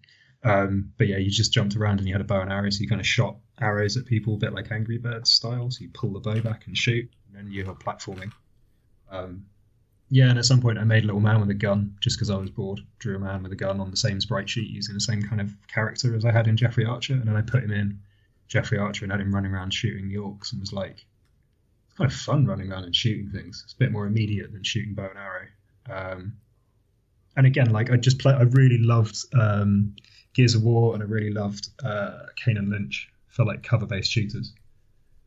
Um, 0.47 0.93
but 0.97 1.07
yeah, 1.07 1.17
you 1.17 1.29
just 1.29 1.53
jumped 1.53 1.75
around 1.75 1.99
and 1.99 2.07
you 2.07 2.13
had 2.13 2.21
a 2.21 2.25
bow 2.25 2.41
and 2.41 2.51
arrow, 2.51 2.69
so 2.69 2.81
you 2.81 2.87
kind 2.87 3.01
of 3.01 3.07
shot 3.07 3.37
arrows 3.59 3.97
at 3.97 4.05
people, 4.05 4.35
a 4.35 4.37
bit 4.37 4.53
like 4.53 4.71
Angry 4.71 4.97
Birds 4.97 5.31
style. 5.31 5.69
So 5.71 5.81
you 5.81 5.89
pull 5.93 6.13
the 6.13 6.19
bow 6.19 6.41
back 6.41 6.67
and 6.67 6.77
shoot, 6.77 7.09
and 7.27 7.35
then 7.35 7.51
you 7.51 7.65
have 7.65 7.79
platforming. 7.79 8.31
Um, 9.09 9.45
yeah, 10.09 10.29
and 10.29 10.37
at 10.37 10.45
some 10.45 10.61
point 10.61 10.77
I 10.77 10.83
made 10.83 11.03
a 11.03 11.07
little 11.07 11.21
man 11.21 11.39
with 11.39 11.49
a 11.49 11.53
gun 11.53 11.95
just 11.99 12.17
because 12.17 12.29
I 12.29 12.37
was 12.37 12.49
bored. 12.49 12.79
Drew 12.99 13.17
a 13.17 13.19
man 13.19 13.43
with 13.43 13.51
a 13.51 13.57
gun 13.57 13.79
on 13.79 13.91
the 13.91 13.97
same 13.97 14.21
sprite 14.21 14.49
sheet 14.49 14.69
using 14.69 14.93
the 14.93 15.01
same 15.01 15.21
kind 15.21 15.41
of 15.41 15.51
character 15.67 16.15
as 16.15 16.23
I 16.23 16.31
had 16.31 16.47
in 16.47 16.55
Jeffrey 16.55 16.85
Archer, 16.85 17.13
and 17.13 17.25
then 17.25 17.35
I 17.35 17.41
put 17.41 17.63
him 17.63 17.71
in 17.71 17.99
Jeffrey 18.47 18.77
Archer 18.77 19.03
and 19.03 19.11
had 19.11 19.21
him 19.21 19.35
running 19.35 19.51
around 19.51 19.73
shooting 19.73 20.07
the 20.07 20.15
orcs, 20.15 20.51
and 20.51 20.61
was 20.61 20.71
like, 20.71 21.05
it's 21.87 21.97
kind 21.97 22.09
of 22.09 22.17
fun 22.17 22.45
running 22.45 22.71
around 22.71 22.85
and 22.85 22.95
shooting 22.95 23.29
things. 23.29 23.61
It's 23.65 23.73
a 23.73 23.77
bit 23.77 23.91
more 23.91 24.05
immediate 24.05 24.53
than 24.53 24.63
shooting 24.63 24.93
bow 24.93 25.09
and 25.09 25.19
arrow. 25.19 25.47
Um, 25.89 26.33
and 27.35 27.45
again, 27.45 27.69
like 27.71 27.91
I 27.91 27.97
just 27.97 28.19
play, 28.19 28.33
I 28.33 28.43
really 28.43 28.79
loved 28.79 29.17
um, 29.37 29.95
Gears 30.37 30.53
of 30.53 30.61
War, 30.61 30.93
and 30.93 31.01
I 31.01 31.07
really 31.07 31.31
loved 31.31 31.69
uh, 31.83 32.27
Kane 32.35 32.57
and 32.57 32.69
Lynch 32.69 33.09
for 33.27 33.43
like 33.43 33.63
cover-based 33.63 34.11
shooters. 34.11 34.53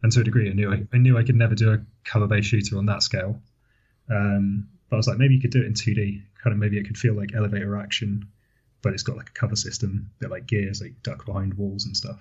And 0.05 0.13
to 0.13 0.21
a 0.21 0.25
degree, 0.25 0.49
I 0.49 0.53
knew 0.53 0.73
I, 0.73 0.87
I 0.93 0.99
knew 0.99 1.19
I 1.19 1.25
could 1.25 1.35
never 1.35 1.57
do 1.57 1.73
a 1.73 1.79
cover-based 2.05 2.49
shooter 2.49 2.79
on 2.79 2.87
that 2.87 3.03
scale. 3.03 3.43
Um, 4.09 4.69
but 4.89 4.97
I 4.97 4.99
was 4.99 5.09
like, 5.09 5.19
maybe 5.19 5.35
you 5.35 5.41
could 5.41 5.51
do 5.51 5.63
it 5.63 5.67
in 5.67 5.75
2D. 5.75 6.23
Kind 6.43 6.53
of 6.55 6.59
maybe 6.59 6.79
it 6.79 6.85
could 6.87 6.97
feel 6.97 7.15
like 7.15 7.35
elevator 7.35 7.77
action, 7.77 8.29
but 8.83 8.93
it's 8.93 9.03
got 9.03 9.17
like 9.17 9.31
a 9.31 9.33
cover 9.33 9.57
system, 9.57 10.09
a 10.17 10.21
bit 10.21 10.31
like 10.31 10.47
Gears, 10.47 10.81
like 10.81 10.95
duck 11.03 11.27
behind 11.27 11.55
walls 11.55 11.87
and 11.87 11.97
stuff. 11.97 12.21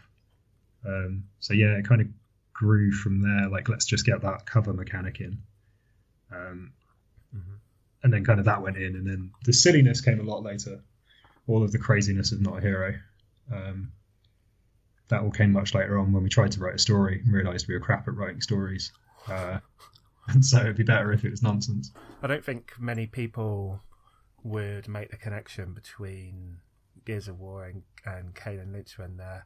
Um, 0.84 1.26
so 1.40 1.54
yeah, 1.54 1.78
it 1.78 1.88
kind 1.88 2.02
of 2.02 2.08
grew 2.54 2.92
from 2.92 3.22
there. 3.22 3.50
Like, 3.50 3.70
let's 3.70 3.86
just 3.86 4.04
get 4.04 4.22
that 4.22 4.48
cover 4.48 4.74
mechanic 4.74 5.20
in. 5.22 5.38
Um, 6.32 6.72
Mhm. 7.36 7.60
And 8.02 8.12
then 8.14 8.26
kind 8.26 8.40
of 8.40 8.46
that 8.46 8.64
went 8.64 8.78
in, 8.78 8.96
and 8.96 9.06
then 9.06 9.32
the 9.46 9.54
silliness 9.54 10.02
came 10.02 10.20
a 10.20 10.24
lot 10.24 10.42
later. 10.42 10.82
All 11.50 11.64
of 11.64 11.72
the 11.72 11.80
craziness 11.80 12.32
of 12.32 12.41
Not 12.41 12.60
a 12.60 12.62
Hero. 12.62 12.93
Um, 13.52 13.91
that 15.10 15.22
all 15.22 15.32
came 15.32 15.52
much 15.52 15.74
later 15.74 15.97
on 15.97 16.14
when 16.14 16.24
we 16.24 16.30
tried 16.30 16.52
to 16.52 16.60
write 16.60 16.76
a 16.76 16.80
story 16.80 17.22
and 17.24 17.34
realised 17.34 17.68
we 17.68 17.74
were 17.74 17.80
crap 17.80 18.08
at 18.08 18.16
writing 18.16 18.41
stories. 18.41 18.91
Uh, 19.28 19.60
and 20.28 20.45
so 20.45 20.60
it'd 20.60 20.78
be 20.78 20.84
better 20.84 21.12
if 21.12 21.26
it 21.26 21.32
was 21.32 21.41
nonsense. 21.41 21.91
I 22.22 22.28
don't 22.28 22.45
think 22.45 22.74
many 22.80 23.08
people 23.08 23.82
would 24.43 24.88
make 24.88 25.10
the 25.10 25.18
connection 25.18 25.74
between 25.74 26.58
Gears 27.06 27.28
of 27.28 27.39
War 27.39 27.66
and, 27.66 27.82
and 28.06 28.36
Kane 28.36 28.60
and 28.60 28.72
Lynch 28.72 28.97
when 28.97 29.18
they're 29.18 29.45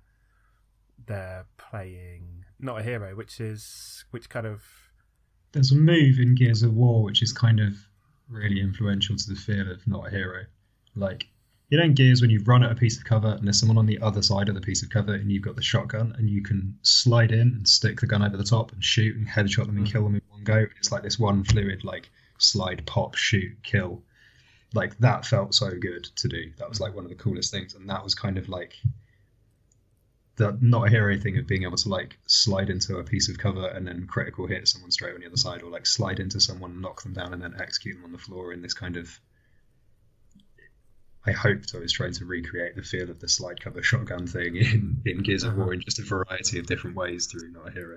they're 1.05 1.45
playing 1.57 2.45
not 2.59 2.79
a 2.79 2.83
hero, 2.83 3.15
which 3.15 3.39
is 3.39 4.05
which 4.11 4.29
kind 4.29 4.45
of 4.45 4.61
There's 5.53 5.71
a 5.71 5.75
move 5.75 6.19
in 6.19 6.35
Gears 6.35 6.63
of 6.63 6.73
War 6.73 7.03
which 7.03 7.23
is 7.23 7.31
kind 7.31 7.59
of 7.59 7.73
really 8.29 8.59
influential 8.59 9.15
to 9.15 9.29
the 9.29 9.35
feel 9.35 9.71
of 9.71 9.85
Not 9.87 10.07
a 10.07 10.09
Hero. 10.11 10.43
Like, 10.95 11.27
you 11.69 11.77
know, 11.77 11.85
in 11.85 11.93
Gears, 11.93 12.21
when 12.21 12.29
you 12.29 12.43
run 12.43 12.63
at 12.63 12.71
a 12.71 12.75
piece 12.75 12.97
of 12.97 13.05
cover 13.05 13.29
and 13.29 13.45
there's 13.47 13.59
someone 13.59 13.77
on 13.77 13.85
the 13.85 13.99
other 14.01 14.21
side 14.21 14.49
of 14.49 14.55
the 14.55 14.61
piece 14.61 14.83
of 14.83 14.89
cover 14.89 15.13
and 15.13 15.31
you've 15.31 15.43
got 15.43 15.55
the 15.55 15.63
shotgun 15.63 16.13
and 16.17 16.29
you 16.29 16.43
can 16.43 16.77
slide 16.83 17.31
in 17.31 17.39
and 17.39 17.67
stick 17.67 17.99
the 17.99 18.07
gun 18.07 18.21
over 18.21 18.37
the 18.37 18.43
top 18.43 18.71
and 18.71 18.83
shoot 18.83 19.15
and 19.15 19.27
headshot 19.27 19.65
them 19.65 19.77
and 19.77 19.91
kill 19.91 20.03
them 20.03 20.15
in 20.15 20.21
one 20.29 20.43
go. 20.43 20.65
It's 20.77 20.91
like 20.91 21.03
this 21.03 21.17
one 21.17 21.43
fluid, 21.43 21.83
like 21.83 22.09
slide, 22.37 22.85
pop, 22.85 23.15
shoot, 23.15 23.57
kill. 23.63 24.03
Like, 24.73 24.97
that 24.99 25.25
felt 25.25 25.53
so 25.53 25.71
good 25.79 26.03
to 26.17 26.27
do. 26.27 26.51
That 26.57 26.69
was 26.69 26.79
like 26.79 26.95
one 26.95 27.05
of 27.05 27.09
the 27.09 27.15
coolest 27.15 27.51
things. 27.51 27.75
And 27.75 27.89
that 27.89 28.03
was 28.03 28.15
kind 28.15 28.37
of 28.37 28.49
like 28.49 28.75
the 30.35 30.57
not 30.61 30.87
a 30.87 30.89
hero 30.89 31.17
thing 31.17 31.37
of 31.37 31.47
being 31.47 31.63
able 31.63 31.77
to 31.77 31.89
like 31.89 32.17
slide 32.25 32.69
into 32.69 32.97
a 32.97 33.03
piece 33.03 33.29
of 33.29 33.37
cover 33.37 33.67
and 33.67 33.87
then 33.87 34.07
critical 34.07 34.47
hit 34.47 34.67
someone 34.67 34.89
straight 34.91 35.13
on 35.13 35.21
the 35.21 35.27
other 35.27 35.37
side, 35.37 35.61
or 35.61 35.69
like 35.69 35.85
slide 35.85 36.19
into 36.19 36.39
someone, 36.39 36.81
knock 36.81 37.03
them 37.03 37.13
down, 37.13 37.33
and 37.33 37.41
then 37.41 37.55
execute 37.59 37.95
them 37.95 38.05
on 38.05 38.11
the 38.11 38.17
floor 38.17 38.51
in 38.51 38.61
this 38.61 38.73
kind 38.73 38.97
of. 38.97 39.19
I 41.25 41.31
hoped 41.31 41.73
I 41.73 41.77
was 41.77 41.93
trying 41.93 42.11
to 42.15 42.25
recreate 42.25 42.75
the 42.75 42.81
feel 42.81 43.09
of 43.09 43.21
the 43.21 43.29
slide 43.29 43.61
cover 43.61 43.81
shotgun 43.81 44.27
thing 44.27 44.57
in, 44.57 45.01
in 45.05 45.23
Gears 45.23 45.45
of 45.45 45.55
War 45.55 45.73
in 45.73 45.79
just 45.79 45.99
a 45.99 46.01
variety 46.01 46.59
of 46.59 46.65
different 46.65 46.97
ways 46.97 47.27
through 47.27 47.49
Not 47.51 47.69
a 47.69 47.71
Hero. 47.71 47.95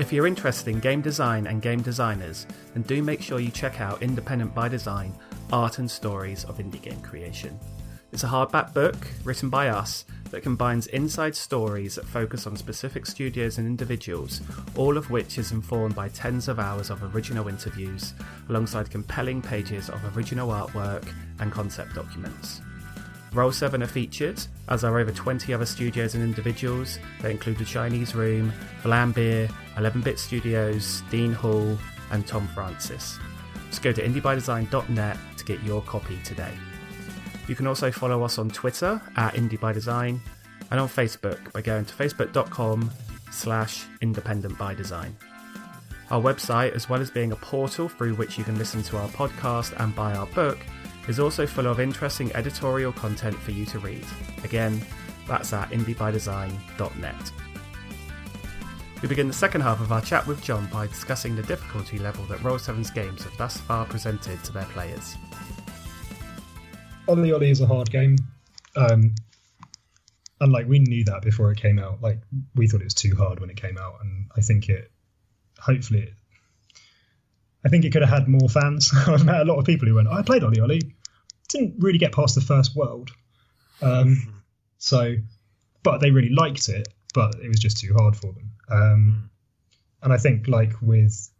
If 0.00 0.12
you're 0.12 0.26
interested 0.26 0.70
in 0.70 0.80
game 0.80 1.02
design 1.02 1.46
and 1.46 1.62
game 1.62 1.82
designers, 1.82 2.48
then 2.74 2.82
do 2.82 3.04
make 3.04 3.22
sure 3.22 3.38
you 3.38 3.52
check 3.52 3.80
out 3.80 4.02
Independent 4.02 4.52
by 4.52 4.68
Design 4.68 5.14
Art 5.52 5.78
and 5.78 5.88
Stories 5.88 6.44
of 6.46 6.58
Indie 6.58 6.82
Game 6.82 7.00
Creation. 7.00 7.56
It's 8.12 8.24
a 8.24 8.28
hardback 8.28 8.74
book 8.74 8.96
written 9.22 9.50
by 9.50 9.68
us 9.68 10.04
that 10.30 10.42
combines 10.42 10.88
inside 10.88 11.34
stories 11.36 11.94
that 11.94 12.04
focus 12.04 12.46
on 12.46 12.56
specific 12.56 13.06
studios 13.06 13.58
and 13.58 13.66
individuals, 13.66 14.40
all 14.74 14.96
of 14.96 15.10
which 15.10 15.38
is 15.38 15.52
informed 15.52 15.94
by 15.94 16.08
tens 16.08 16.48
of 16.48 16.58
hours 16.58 16.90
of 16.90 17.14
original 17.14 17.46
interviews, 17.46 18.14
alongside 18.48 18.90
compelling 18.90 19.40
pages 19.40 19.88
of 19.88 20.16
original 20.16 20.48
artwork 20.48 21.08
and 21.38 21.52
concept 21.52 21.94
documents. 21.94 22.60
Roll 23.32 23.52
7 23.52 23.80
are 23.80 23.86
featured, 23.86 24.42
as 24.68 24.82
are 24.82 24.98
over 24.98 25.12
20 25.12 25.54
other 25.54 25.66
studios 25.66 26.16
and 26.16 26.24
individuals 26.24 26.98
that 27.22 27.30
include 27.30 27.58
The 27.58 27.64
Chinese 27.64 28.16
Room, 28.16 28.52
Vlambeer, 28.82 29.48
11 29.76 30.00
Bit 30.00 30.18
Studios, 30.18 31.04
Dean 31.10 31.32
Hall, 31.32 31.78
and 32.10 32.26
Tom 32.26 32.48
Francis. 32.48 33.20
Just 33.68 33.82
go 33.82 33.92
to 33.92 34.02
indiebydesign.net 34.02 35.16
to 35.36 35.44
get 35.44 35.62
your 35.62 35.80
copy 35.82 36.18
today. 36.24 36.52
You 37.50 37.56
can 37.56 37.66
also 37.66 37.90
follow 37.90 38.22
us 38.22 38.38
on 38.38 38.48
Twitter 38.48 39.02
at 39.16 39.34
Indie 39.34 39.58
by 39.58 39.72
Design 39.72 40.20
and 40.70 40.78
on 40.78 40.88
Facebook 40.88 41.50
by 41.52 41.60
going 41.60 41.84
to 41.84 41.92
facebook.com 41.92 42.88
slash 43.32 43.86
independent 44.00 44.56
by 44.56 44.72
design. 44.72 45.16
Our 46.12 46.22
website, 46.22 46.76
as 46.76 46.88
well 46.88 47.00
as 47.00 47.10
being 47.10 47.32
a 47.32 47.36
portal 47.36 47.88
through 47.88 48.14
which 48.14 48.38
you 48.38 48.44
can 48.44 48.56
listen 48.56 48.84
to 48.84 48.98
our 48.98 49.08
podcast 49.08 49.74
and 49.82 49.92
buy 49.96 50.14
our 50.14 50.26
book, 50.26 50.58
is 51.08 51.18
also 51.18 51.44
full 51.44 51.66
of 51.66 51.80
interesting 51.80 52.32
editorial 52.36 52.92
content 52.92 53.34
for 53.34 53.50
you 53.50 53.66
to 53.66 53.80
read. 53.80 54.06
Again, 54.44 54.80
that's 55.26 55.52
at 55.52 55.70
indiebydesign.net. 55.70 57.32
We 59.02 59.08
begin 59.08 59.26
the 59.26 59.34
second 59.34 59.62
half 59.62 59.80
of 59.80 59.90
our 59.90 60.02
chat 60.02 60.24
with 60.24 60.40
John 60.40 60.66
by 60.66 60.86
discussing 60.86 61.34
the 61.34 61.42
difficulty 61.42 61.98
level 61.98 62.24
that 62.26 62.38
Roll7's 62.40 62.92
games 62.92 63.24
have 63.24 63.36
thus 63.36 63.56
far 63.56 63.86
presented 63.86 64.40
to 64.44 64.52
their 64.52 64.66
players. 64.66 65.16
OlliOlli 67.16 67.50
is 67.50 67.60
a 67.60 67.66
hard 67.66 67.90
game. 67.90 68.16
Um, 68.76 69.14
and 70.40 70.52
like 70.52 70.66
we 70.66 70.78
knew 70.78 71.04
that 71.04 71.22
before 71.22 71.50
it 71.52 71.58
came 71.58 71.78
out. 71.78 72.00
Like 72.00 72.18
we 72.54 72.66
thought 72.66 72.80
it 72.80 72.84
was 72.84 72.94
too 72.94 73.14
hard 73.14 73.40
when 73.40 73.50
it 73.50 73.56
came 73.56 73.76
out, 73.76 73.96
and 74.00 74.30
I 74.36 74.40
think 74.40 74.68
it, 74.68 74.90
hopefully, 75.58 76.02
it, 76.04 76.14
I 77.64 77.68
think 77.68 77.84
it 77.84 77.92
could 77.92 78.02
have 78.02 78.10
had 78.10 78.28
more 78.28 78.48
fans. 78.48 78.90
I've 79.06 79.24
met 79.24 79.40
a 79.40 79.44
lot 79.44 79.58
of 79.58 79.66
people 79.66 79.86
who 79.86 79.96
went, 79.96 80.08
"I 80.08 80.22
played 80.22 80.42
OlliOlli, 80.42 80.92
didn't 81.48 81.74
really 81.78 81.98
get 81.98 82.12
past 82.12 82.34
the 82.34 82.40
first 82.40 82.74
world." 82.74 83.10
Um, 83.82 84.42
so, 84.78 85.14
but 85.82 85.98
they 85.98 86.10
really 86.10 86.30
liked 86.30 86.68
it, 86.68 86.88
but 87.12 87.34
it 87.42 87.48
was 87.48 87.58
just 87.58 87.78
too 87.78 87.94
hard 87.94 88.16
for 88.16 88.32
them. 88.32 88.50
Um, 88.70 89.30
and 90.02 90.12
I 90.12 90.16
think 90.16 90.48
like 90.48 90.72
with 90.80 91.30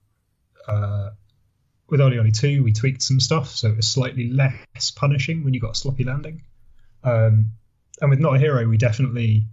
uh, 0.68 1.11
with 1.91 2.01
OlliOlli 2.01 2.38
2, 2.38 2.62
we 2.62 2.72
tweaked 2.72 3.03
some 3.03 3.20
stuff, 3.20 3.51
so 3.51 3.68
it 3.68 3.76
was 3.76 3.88
slightly 3.88 4.30
less 4.30 4.91
punishing 4.95 5.45
when 5.45 5.55
you 5.55 5.61
got 5.61 5.72
a 5.72 5.74
sloppy 5.74 6.05
landing. 6.05 6.43
Um, 7.03 7.53
and 8.01 8.11
with 8.11 8.20
Not 8.20 8.36
a 8.36 8.38
Hero, 8.38 8.66
we 8.66 8.76
definitely, 8.76 9.47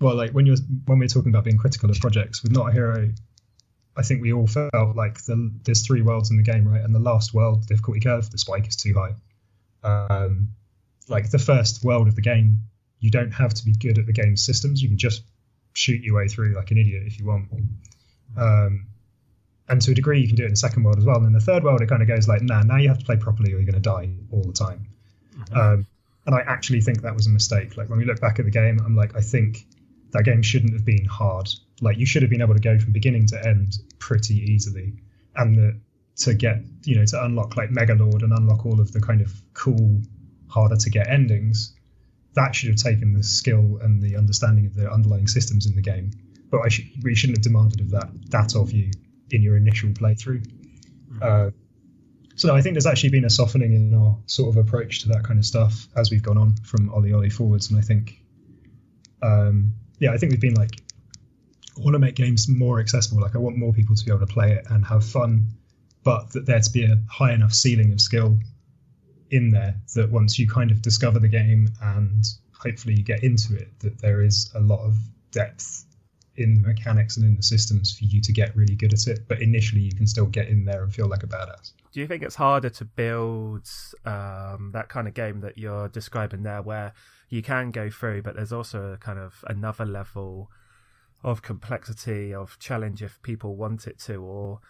well, 0.00 0.14
like 0.14 0.32
when 0.32 0.46
you're 0.46 0.56
when 0.86 0.98
we're 0.98 1.08
talking 1.08 1.30
about 1.30 1.44
being 1.44 1.58
critical 1.58 1.90
of 1.90 2.00
projects 2.00 2.42
with 2.42 2.52
Not 2.52 2.70
a 2.70 2.72
Hero, 2.72 3.10
I 3.96 4.02
think 4.02 4.22
we 4.22 4.32
all 4.32 4.46
felt 4.46 4.96
like 4.96 5.22
the, 5.24 5.52
there's 5.64 5.86
three 5.86 6.02
worlds 6.02 6.30
in 6.30 6.36
the 6.36 6.42
game, 6.42 6.66
right? 6.66 6.80
And 6.80 6.94
the 6.94 7.00
last 7.00 7.34
world 7.34 7.66
difficulty 7.66 8.00
curve, 8.00 8.30
the 8.30 8.38
spike 8.38 8.66
is 8.68 8.76
too 8.76 8.94
high. 8.94 9.14
Um, 9.84 10.48
like 11.08 11.30
the 11.30 11.38
first 11.38 11.84
world 11.84 12.08
of 12.08 12.14
the 12.14 12.22
game, 12.22 12.58
you 13.00 13.10
don't 13.10 13.32
have 13.32 13.52
to 13.54 13.64
be 13.64 13.74
good 13.74 13.98
at 13.98 14.06
the 14.06 14.12
game's 14.12 14.44
systems. 14.44 14.80
You 14.80 14.88
can 14.88 14.98
just 14.98 15.22
shoot 15.74 16.02
your 16.02 16.16
way 16.16 16.28
through 16.28 16.54
like 16.54 16.70
an 16.70 16.78
idiot 16.78 17.02
if 17.06 17.18
you 17.18 17.26
want. 17.26 17.48
Um, 18.36 18.86
and 19.68 19.80
to 19.82 19.92
a 19.92 19.94
degree, 19.94 20.20
you 20.20 20.26
can 20.26 20.36
do 20.36 20.42
it 20.42 20.46
in 20.46 20.52
the 20.52 20.56
second 20.56 20.82
world 20.82 20.98
as 20.98 21.04
well. 21.04 21.16
And 21.16 21.26
in 21.26 21.32
the 21.32 21.40
third 21.40 21.62
world, 21.62 21.80
it 21.80 21.88
kind 21.88 22.02
of 22.02 22.08
goes 22.08 22.28
like, 22.28 22.42
nah, 22.42 22.62
now 22.62 22.76
you 22.76 22.88
have 22.88 22.98
to 22.98 23.04
play 23.04 23.16
properly 23.16 23.52
or 23.52 23.56
you're 23.56 23.70
going 23.70 23.74
to 23.74 23.80
die 23.80 24.10
all 24.30 24.42
the 24.42 24.52
time. 24.52 24.86
Mm-hmm. 25.38 25.58
Um, 25.58 25.86
and 26.26 26.34
I 26.34 26.40
actually 26.40 26.80
think 26.80 27.02
that 27.02 27.14
was 27.14 27.26
a 27.26 27.30
mistake. 27.30 27.76
Like 27.76 27.88
when 27.88 27.98
we 27.98 28.04
look 28.04 28.20
back 28.20 28.38
at 28.38 28.44
the 28.44 28.50
game, 28.50 28.80
I'm 28.84 28.96
like, 28.96 29.16
I 29.16 29.20
think 29.20 29.66
that 30.12 30.24
game 30.24 30.42
shouldn't 30.42 30.72
have 30.72 30.84
been 30.84 31.04
hard. 31.04 31.48
Like 31.80 31.98
you 31.98 32.06
should 32.06 32.22
have 32.22 32.30
been 32.30 32.42
able 32.42 32.54
to 32.54 32.60
go 32.60 32.78
from 32.78 32.92
beginning 32.92 33.26
to 33.28 33.46
end 33.46 33.78
pretty 33.98 34.36
easily, 34.36 34.94
and 35.36 35.56
the, 35.56 35.80
to 36.16 36.34
get 36.34 36.58
you 36.84 36.96
know 36.96 37.04
to 37.06 37.24
unlock 37.24 37.56
like 37.56 37.70
Mega 37.70 37.94
Lord 37.94 38.22
and 38.22 38.32
unlock 38.32 38.64
all 38.64 38.80
of 38.80 38.92
the 38.92 39.00
kind 39.00 39.20
of 39.20 39.32
cool, 39.54 40.00
harder 40.48 40.76
to 40.76 40.90
get 40.90 41.08
endings. 41.08 41.74
That 42.34 42.54
should 42.54 42.68
have 42.68 42.78
taken 42.78 43.14
the 43.14 43.22
skill 43.22 43.78
and 43.82 44.00
the 44.00 44.16
understanding 44.16 44.66
of 44.66 44.74
the 44.74 44.90
underlying 44.90 45.26
systems 45.26 45.66
in 45.66 45.74
the 45.74 45.82
game. 45.82 46.12
But 46.50 46.60
I 46.64 46.68
sh- 46.68 46.92
we 47.02 47.14
shouldn't 47.14 47.38
have 47.38 47.42
demanded 47.42 47.80
of 47.80 47.90
that 47.90 48.10
that 48.30 48.54
of 48.54 48.70
you 48.70 48.92
in 49.32 49.42
your 49.42 49.56
initial 49.56 49.90
playthrough. 49.90 50.46
Mm-hmm. 51.10 51.22
Uh, 51.22 51.50
so 52.34 52.54
I 52.54 52.62
think 52.62 52.74
there's 52.74 52.86
actually 52.86 53.10
been 53.10 53.24
a 53.24 53.30
softening 53.30 53.74
in 53.74 53.94
our 53.94 54.16
sort 54.26 54.56
of 54.56 54.56
approach 54.56 55.02
to 55.02 55.08
that 55.08 55.24
kind 55.24 55.38
of 55.38 55.44
stuff 55.44 55.86
as 55.96 56.10
we've 56.10 56.22
gone 56.22 56.38
on 56.38 56.54
from 56.64 56.88
OlliOlli 56.90 57.32
forwards, 57.32 57.70
and 57.70 57.78
I 57.78 57.82
think, 57.82 58.22
um, 59.22 59.74
yeah, 59.98 60.12
I 60.12 60.16
think 60.16 60.32
we've 60.32 60.40
been 60.40 60.54
like, 60.54 60.80
I 61.76 61.80
want 61.80 61.94
to 61.94 61.98
make 61.98 62.14
games 62.14 62.48
more 62.48 62.80
accessible. 62.80 63.22
Like 63.22 63.34
I 63.34 63.38
want 63.38 63.56
more 63.56 63.72
people 63.72 63.96
to 63.96 64.04
be 64.04 64.10
able 64.10 64.26
to 64.26 64.32
play 64.32 64.52
it 64.52 64.66
and 64.70 64.84
have 64.84 65.04
fun, 65.04 65.46
but 66.04 66.30
that 66.32 66.46
there 66.46 66.60
to 66.60 66.70
be 66.70 66.84
a 66.84 66.98
high 67.10 67.32
enough 67.32 67.52
ceiling 67.52 67.92
of 67.92 68.00
skill 68.00 68.38
in 69.30 69.50
there 69.50 69.76
that 69.94 70.10
once 70.10 70.38
you 70.38 70.48
kind 70.48 70.70
of 70.70 70.82
discover 70.82 71.18
the 71.18 71.28
game 71.28 71.68
and 71.80 72.24
hopefully 72.52 72.94
you 72.94 73.02
get 73.02 73.24
into 73.24 73.56
it, 73.56 73.68
that 73.80 73.98
there 74.00 74.20
is 74.20 74.50
a 74.54 74.60
lot 74.60 74.80
of 74.80 74.96
depth 75.30 75.86
in 76.36 76.54
the 76.54 76.66
mechanics 76.66 77.16
and 77.16 77.26
in 77.26 77.36
the 77.36 77.42
systems 77.42 77.96
for 77.96 78.04
you 78.04 78.20
to 78.20 78.32
get 78.32 78.54
really 78.56 78.74
good 78.74 78.92
at 78.92 79.06
it. 79.06 79.28
But 79.28 79.42
initially, 79.42 79.82
you 79.82 79.92
can 79.92 80.06
still 80.06 80.26
get 80.26 80.48
in 80.48 80.64
there 80.64 80.82
and 80.82 80.92
feel 80.92 81.08
like 81.08 81.22
a 81.22 81.26
badass. 81.26 81.72
Do 81.92 82.00
you 82.00 82.06
think 82.06 82.22
it's 82.22 82.36
harder 82.36 82.70
to 82.70 82.84
build 82.84 83.68
um, 84.04 84.70
that 84.72 84.88
kind 84.88 85.06
of 85.06 85.14
game 85.14 85.40
that 85.40 85.58
you're 85.58 85.88
describing 85.88 86.42
there, 86.42 86.62
where 86.62 86.94
you 87.28 87.42
can 87.42 87.70
go 87.70 87.90
through, 87.90 88.22
but 88.22 88.36
there's 88.36 88.52
also 88.52 88.92
a 88.92 88.96
kind 88.96 89.18
of 89.18 89.44
another 89.46 89.84
level 89.84 90.50
of 91.22 91.42
complexity 91.42 92.34
of 92.34 92.58
challenge 92.58 93.02
if 93.02 93.22
people 93.22 93.56
want 93.56 93.86
it 93.86 93.98
to, 94.00 94.16
or 94.16 94.60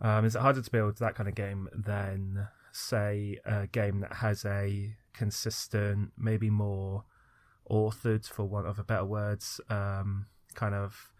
um, 0.00 0.24
is 0.24 0.34
it 0.34 0.40
harder 0.40 0.62
to 0.62 0.70
build 0.70 0.98
that 0.98 1.14
kind 1.14 1.28
of 1.28 1.34
game 1.34 1.68
than 1.74 2.48
say 2.72 3.38
a 3.44 3.66
game 3.66 4.00
that 4.00 4.14
has 4.14 4.44
a 4.44 4.94
consistent, 5.12 6.12
maybe 6.16 6.50
more 6.50 7.04
authored, 7.70 8.26
for 8.26 8.44
want 8.44 8.66
of 8.66 8.78
a 8.78 8.84
better 8.84 9.04
words, 9.04 9.60
um, 9.70 10.26
kind 10.56 10.74
of 10.74 11.12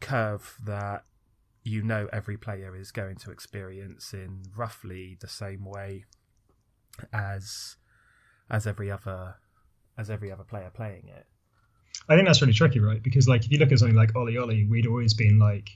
curve 0.00 0.56
that 0.64 1.04
you 1.62 1.82
know 1.82 2.08
every 2.12 2.38
player 2.38 2.74
is 2.74 2.90
going 2.90 3.16
to 3.16 3.30
experience 3.30 4.14
in 4.14 4.42
roughly 4.56 5.18
the 5.20 5.28
same 5.28 5.64
way 5.66 6.04
as 7.12 7.76
as 8.48 8.66
every 8.66 8.90
other 8.90 9.34
as 9.98 10.08
every 10.08 10.32
other 10.32 10.44
player 10.44 10.70
playing 10.72 11.08
it. 11.08 11.26
I 12.08 12.16
think 12.16 12.26
that's 12.26 12.40
really 12.40 12.54
tricky, 12.54 12.80
right? 12.80 13.02
Because 13.02 13.28
like 13.28 13.44
if 13.44 13.52
you 13.52 13.58
look 13.58 13.72
at 13.72 13.78
something 13.78 13.96
like 13.96 14.14
OlliOlli, 14.14 14.68
we'd 14.68 14.86
always 14.86 15.12
been 15.12 15.38
like 15.38 15.68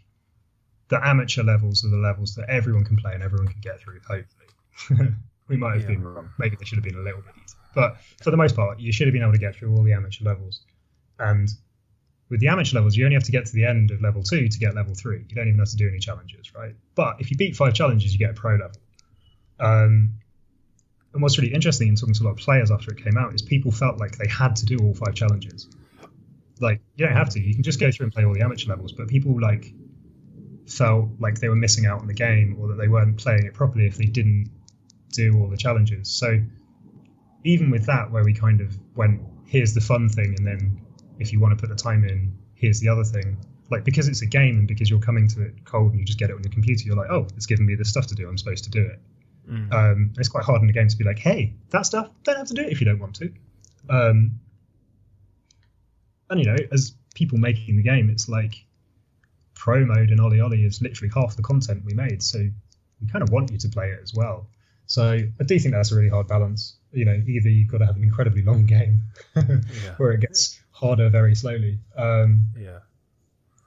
the 0.89 1.07
amateur 1.07 1.43
levels 1.43 1.85
are 1.85 1.91
the 1.91 1.97
levels 1.97 2.35
that 2.35 2.49
everyone 2.49 2.85
can 2.85 2.97
play 2.97 3.15
and 3.15 3.23
everyone 3.23 3.49
can 3.49 3.61
get 3.61 3.81
through, 3.81 4.01
hopefully. 4.07 5.13
we 5.49 5.57
might 5.57 5.75
have 5.75 5.83
yeah. 5.83 5.89
been 5.89 6.03
wrong. 6.03 6.31
Maybe 6.39 6.57
they 6.57 6.65
should 6.65 6.77
have 6.77 6.85
been 6.85 6.97
a 6.97 7.03
little 7.03 7.21
bit 7.21 7.35
easier. 7.43 7.59
But 7.75 7.97
for 8.23 8.31
the 8.31 8.37
most 8.37 8.57
part, 8.57 8.79
you 8.81 8.93
should 8.93 9.07
have 9.07 9.13
been 9.13 9.23
able 9.23 9.33
to 9.33 9.39
get 9.39 9.55
through 9.55 9.75
all 9.75 9.83
the 9.83 9.93
amateur 9.93 10.25
levels. 10.25 10.63
And 11.19 11.49
with 12.31 12.41
the 12.41 12.49
amateur 12.49 12.77
levels, 12.77 12.97
you 12.97 13.05
only 13.05 13.15
have 13.15 13.25
to 13.25 13.33
get 13.33 13.47
to 13.47 13.53
the 13.53 13.65
end 13.65 13.91
of 13.91 14.01
level 14.01 14.23
two 14.23 14.49
to 14.49 14.59
get 14.59 14.75
level 14.75 14.95
three. 14.95 15.25
You 15.29 15.35
don't 15.35 15.49
even 15.49 15.59
have 15.59 15.71
to 15.71 15.77
do 15.77 15.89
any 15.89 15.99
challenges, 15.99 16.55
right? 16.55 16.75
But 16.95 17.17
if 17.21 17.31
you 17.31 17.37
beat 17.37 17.57
five 17.57 17.75
challenges, 17.75 18.13
you 18.13 18.19
get 18.19 18.31
a 18.31 18.35
pro 18.35 18.53
level. 18.53 18.81
Um, 19.61 20.15
and 21.13 21.23
what's 21.23 21.39
really 21.39 21.55
interesting 21.55 21.89
in 21.89 21.95
talking 21.95 22.15
to 22.15 22.23
a 22.23 22.27
lot 22.27 22.33
of 22.33 22.39
players 22.39 22.71
after 22.71 22.91
it 22.93 23.05
came 23.05 23.17
out 23.17 23.35
is 23.35 23.43
people 23.43 23.71
felt 23.71 23.99
like 23.99 24.19
they 24.19 24.27
had 24.27 24.57
to 24.57 24.67
do 24.67 24.79
all 24.79 24.95
five 24.95 25.15
challenges. 25.15 25.69
Like 26.61 26.81
you 26.97 27.07
don't 27.07 27.17
have 27.17 27.31
to; 27.31 27.41
you 27.41 27.55
can 27.55 27.63
just 27.63 27.79
go 27.79 27.91
through 27.91 28.05
and 28.05 28.13
play 28.13 28.25
all 28.25 28.35
the 28.35 28.43
amateur 28.43 28.69
levels. 28.69 28.93
But 28.93 29.09
people 29.09 29.41
like 29.41 29.73
felt 30.67 31.11
like 31.19 31.39
they 31.39 31.49
were 31.49 31.57
missing 31.57 31.87
out 31.87 32.01
on 32.01 32.07
the 32.07 32.15
game 32.15 32.57
or 32.59 32.69
that 32.69 32.77
they 32.77 32.89
weren't 32.89 33.19
playing 33.19 33.45
it 33.45 33.55
properly 33.55 33.87
if 33.87 33.97
they 33.97 34.07
didn't 34.07 34.51
do 35.13 35.39
all 35.39 35.49
the 35.49 35.57
challenges. 35.57 36.09
So 36.09 36.41
even 37.45 37.71
with 37.71 37.87
that, 37.87 38.11
where 38.11 38.25
we 38.25 38.33
kind 38.33 38.61
of 38.61 38.77
went, 38.97 39.21
here's 39.47 39.75
the 39.75 39.81
fun 39.81 40.09
thing, 40.09 40.35
and 40.39 40.47
then 40.47 40.81
if 41.19 41.33
you 41.33 41.41
want 41.41 41.57
to 41.57 41.61
put 41.61 41.71
the 41.71 41.81
time 41.81 42.05
in, 42.05 42.37
here's 42.55 42.81
the 42.81 42.89
other 42.89 43.05
thing. 43.05 43.37
Like 43.71 43.85
because 43.85 44.09
it's 44.09 44.23
a 44.23 44.27
game 44.27 44.59
and 44.59 44.69
because 44.69 44.91
you're 44.91 45.01
coming 45.01 45.27
to 45.29 45.43
it 45.43 45.65
cold 45.65 45.93
and 45.93 46.01
you 46.01 46.05
just 46.05 46.19
get 46.19 46.31
it 46.31 46.35
on 46.35 46.43
your 46.43 46.53
computer, 46.53 46.85
you're 46.85 46.97
like, 46.97 47.11
oh, 47.11 47.27
it's 47.37 47.47
giving 47.47 47.67
me 47.67 47.75
this 47.75 47.89
stuff 47.89 48.07
to 48.09 48.15
do. 48.15 48.29
I'm 48.29 48.39
supposed 48.39 48.65
to 48.65 48.71
do 48.71 48.83
it. 48.83 49.01
Mm. 49.49 49.73
Um, 49.73 50.13
it's 50.19 50.29
quite 50.29 50.45
hard 50.45 50.63
in 50.63 50.69
a 50.69 50.73
game 50.73 50.89
to 50.89 50.97
be 50.97 51.05
like, 51.05 51.19
hey, 51.19 51.55
that 51.71 51.87
stuff, 51.87 52.11
don't 52.23 52.37
have 52.37 52.49
to 52.49 52.55
do 52.55 52.63
it 52.63 52.73
if 52.73 52.81
you 52.81 52.87
don't 52.87 52.99
want 52.99 53.15
to. 53.17 53.33
Um, 53.89 54.41
and 56.31 56.41
you 56.41 56.47
know, 56.47 56.57
as 56.73 56.95
people 57.15 57.39
making 57.39 57.77
the 57.77 57.83
game, 57.83 58.11
it's 58.11 58.29
like 58.29 58.65
pro 59.55 59.85
mode 59.85 60.11
and 60.11 60.13
in 60.13 60.19
OlliOlli 60.19 60.67
is 60.67 60.83
literally 60.83 61.11
half 61.15 61.37
the 61.37 61.43
content 61.43 61.85
we 61.85 61.95
made, 61.95 62.23
so 62.23 62.39
we 62.39 63.09
kind 63.11 63.23
of 63.23 63.31
want 63.31 63.51
you 63.51 63.59
to 63.59 63.69
play 63.69 63.91
it 63.91 64.01
as 64.03 64.15
well. 64.15 64.49
So 64.87 65.05
I 65.05 65.45
do 65.45 65.59
think 65.59 65.75
that's 65.75 65.93
a 65.93 65.97
really 65.97 66.11
hard 66.11 66.29
balance. 66.29 66.77
You 66.93 67.05
know, 67.05 67.23
either 67.27 67.49
you've 67.49 67.71
got 67.71 67.79
to 67.79 67.87
have 67.87 67.97
an 67.97 68.03
incredibly 68.03 68.43
long 68.43 68.67
game, 68.77 69.03
yeah. 69.37 69.61
where 69.97 70.13
it 70.13 70.21
gets 70.21 70.61
harder 70.75 71.09
very 71.09 71.35
slowly. 71.35 71.79
Um, 71.97 72.49
yeah. 72.59 72.81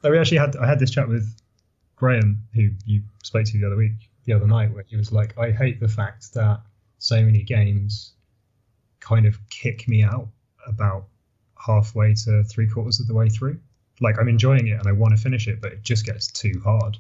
So 0.02 0.12
we 0.12 0.20
actually 0.20 0.38
had 0.38 0.56
I 0.58 0.68
had 0.68 0.78
this 0.78 0.92
chat 0.92 1.08
with 1.08 1.36
Graham, 1.96 2.44
who 2.54 2.70
you 2.86 3.02
spoke 3.24 3.46
to 3.46 3.58
the 3.58 3.66
other 3.66 3.78
week, 3.78 4.10
the 4.26 4.34
other 4.34 4.46
night, 4.46 4.72
where 4.74 4.84
he 4.88 4.98
was 4.98 5.12
like, 5.12 5.38
"I 5.38 5.52
hate 5.52 5.80
the 5.80 5.88
fact 5.88 6.34
that 6.34 6.62
so 7.00 7.24
many 7.24 7.44
games 7.44 8.14
kind 9.00 9.26
of 9.26 9.40
kick 9.50 9.88
me 9.88 10.04
out 10.04 10.28
about 10.68 11.08
halfway 11.58 12.14
to 12.14 12.44
three 12.44 12.68
quarters 12.68 13.00
of 13.00 13.08
the 13.08 13.14
way 13.14 13.30
through. 13.30 13.60
Like 14.00 14.20
I'm 14.20 14.28
enjoying 14.28 14.68
it 14.68 14.80
and 14.80 14.88
I 14.88 14.92
want 14.92 15.16
to 15.16 15.22
finish 15.22 15.48
it, 15.48 15.62
but 15.62 15.72
it 15.74 15.84
just 15.84 16.06
gets 16.06 16.28
too 16.28 16.62
hard. 16.64 16.98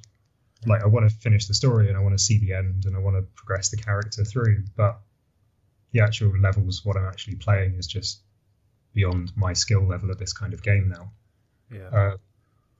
Like 0.66 0.84
I 0.84 0.88
want 0.88 1.08
to 1.10 1.16
finish 1.16 1.45
the 1.47 1.53
story 1.53 1.89
and 1.89 1.97
I 1.97 1.99
want 1.99 2.18
to 2.18 2.24
see 2.24 2.39
the 2.39 2.53
end 2.53 2.86
and 2.86 2.95
I 2.95 2.99
want 2.99 3.18
to 3.18 3.22
progress 3.36 3.70
the 3.70 3.78
character 3.78 4.24
through, 4.24 4.64
but 4.76 4.99
the 5.91 6.01
actual 6.01 6.38
levels, 6.39 6.84
what 6.84 6.97
I'm 6.97 7.05
actually 7.05 7.36
playing, 7.36 7.76
is 7.76 7.88
just 7.88 8.22
beyond 8.98 9.32
my 9.36 9.54
skill 9.54 9.88
level 9.88 10.10
at 10.10 10.18
this 10.18 10.34
kind 10.34 10.56
of 10.56 10.64
game 10.64 10.89
now. 10.89 11.12
Yeah. 11.72 11.89
Uh, 11.95 12.18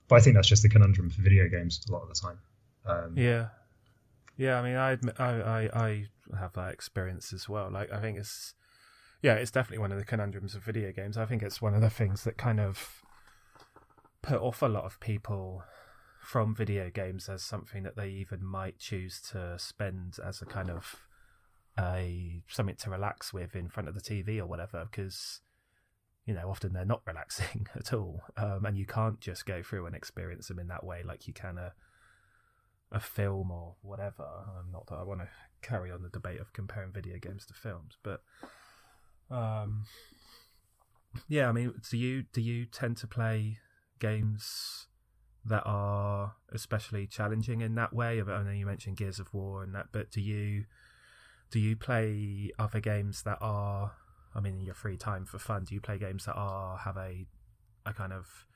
but 0.08 0.16
I 0.16 0.20
think 0.20 0.34
that's 0.34 0.48
just 0.48 0.64
the 0.64 0.68
conundrum 0.68 1.10
for 1.10 1.22
video 1.22 1.48
games 1.48 1.80
a 1.88 1.92
lot 1.92 2.02
of 2.02 2.08
the 2.08 2.14
time. 2.14 2.38
Um, 2.84 3.12
yeah. 3.16 3.46
Yeah, 4.36 4.58
I 4.58 4.62
mean, 4.62 4.76
I, 4.76 4.90
admit, 4.92 5.14
I, 5.20 5.30
I, 5.40 5.60
I 5.86 6.04
have 6.38 6.54
that 6.54 6.72
experience 6.72 7.32
as 7.32 7.48
well. 7.48 7.70
Like, 7.70 7.92
I 7.92 8.00
think 8.00 8.18
it's, 8.18 8.54
yeah, 9.22 9.34
it's 9.34 9.52
definitely 9.52 9.78
one 9.78 9.92
of 9.92 9.98
the 9.98 10.04
conundrums 10.04 10.56
of 10.56 10.64
video 10.64 10.90
games. 10.90 11.16
I 11.16 11.24
think 11.24 11.42
it's 11.42 11.62
one 11.62 11.74
of 11.74 11.80
the 11.80 11.90
things 11.90 12.24
that 12.24 12.36
kind 12.36 12.58
of 12.58 13.02
put 14.22 14.40
off 14.40 14.60
a 14.60 14.66
lot 14.66 14.84
of 14.84 14.98
people 14.98 15.62
from 16.20 16.52
video 16.52 16.90
games 16.90 17.28
as 17.28 17.42
something 17.44 17.84
that 17.84 17.96
they 17.96 18.08
even 18.08 18.44
might 18.44 18.80
choose 18.80 19.20
to 19.30 19.56
spend 19.56 20.16
as 20.24 20.42
a 20.42 20.46
kind 20.46 20.68
of 20.68 20.96
a 21.78 22.42
something 22.48 22.74
to 22.74 22.90
relax 22.90 23.32
with 23.32 23.54
in 23.54 23.68
front 23.68 23.88
of 23.88 23.94
the 23.94 24.00
TV 24.00 24.38
or 24.38 24.46
whatever 24.46 24.86
because 24.90 25.40
you 26.28 26.34
know, 26.34 26.50
often 26.50 26.74
they're 26.74 26.84
not 26.84 27.00
relaxing 27.06 27.66
at 27.74 27.92
all. 27.92 28.20
Um, 28.36 28.66
and 28.66 28.76
you 28.76 28.86
can't 28.86 29.18
just 29.18 29.46
go 29.46 29.62
through 29.62 29.86
and 29.86 29.96
experience 29.96 30.46
them 30.48 30.58
in 30.58 30.68
that 30.68 30.84
way 30.84 31.02
like 31.02 31.26
you 31.26 31.32
can 31.32 31.56
a, 31.56 31.72
a 32.92 33.00
film 33.00 33.50
or 33.50 33.74
whatever. 33.80 34.24
Um, 34.24 34.70
not 34.70 34.86
that 34.88 34.96
I 34.96 35.02
want 35.02 35.20
to 35.20 35.28
carry 35.62 35.90
on 35.90 36.02
the 36.02 36.10
debate 36.10 36.38
of 36.38 36.52
comparing 36.52 36.92
video 36.92 37.18
games 37.18 37.46
to 37.46 37.54
films, 37.54 37.96
but 38.02 38.22
um, 39.30 39.86
yeah, 41.26 41.48
I 41.48 41.52
mean, 41.52 41.74
do 41.90 41.96
you 41.96 42.24
do 42.32 42.42
you 42.42 42.66
tend 42.66 42.98
to 42.98 43.06
play 43.06 43.58
games 43.98 44.86
that 45.44 45.62
are 45.64 46.34
especially 46.52 47.06
challenging 47.06 47.62
in 47.62 47.74
that 47.76 47.94
way? 47.94 48.20
I 48.20 48.42
know 48.42 48.50
you 48.50 48.66
mentioned 48.66 48.98
Gears 48.98 49.18
of 49.18 49.32
War 49.32 49.62
and 49.62 49.74
that, 49.74 49.86
but 49.92 50.10
do 50.10 50.20
you 50.20 50.64
do 51.50 51.58
you 51.58 51.74
play 51.74 52.50
other 52.58 52.80
games 52.80 53.22
that 53.22 53.38
are 53.40 53.92
I 54.34 54.40
mean, 54.40 54.54
in 54.54 54.64
your 54.64 54.74
free 54.74 54.96
time 54.96 55.24
for 55.24 55.38
fun, 55.38 55.64
do 55.64 55.74
you 55.74 55.80
play 55.80 55.98
games 55.98 56.26
that 56.26 56.34
are 56.34 56.78
have 56.78 56.96
a 56.96 57.26
are 57.86 57.92
kind 57.92 58.12
of 58.12 58.46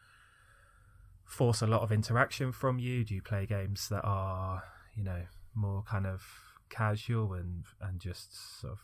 force 1.24 1.62
a 1.62 1.66
lot 1.66 1.82
of 1.82 1.90
interaction 1.90 2.52
from 2.52 2.78
you? 2.78 3.04
Do 3.04 3.14
you 3.14 3.22
play 3.22 3.46
games 3.46 3.88
that 3.88 4.02
are, 4.04 4.62
you 4.94 5.02
know, 5.02 5.22
more 5.54 5.82
kind 5.82 6.06
of 6.06 6.22
casual 6.68 7.32
and 7.34 7.64
and 7.80 8.00
just 8.00 8.60
sort 8.60 8.74
of 8.74 8.80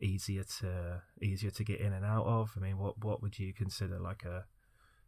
easier 0.00 0.44
to 0.60 1.02
easier 1.20 1.50
to 1.50 1.64
get 1.64 1.80
in 1.80 1.92
and 1.92 2.04
out 2.04 2.26
of? 2.26 2.52
I 2.56 2.60
mean, 2.60 2.78
what 2.78 3.02
what 3.02 3.22
would 3.22 3.38
you 3.38 3.52
consider 3.52 3.98
like 3.98 4.24
a 4.24 4.44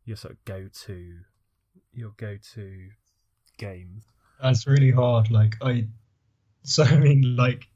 your 0.05 0.17
sort 0.17 0.35
of 0.35 0.45
go 0.45 0.69
to 0.87 1.19
your 1.93 2.13
go 2.17 2.39
to 2.55 2.89
game? 3.59 4.03
That's 4.43 4.67
really 4.67 4.91
hard. 4.91 5.31
Like 5.31 5.57
I, 5.63 5.87
so 6.63 6.85
I 6.85 6.99
mean, 6.99 7.37
like 7.37 7.69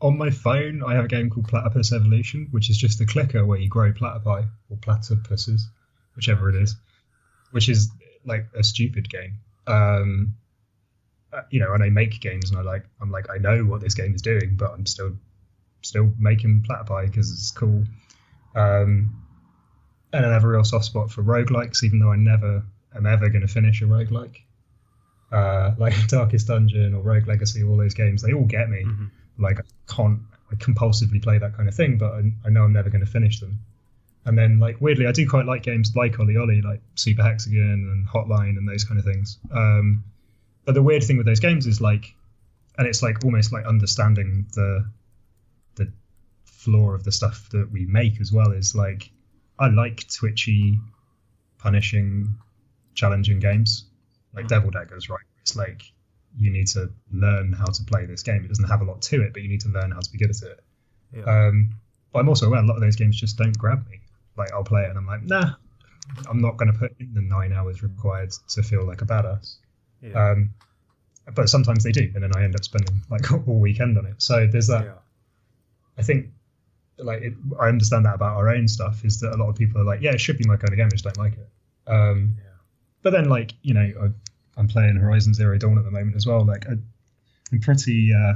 on 0.00 0.18
my 0.18 0.30
phone, 0.30 0.82
I 0.86 0.94
have 0.94 1.06
a 1.06 1.08
game 1.08 1.30
called 1.30 1.48
Platypus 1.48 1.92
Evolution, 1.92 2.48
which 2.50 2.68
is 2.68 2.76
just 2.76 3.00
a 3.00 3.06
clicker 3.06 3.44
where 3.44 3.58
you 3.58 3.68
grow 3.68 3.92
platypi 3.92 4.48
or 4.68 4.76
platypuses, 4.76 5.62
whichever 6.14 6.50
it 6.50 6.56
is, 6.56 6.76
which 7.52 7.68
is 7.68 7.90
like 8.24 8.46
a 8.54 8.62
stupid 8.62 9.08
game. 9.08 9.38
Um, 9.66 10.34
uh, 11.32 11.42
you 11.50 11.60
know, 11.60 11.72
and 11.72 11.82
I 11.82 11.88
make 11.88 12.20
games, 12.20 12.50
and 12.50 12.58
I 12.58 12.62
like, 12.62 12.84
I'm 13.00 13.10
like, 13.10 13.26
I 13.30 13.38
know 13.38 13.64
what 13.64 13.80
this 13.80 13.94
game 13.94 14.14
is 14.14 14.22
doing, 14.22 14.56
but 14.56 14.70
I'm 14.72 14.86
still, 14.86 15.16
still 15.82 16.12
making 16.18 16.66
platypi 16.68 17.06
because 17.06 17.32
it's 17.32 17.50
cool. 17.50 17.84
Um, 18.54 19.22
and 20.12 20.24
I 20.24 20.32
have 20.32 20.44
a 20.44 20.48
real 20.48 20.64
soft 20.64 20.84
spot 20.84 21.10
for 21.10 21.22
roguelikes, 21.22 21.82
even 21.82 22.00
though 22.00 22.12
I 22.12 22.16
never 22.16 22.64
am 22.94 23.06
ever 23.06 23.28
going 23.28 23.46
to 23.46 23.52
finish 23.52 23.82
a 23.82 23.86
roguelike. 23.86 24.36
Uh, 25.32 25.74
like 25.78 25.94
Darkest 26.08 26.48
Dungeon 26.48 26.94
or 26.94 27.00
Rogue 27.00 27.26
Legacy, 27.26 27.64
all 27.64 27.76
those 27.76 27.94
games, 27.94 28.22
they 28.22 28.32
all 28.32 28.44
get 28.44 28.68
me. 28.68 28.84
Mm-hmm. 28.84 29.06
Like 29.38 29.60
I 29.60 29.92
can't 29.92 30.20
compulsively 30.54 31.22
play 31.22 31.38
that 31.38 31.56
kind 31.56 31.68
of 31.68 31.74
thing, 31.74 31.98
but 31.98 32.12
I, 32.12 32.32
I 32.44 32.50
know 32.50 32.64
I'm 32.64 32.72
never 32.72 32.90
going 32.90 33.04
to 33.04 33.10
finish 33.10 33.40
them. 33.40 33.58
And 34.24 34.36
then 34.36 34.58
like 34.58 34.80
weirdly, 34.80 35.06
I 35.06 35.12
do 35.12 35.28
quite 35.28 35.46
like 35.46 35.62
games 35.62 35.92
like 35.94 36.14
OlliOlli, 36.14 36.64
like 36.64 36.80
Super 36.94 37.22
Hexagon 37.22 37.60
and 37.92 38.08
Hotline 38.08 38.56
and 38.58 38.68
those 38.68 38.84
kind 38.84 38.98
of 38.98 39.04
things. 39.04 39.38
Um, 39.52 40.04
but 40.64 40.74
the 40.74 40.82
weird 40.82 41.04
thing 41.04 41.16
with 41.16 41.26
those 41.26 41.40
games 41.40 41.66
is 41.66 41.80
like, 41.80 42.14
and 42.78 42.86
it's 42.86 43.02
like 43.02 43.24
almost 43.24 43.52
like 43.52 43.64
understanding 43.66 44.46
the 44.54 44.84
the 45.76 45.92
floor 46.44 46.94
of 46.94 47.04
the 47.04 47.12
stuff 47.12 47.48
that 47.50 47.70
we 47.70 47.86
make 47.86 48.20
as 48.20 48.32
well 48.32 48.50
is 48.50 48.74
like 48.74 49.10
I 49.58 49.68
like 49.68 50.06
twitchy, 50.08 50.78
punishing, 51.58 52.34
challenging 52.94 53.38
games 53.38 53.86
like 54.36 54.46
Devil 54.48 54.70
Daggers, 54.70 55.08
right? 55.08 55.24
It's 55.40 55.56
like 55.56 55.82
you 56.38 56.50
need 56.50 56.66
to 56.68 56.90
learn 57.12 57.52
how 57.52 57.66
to 57.66 57.84
play 57.84 58.06
this 58.06 58.22
game. 58.22 58.44
It 58.44 58.48
doesn't 58.48 58.68
have 58.68 58.80
a 58.80 58.84
lot 58.84 59.02
to 59.02 59.22
it, 59.22 59.32
but 59.32 59.42
you 59.42 59.48
need 59.48 59.62
to 59.62 59.68
learn 59.68 59.90
how 59.90 60.00
to 60.00 60.10
be 60.10 60.18
good 60.18 60.30
at 60.30 60.42
it. 60.42 60.64
Yeah. 61.14 61.22
Um, 61.24 61.70
but 62.12 62.20
I'm 62.20 62.28
also 62.28 62.46
aware 62.46 62.60
a 62.60 62.66
lot 62.66 62.76
of 62.76 62.82
those 62.82 62.96
games 62.96 63.18
just 63.18 63.36
don't 63.38 63.56
grab 63.56 63.86
me. 63.88 64.00
Like 64.36 64.52
I'll 64.52 64.64
play 64.64 64.82
it 64.82 64.90
and 64.90 64.98
I'm 64.98 65.06
like, 65.06 65.22
nah, 65.22 65.54
I'm 66.28 66.40
not 66.40 66.56
going 66.56 66.72
to 66.72 66.78
put 66.78 66.94
in 67.00 67.14
the 67.14 67.22
nine 67.22 67.52
hours 67.52 67.82
required 67.82 68.32
to 68.50 68.62
feel 68.62 68.86
like 68.86 69.02
a 69.02 69.06
badass. 69.06 69.56
Yeah. 70.02 70.30
Um, 70.30 70.50
but 71.34 71.48
sometimes 71.48 71.82
they 71.82 71.92
do, 71.92 72.10
and 72.14 72.22
then 72.22 72.30
I 72.36 72.44
end 72.44 72.54
up 72.54 72.64
spending 72.64 73.02
like 73.10 73.32
all 73.48 73.58
weekend 73.58 73.98
on 73.98 74.06
it. 74.06 74.14
So 74.18 74.46
there's 74.46 74.68
that. 74.68 74.84
Yeah. 74.84 74.92
I 75.98 76.02
think, 76.02 76.26
like, 76.98 77.22
it, 77.22 77.32
I 77.58 77.68
understand 77.68 78.04
that 78.04 78.14
about 78.14 78.36
our 78.36 78.50
own 78.50 78.68
stuff 78.68 79.04
is 79.04 79.20
that 79.20 79.34
a 79.34 79.36
lot 79.36 79.48
of 79.48 79.56
people 79.56 79.80
are 79.80 79.84
like, 79.84 80.02
yeah, 80.02 80.12
it 80.12 80.20
should 80.20 80.36
be 80.36 80.44
my 80.46 80.56
kind 80.56 80.70
of 80.70 80.76
game, 80.76 80.86
I 80.86 80.90
just 80.90 81.04
don't 81.04 81.16
like 81.16 81.32
it. 81.32 81.48
Um, 81.90 82.36
yeah. 82.36 82.50
But 83.02 83.10
then, 83.10 83.28
like, 83.28 83.54
you 83.62 83.72
know, 83.72 83.80
I, 83.80 84.08
I'm 84.56 84.68
playing 84.68 84.96
Horizon 84.96 85.34
Zero 85.34 85.58
Dawn 85.58 85.78
at 85.78 85.84
the 85.84 85.90
moment 85.90 86.16
as 86.16 86.26
well. 86.26 86.44
Like 86.44 86.66
I, 86.66 86.72
am 86.72 87.60
pretty 87.60 88.12
uh, 88.12 88.34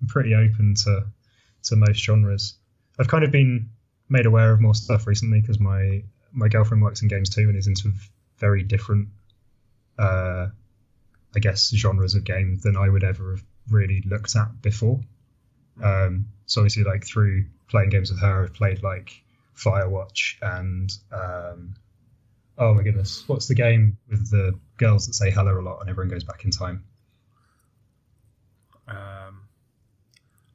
I'm 0.00 0.08
pretty 0.08 0.34
open 0.34 0.74
to 0.84 1.06
to 1.64 1.76
most 1.76 1.98
genres. 1.98 2.54
I've 2.98 3.08
kind 3.08 3.24
of 3.24 3.30
been 3.30 3.70
made 4.08 4.26
aware 4.26 4.52
of 4.52 4.60
more 4.60 4.74
stuff 4.74 5.06
recently 5.06 5.40
because 5.40 5.58
my 5.58 6.02
my 6.32 6.48
girlfriend 6.48 6.82
works 6.82 7.02
in 7.02 7.08
games 7.08 7.30
too 7.30 7.48
and 7.48 7.56
is 7.56 7.66
into 7.66 7.92
very 8.38 8.62
different, 8.62 9.08
uh, 9.98 10.48
I 11.34 11.38
guess, 11.38 11.72
genres 11.74 12.14
of 12.14 12.24
game 12.24 12.58
than 12.62 12.76
I 12.76 12.88
would 12.88 13.04
ever 13.04 13.32
have 13.32 13.44
really 13.70 14.02
looked 14.06 14.34
at 14.36 14.60
before. 14.62 15.00
Um, 15.82 16.26
so 16.46 16.60
obviously, 16.60 16.84
like 16.84 17.06
through 17.06 17.46
playing 17.68 17.90
games 17.90 18.10
with 18.10 18.20
her, 18.20 18.44
I've 18.44 18.54
played 18.54 18.82
like 18.82 19.22
Firewatch 19.56 20.36
and 20.42 20.92
um, 21.12 21.74
oh 22.58 22.74
my 22.74 22.82
goodness, 22.82 23.24
what's 23.26 23.48
the 23.48 23.54
game 23.54 23.98
with 24.08 24.30
the 24.30 24.58
girls 24.82 25.06
that 25.06 25.14
say 25.14 25.30
hello 25.30 25.58
a 25.58 25.62
lot 25.62 25.80
and 25.80 25.88
everyone 25.88 26.10
goes 26.10 26.24
back 26.24 26.44
in 26.44 26.50
time? 26.50 26.84
Um, 28.88 29.42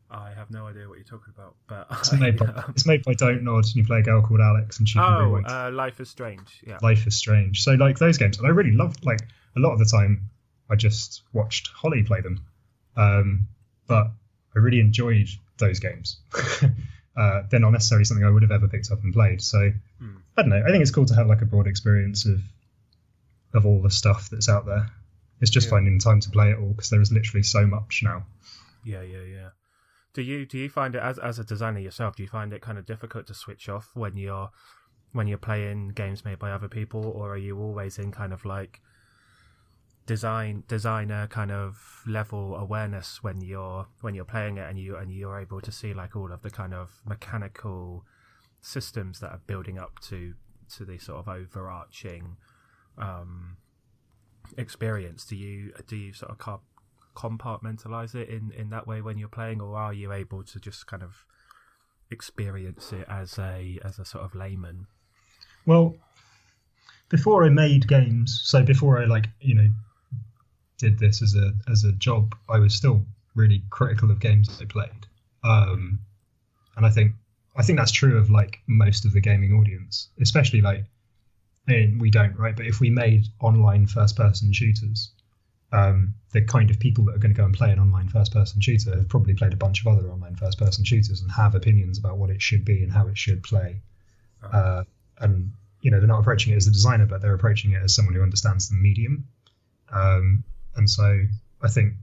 I 0.09 0.31
have 0.31 0.51
no 0.51 0.67
idea 0.67 0.87
what 0.87 0.97
you're 0.97 1.05
talking 1.05 1.33
about, 1.35 1.55
but 1.67 1.87
it's 1.91 2.13
made, 2.13 2.37
by, 2.37 2.63
it's 2.69 2.85
made 2.85 3.03
by 3.03 3.13
Don't 3.13 3.43
Nod, 3.43 3.65
and 3.65 3.75
you 3.75 3.85
play 3.85 3.99
a 3.99 4.03
girl 4.03 4.21
called 4.21 4.41
Alex, 4.41 4.79
and 4.79 4.87
she 4.87 4.99
oh, 4.99 5.41
uh, 5.45 5.71
Life 5.73 5.99
is 5.99 6.09
Strange. 6.09 6.61
Yeah, 6.65 6.77
Life 6.81 7.07
is 7.07 7.15
Strange. 7.17 7.61
So 7.61 7.73
like 7.73 7.97
those 7.99 8.17
games, 8.17 8.37
and 8.37 8.47
I 8.47 8.51
really 8.51 8.71
loved. 8.71 9.05
Like 9.05 9.21
a 9.55 9.59
lot 9.59 9.73
of 9.73 9.79
the 9.79 9.85
time, 9.85 10.29
I 10.69 10.75
just 10.75 11.23
watched 11.33 11.69
Holly 11.69 12.03
play 12.03 12.21
them, 12.21 12.45
um, 12.95 13.47
but 13.87 14.07
I 14.55 14.59
really 14.59 14.79
enjoyed 14.79 15.27
those 15.57 15.79
games. 15.79 16.19
uh, 17.17 17.43
they're 17.49 17.59
not 17.59 17.71
necessarily 17.71 18.05
something 18.05 18.25
I 18.25 18.29
would 18.29 18.43
have 18.43 18.51
ever 18.51 18.67
picked 18.67 18.91
up 18.91 19.03
and 19.03 19.13
played. 19.13 19.41
So 19.41 19.71
hmm. 19.99 20.17
I 20.37 20.41
don't 20.41 20.49
know. 20.49 20.63
I 20.65 20.69
think 20.69 20.81
it's 20.81 20.91
cool 20.91 21.05
to 21.05 21.15
have 21.15 21.27
like 21.27 21.41
a 21.41 21.45
broad 21.45 21.67
experience 21.67 22.25
of 22.25 22.41
of 23.53 23.65
all 23.65 23.81
the 23.81 23.91
stuff 23.91 24.29
that's 24.29 24.49
out 24.49 24.65
there. 24.65 24.89
It's 25.39 25.51
just 25.51 25.67
yeah. 25.67 25.71
finding 25.71 25.99
time 25.99 26.19
to 26.21 26.29
play 26.29 26.51
it 26.51 26.59
all 26.59 26.69
because 26.69 26.89
there 26.89 27.01
is 27.01 27.11
literally 27.11 27.43
so 27.43 27.65
much 27.65 28.01
now. 28.03 28.25
Yeah, 28.83 29.01
yeah, 29.01 29.23
yeah. 29.23 29.49
Do 30.13 30.21
you 30.21 30.45
do 30.45 30.57
you 30.57 30.69
find 30.69 30.95
it 30.95 31.01
as 31.01 31.19
as 31.19 31.37
a 31.37 31.43
designer 31.43 31.79
yourself? 31.79 32.15
Do 32.15 32.23
you 32.23 32.29
find 32.29 32.51
it 32.53 32.61
kind 32.61 32.77
of 32.77 32.85
difficult 32.85 33.27
to 33.27 33.33
switch 33.33 33.69
off 33.69 33.91
when 33.93 34.17
you're 34.17 34.49
when 35.11 35.27
you're 35.27 35.37
playing 35.37 35.89
games 35.89 36.25
made 36.25 36.39
by 36.39 36.51
other 36.51 36.67
people, 36.67 37.05
or 37.05 37.33
are 37.33 37.37
you 37.37 37.59
always 37.59 37.97
in 37.99 38.11
kind 38.11 38.33
of 38.33 38.45
like 38.45 38.81
design 40.07 40.63
designer 40.67 41.27
kind 41.27 41.51
of 41.51 42.01
level 42.07 42.55
awareness 42.55 43.21
when 43.21 43.41
you're 43.41 43.85
when 44.01 44.15
you're 44.15 44.25
playing 44.25 44.57
it 44.57 44.67
and 44.69 44.79
you 44.79 44.95
and 44.95 45.11
you're 45.11 45.37
able 45.37 45.59
to 45.59 45.71
see 45.71 45.93
like 45.93 46.15
all 46.15 46.31
of 46.31 46.41
the 46.41 46.49
kind 46.49 46.73
of 46.73 47.01
mechanical 47.05 48.05
systems 48.61 49.19
that 49.19 49.31
are 49.31 49.41
building 49.45 49.77
up 49.77 49.99
to 49.99 50.33
to 50.73 50.85
the 50.85 50.97
sort 50.97 51.19
of 51.19 51.27
overarching 51.27 52.37
um, 52.97 53.57
experience 54.57 55.25
do 55.25 55.35
you 55.35 55.73
do 55.87 55.95
you 55.95 56.13
sort 56.13 56.31
of 56.31 56.59
compartmentalize 57.15 58.15
it 58.15 58.29
in 58.29 58.51
in 58.51 58.69
that 58.69 58.87
way 58.87 59.01
when 59.01 59.17
you're 59.17 59.27
playing 59.27 59.59
or 59.61 59.75
are 59.75 59.93
you 59.93 60.11
able 60.11 60.43
to 60.43 60.59
just 60.59 60.87
kind 60.87 61.03
of 61.03 61.25
experience 62.09 62.93
it 62.93 63.05
as 63.09 63.37
a 63.37 63.79
as 63.83 63.99
a 63.99 64.05
sort 64.05 64.23
of 64.23 64.33
layman 64.33 64.87
well 65.65 65.95
before 67.09 67.43
i 67.43 67.49
made 67.49 67.87
games 67.87 68.41
so 68.43 68.63
before 68.63 69.01
i 69.01 69.05
like 69.05 69.27
you 69.41 69.53
know 69.53 69.67
did 70.77 70.99
this 70.99 71.21
as 71.21 71.35
a 71.35 71.53
as 71.69 71.83
a 71.83 71.91
job, 71.93 72.35
I 72.49 72.59
was 72.59 72.73
still 72.73 73.05
really 73.35 73.63
critical 73.69 74.09
of 74.11 74.19
games 74.19 74.57
I 74.61 74.65
played. 74.65 75.07
Um, 75.43 75.99
and 76.75 76.85
I 76.85 76.89
think 76.89 77.13
I 77.55 77.63
think 77.63 77.79
that's 77.79 77.91
true 77.91 78.17
of 78.17 78.29
like 78.29 78.59
most 78.67 79.05
of 79.05 79.13
the 79.13 79.21
gaming 79.21 79.53
audience, 79.53 80.09
especially 80.21 80.61
like 80.61 80.85
and 81.67 81.99
we 81.99 82.09
don't 82.09 82.37
right, 82.37 82.55
but 82.55 82.65
if 82.65 82.79
we 82.79 82.89
made 82.89 83.27
online 83.39 83.87
first 83.87 84.15
person 84.15 84.53
shooters, 84.53 85.11
um, 85.71 86.13
the 86.31 86.41
kind 86.41 86.69
of 86.69 86.79
people 86.79 87.05
that 87.05 87.15
are 87.15 87.19
going 87.19 87.33
to 87.33 87.37
go 87.37 87.45
and 87.45 87.53
play 87.53 87.71
an 87.71 87.79
online 87.79 88.07
first 88.07 88.31
person 88.31 88.61
shooter 88.61 88.95
have 88.95 89.09
probably 89.09 89.33
played 89.33 89.53
a 89.53 89.57
bunch 89.57 89.81
of 89.81 89.87
other 89.87 90.09
online 90.09 90.35
first 90.35 90.57
person 90.57 90.85
shooters 90.85 91.21
and 91.21 91.31
have 91.31 91.55
opinions 91.55 91.97
about 91.97 92.17
what 92.17 92.29
it 92.29 92.41
should 92.41 92.63
be 92.63 92.83
and 92.83 92.91
how 92.91 93.07
it 93.07 93.17
should 93.17 93.43
play. 93.43 93.81
Uh, 94.41 94.83
and 95.19 95.51
you 95.81 95.91
know 95.91 95.99
they're 95.99 96.07
not 96.07 96.19
approaching 96.19 96.53
it 96.53 96.55
as 96.55 96.67
a 96.67 96.71
designer, 96.71 97.05
but 97.05 97.21
they're 97.21 97.33
approaching 97.33 97.71
it 97.71 97.81
as 97.83 97.93
someone 97.93 98.13
who 98.13 98.23
understands 98.23 98.69
the 98.69 98.75
medium. 98.75 99.27
Um, 99.91 100.43
and 100.75 100.89
so 100.89 101.21
I 101.61 101.67
think 101.67 101.93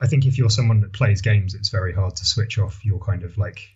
I 0.00 0.06
think 0.06 0.26
if 0.26 0.38
you're 0.38 0.50
someone 0.50 0.80
that 0.80 0.92
plays 0.92 1.22
games, 1.22 1.54
it's 1.54 1.68
very 1.68 1.92
hard 1.92 2.16
to 2.16 2.24
switch 2.24 2.58
off 2.58 2.84
your 2.84 2.98
kind 2.98 3.22
of 3.22 3.38
like 3.38 3.74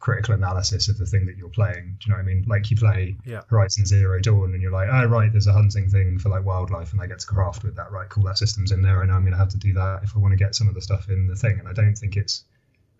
critical 0.00 0.34
analysis 0.34 0.88
of 0.88 0.96
the 0.96 1.06
thing 1.06 1.26
that 1.26 1.36
you're 1.36 1.48
playing. 1.48 1.96
Do 1.98 2.06
you 2.06 2.10
know 2.10 2.16
what 2.16 2.22
I 2.22 2.34
mean? 2.34 2.44
Like 2.46 2.70
you 2.70 2.76
play 2.76 3.16
yeah. 3.24 3.42
Horizon 3.48 3.84
Zero 3.84 4.20
Dawn 4.20 4.52
and 4.52 4.62
you're 4.62 4.72
like, 4.72 4.88
oh 4.90 5.06
right, 5.06 5.30
there's 5.30 5.46
a 5.46 5.52
hunting 5.52 5.88
thing 5.88 6.18
for 6.18 6.28
like 6.28 6.44
wildlife 6.44 6.92
and 6.92 7.00
I 7.00 7.06
get 7.06 7.18
to 7.20 7.26
craft 7.26 7.64
with 7.64 7.76
that, 7.76 7.90
right? 7.90 8.08
Cool, 8.08 8.24
that 8.24 8.38
system's 8.38 8.70
in 8.70 8.82
there. 8.82 9.02
I 9.02 9.06
know 9.06 9.14
I'm 9.14 9.24
gonna 9.24 9.36
have 9.36 9.48
to 9.50 9.58
do 9.58 9.72
that 9.74 10.04
if 10.04 10.14
I 10.14 10.20
want 10.20 10.32
to 10.32 10.36
get 10.36 10.54
some 10.54 10.68
of 10.68 10.74
the 10.74 10.82
stuff 10.82 11.08
in 11.08 11.26
the 11.26 11.36
thing. 11.36 11.58
And 11.58 11.68
I 11.68 11.72
don't 11.72 11.96
think 11.96 12.16
it's 12.16 12.44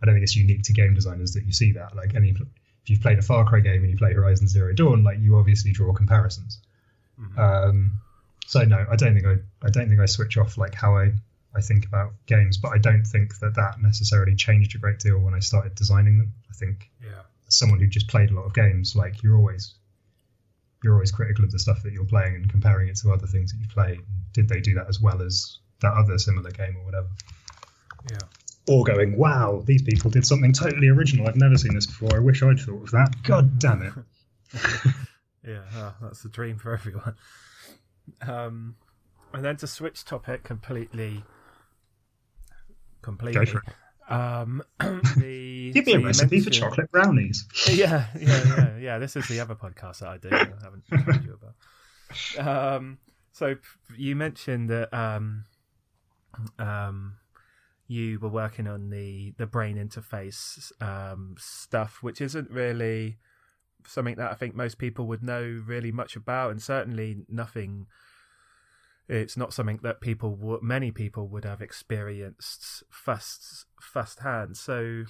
I 0.03 0.07
don't 0.07 0.14
think 0.14 0.24
it's 0.24 0.36
unique 0.36 0.62
to 0.64 0.72
game 0.72 0.94
designers 0.94 1.32
that 1.32 1.44
you 1.44 1.53
see 1.53 1.72
that. 1.72 1.94
Like 1.94 2.14
any 2.14 2.30
if 2.30 2.90
you've 2.90 3.01
played 3.01 3.18
a 3.18 3.22
Far 3.22 3.44
Cry 3.44 3.61
game 3.61 3.82
and 3.82 3.90
you 3.90 3.96
play 3.96 4.12
Horizon 4.12 4.49
Zero 4.49 4.72
Dawn, 4.72 5.05
like 5.05 5.18
you 5.20 5.36
obviously 5.36 5.72
draw 5.72 5.92
comparisons. 5.92 6.61
Mm-hmm. 7.20 7.38
Um, 7.38 7.92
so 8.46 8.62
no, 8.64 8.86
I 8.90 8.96
don't 8.96 9.14
think 9.14 9.26
I 9.26 9.66
I 9.66 9.70
don't 9.70 9.88
think 9.88 10.01
I 10.01 10.07
switch 10.07 10.36
off 10.36 10.59
like 10.59 10.74
how 10.74 10.96
I 10.96 11.12
I 11.57 11.61
think 11.61 11.86
about 11.86 12.12
games, 12.26 12.59
but 12.59 12.72
I 12.72 12.78
don't 12.78 13.05
think 13.05 13.38
that 13.40 13.55
that 13.55 13.80
necessarily 13.80 14.34
changed 14.34 14.74
a 14.74 14.78
great 14.78 14.99
deal 14.99 15.18
when 15.18 15.34
I 15.34 15.40
started 15.40 15.74
designing 15.74 16.18
them. 16.18 16.32
I 16.51 16.55
think 16.55 16.90
yeah. 17.03 17.22
someone 17.49 17.80
who 17.80 17.86
just 17.86 18.09
played 18.09 18.30
a 18.30 18.34
lot 18.34 18.44
of 18.44 18.55
games, 18.55 18.94
like 18.94 19.22
you're 19.22 19.36
always 19.36 19.74
you're 20.84 20.94
always 20.94 21.11
critical 21.11 21.44
of 21.44 21.51
the 21.51 21.59
stuff 21.59 21.82
that 21.82 21.92
you're 21.92 22.05
playing 22.05 22.36
and 22.36 22.49
comparing 22.49 22.88
it 22.88 22.96
to 22.96 23.12
other 23.12 23.26
things 23.26 23.53
that 23.53 23.59
you 23.59 23.66
play. 23.68 23.99
Did 24.32 24.49
they 24.49 24.61
do 24.61 24.74
that 24.74 24.88
as 24.88 25.01
well 25.01 25.22
as 25.22 25.59
that 25.80 25.92
other 25.92 26.18
similar 26.18 26.51
game 26.51 26.76
or 26.76 26.84
whatever? 26.84 27.09
Yeah. 28.11 28.18
Or 28.68 28.84
going, 28.84 29.16
wow, 29.16 29.62
these 29.64 29.82
people 29.82 30.11
did 30.11 30.26
something 30.26 30.53
totally 30.53 30.88
original. 30.88 31.26
I've 31.26 31.36
never 31.36 31.57
seen 31.57 31.74
this 31.74 31.86
before. 31.86 32.14
I 32.14 32.20
wish 32.20 32.42
I'd 32.42 32.61
thought 32.61 32.82
of 32.82 32.90
that. 32.90 33.14
God 33.22 33.59
damn 33.59 33.82
it. 33.82 33.92
yeah, 35.46 35.62
oh, 35.74 35.94
that's 36.03 36.22
the 36.22 36.28
dream 36.28 36.59
for 36.59 36.74
everyone. 36.74 37.16
Um, 38.22 38.76
and 39.32 39.44
then 39.44 39.57
to 39.57 39.66
switch 39.66 40.05
topic 40.05 40.44
completely, 40.44 41.24
completely. 43.09 43.47
Go 43.47 43.51
for 43.51 43.59
it. 43.59 43.75
Um, 44.09 44.63
the, 45.17 45.71
Give 45.75 45.87
me 45.87 45.93
so 45.93 45.99
a 45.99 46.03
recipe 46.03 46.41
for 46.41 46.51
chocolate 46.51 46.91
brownies. 46.91 47.47
Yeah, 47.71 48.07
yeah, 48.19 48.43
yeah, 48.45 48.77
yeah. 48.79 48.99
This 48.99 49.17
is 49.17 49.27
the 49.29 49.41
other 49.41 49.55
podcast 49.55 50.01
that 50.01 50.09
I 50.09 50.19
do. 50.19 50.29
I 50.33 50.39
haven't 50.63 50.85
told 51.05 51.25
you 51.25 51.39
about. 51.39 52.75
Um, 52.75 52.99
so 53.33 53.57
you 53.97 54.17
mentioned 54.17 54.71
that 54.71 54.93
um, 54.95 55.45
um, 56.59 57.17
you 57.87 58.19
were 58.19 58.29
working 58.29 58.67
on 58.67 58.91
the 58.91 59.35
the 59.37 59.47
brain 59.47 59.77
interface 59.77 60.73
um, 60.81 61.35
stuff, 61.39 61.99
which 62.01 62.21
isn't 62.21 62.51
really 62.51 63.19
something 63.87 64.17
that 64.17 64.31
I 64.31 64.35
think 64.35 64.55
most 64.55 64.79
people 64.79 65.07
would 65.07 65.23
know 65.23 65.63
really 65.67 65.93
much 65.93 66.17
about, 66.17 66.51
and 66.51 66.63
certainly 66.63 67.25
nothing. 67.29 67.87
It's 69.09 69.37
not 69.37 69.55
something 69.55 69.81
that 69.83 70.01
people, 70.01 70.59
many 70.63 70.91
people, 70.91 71.29
would 71.29 71.45
have 71.45 71.63
experienced 71.63 72.83
first 72.91 73.67
firsthand. 73.81 74.57
So, 74.57 75.05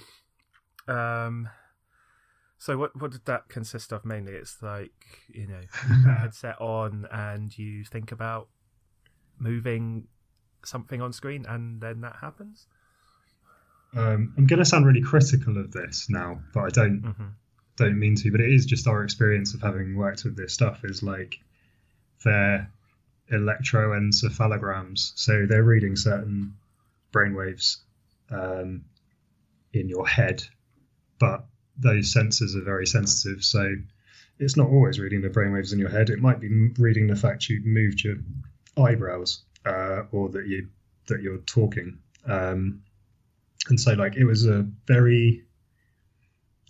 um, 0.86 1.48
so 2.58 2.78
what 2.78 3.00
what 3.00 3.10
did 3.10 3.24
that 3.24 3.48
consist 3.48 3.92
of 3.92 4.04
mainly? 4.04 4.32
It's 4.32 4.62
like 4.62 4.92
you 5.28 5.46
know, 5.46 5.60
you 5.60 6.02
put 6.04 6.10
a 6.10 6.14
headset 6.20 6.60
on 6.60 7.06
and 7.10 7.56
you 7.56 7.84
think 7.84 8.12
about 8.12 8.48
moving 9.38 10.06
something 10.64 11.02
on 11.02 11.12
screen, 11.12 11.44
and 11.48 11.80
then 11.80 12.00
that 12.02 12.16
happens. 12.20 12.66
Um, 13.96 14.34
I'm 14.36 14.46
going 14.46 14.58
to 14.58 14.66
sound 14.66 14.84
really 14.86 15.00
critical 15.00 15.56
of 15.56 15.72
this 15.72 16.08
now, 16.10 16.40
but 16.52 16.60
I 16.60 16.68
don't 16.68 17.02
mm-hmm 17.02 17.28
don't 17.78 17.98
mean 17.98 18.16
to, 18.16 18.30
but 18.30 18.40
it 18.40 18.52
is 18.52 18.66
just 18.66 18.86
our 18.86 19.02
experience 19.02 19.54
of 19.54 19.62
having 19.62 19.96
worked 19.96 20.24
with 20.24 20.36
this 20.36 20.52
stuff 20.52 20.80
is 20.84 21.02
like 21.02 21.38
they're 22.24 22.70
electroencephalograms. 23.32 25.12
So 25.16 25.46
they're 25.46 25.62
reading 25.62 25.96
certain 25.96 26.54
brainwaves 27.12 27.78
um, 28.30 28.84
in 29.72 29.88
your 29.88 30.06
head, 30.06 30.42
but 31.18 31.44
those 31.76 32.12
sensors 32.12 32.56
are 32.56 32.64
very 32.64 32.86
sensitive. 32.86 33.44
So 33.44 33.74
it's 34.38 34.56
not 34.56 34.68
always 34.68 34.98
reading 34.98 35.22
the 35.22 35.28
brainwaves 35.28 35.72
in 35.72 35.78
your 35.78 35.90
head. 35.90 36.10
It 36.10 36.20
might 36.20 36.40
be 36.40 36.70
reading 36.78 37.06
the 37.06 37.16
fact 37.16 37.48
you 37.48 37.60
moved 37.64 38.02
your 38.02 38.16
eyebrows 38.76 39.42
uh, 39.64 40.02
or 40.12 40.28
that 40.30 40.46
you 40.46 40.68
that 41.08 41.22
you're 41.22 41.38
talking. 41.38 41.98
Um, 42.26 42.82
and 43.68 43.80
so 43.80 43.92
like 43.92 44.16
it 44.16 44.24
was 44.24 44.46
a 44.46 44.66
very 44.86 45.44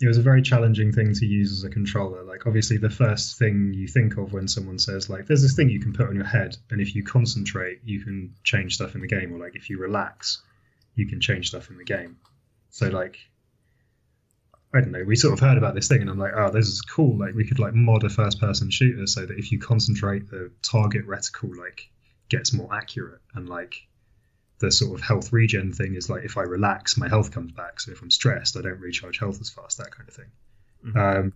it 0.01 0.07
was 0.07 0.19
a 0.19 0.23
very 0.23 0.43
challenging 0.43 0.93
thing 0.93 1.13
to 1.13 1.27
use 1.27 1.53
as 1.53 1.65
a 1.65 1.71
controller. 1.71 2.23
Like 2.23 2.47
obviously 2.47 2.77
the 2.77 2.91
first 2.91 3.39
thing 3.39 3.73
you 3.75 3.89
think 3.89 4.17
of 4.17 4.33
when 4.33 4.47
someone 4.47 4.79
says 4.79 5.11
like 5.11 5.27
there's 5.27 5.43
this 5.43 5.55
thing 5.55 5.71
you 5.71 5.81
can 5.81 5.93
put 5.93 6.09
on 6.09 6.15
your 6.15 6.25
head 6.25 6.57
and 6.71 6.81
if 6.81 6.95
you 6.95 7.03
concentrate 7.03 7.81
you 7.85 8.01
can 8.01 8.35
change 8.45 8.77
stuff 8.77 8.95
in 8.95 9.01
the 9.01 9.09
game 9.09 9.35
or 9.35 9.39
like 9.39 9.57
if 9.57 9.69
you 9.69 9.79
relax 9.79 10.43
you 10.95 11.07
can 11.07 11.21
change 11.21 11.49
stuff 11.49 11.71
in 11.71 11.79
the 11.79 11.85
game. 11.85 12.17
So 12.71 12.89
like 12.89 13.19
I 14.73 14.81
don't 14.81 14.93
know, 14.93 15.05
we 15.05 15.17
sort 15.17 15.33
of 15.33 15.41
heard 15.41 15.57
about 15.57 15.75
this 15.75 15.89
thing 15.89 16.03
and 16.03 16.11
I'm 16.11 16.19
like, 16.19 16.35
oh 16.37 16.51
this 16.51 16.69
is 16.69 16.81
cool. 16.81 17.19
Like 17.19 17.35
we 17.35 17.47
could 17.47 17.59
like 17.59 17.75
mod 17.75 18.05
a 18.05 18.09
first 18.09 18.41
person 18.41 18.71
shooter 18.71 19.07
so 19.07 19.27
that 19.27 19.37
if 19.37 19.51
you 19.51 19.59
concentrate 19.59 20.31
the 20.31 20.53
target 20.63 21.09
reticle 21.09 21.57
like 21.57 21.89
gets 22.29 22.53
more 22.53 22.73
accurate 22.73 23.21
and 23.35 23.49
like 23.49 23.88
the 24.61 24.73
sort 24.73 24.99
of 24.99 25.05
health 25.05 25.33
regen 25.33 25.73
thing 25.73 25.95
is 25.95 26.11
like 26.11 26.25
if 26.25 26.37
I 26.37 26.43
relax, 26.43 26.97
my 26.97 27.09
health 27.09 27.33
comes 27.33 27.53
back. 27.53 27.81
So 27.81 27.93
if 27.93 28.03
I'm 28.03 28.11
stressed, 28.11 28.57
I 28.57 28.63
don't 28.63 28.81
recharge 28.81 29.19
health 29.19 29.41
as 29.41 29.51
fast, 29.51 29.79
that 29.79 29.91
kind 29.91 30.09
of 30.09 30.15
thing. 30.15 30.31
Mm-hmm. 30.85 30.99
Um, 30.99 31.33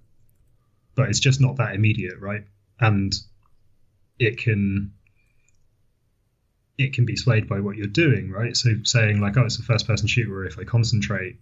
but 0.94 1.08
it's 1.08 1.20
just 1.20 1.40
not 1.40 1.56
that 1.56 1.74
immediate, 1.74 2.18
right? 2.20 2.44
And 2.80 3.12
it 4.18 4.38
can 4.38 4.92
it 6.78 6.94
can 6.94 7.04
be 7.04 7.16
swayed 7.16 7.48
by 7.48 7.60
what 7.60 7.76
you're 7.76 7.86
doing, 7.86 8.30
right? 8.30 8.56
So 8.56 8.70
saying 8.84 9.20
like, 9.20 9.36
oh, 9.36 9.44
it's 9.44 9.58
a 9.58 9.62
first 9.62 9.86
person 9.86 10.08
shooter, 10.08 10.44
if 10.44 10.58
I 10.58 10.64
concentrate, 10.64 11.38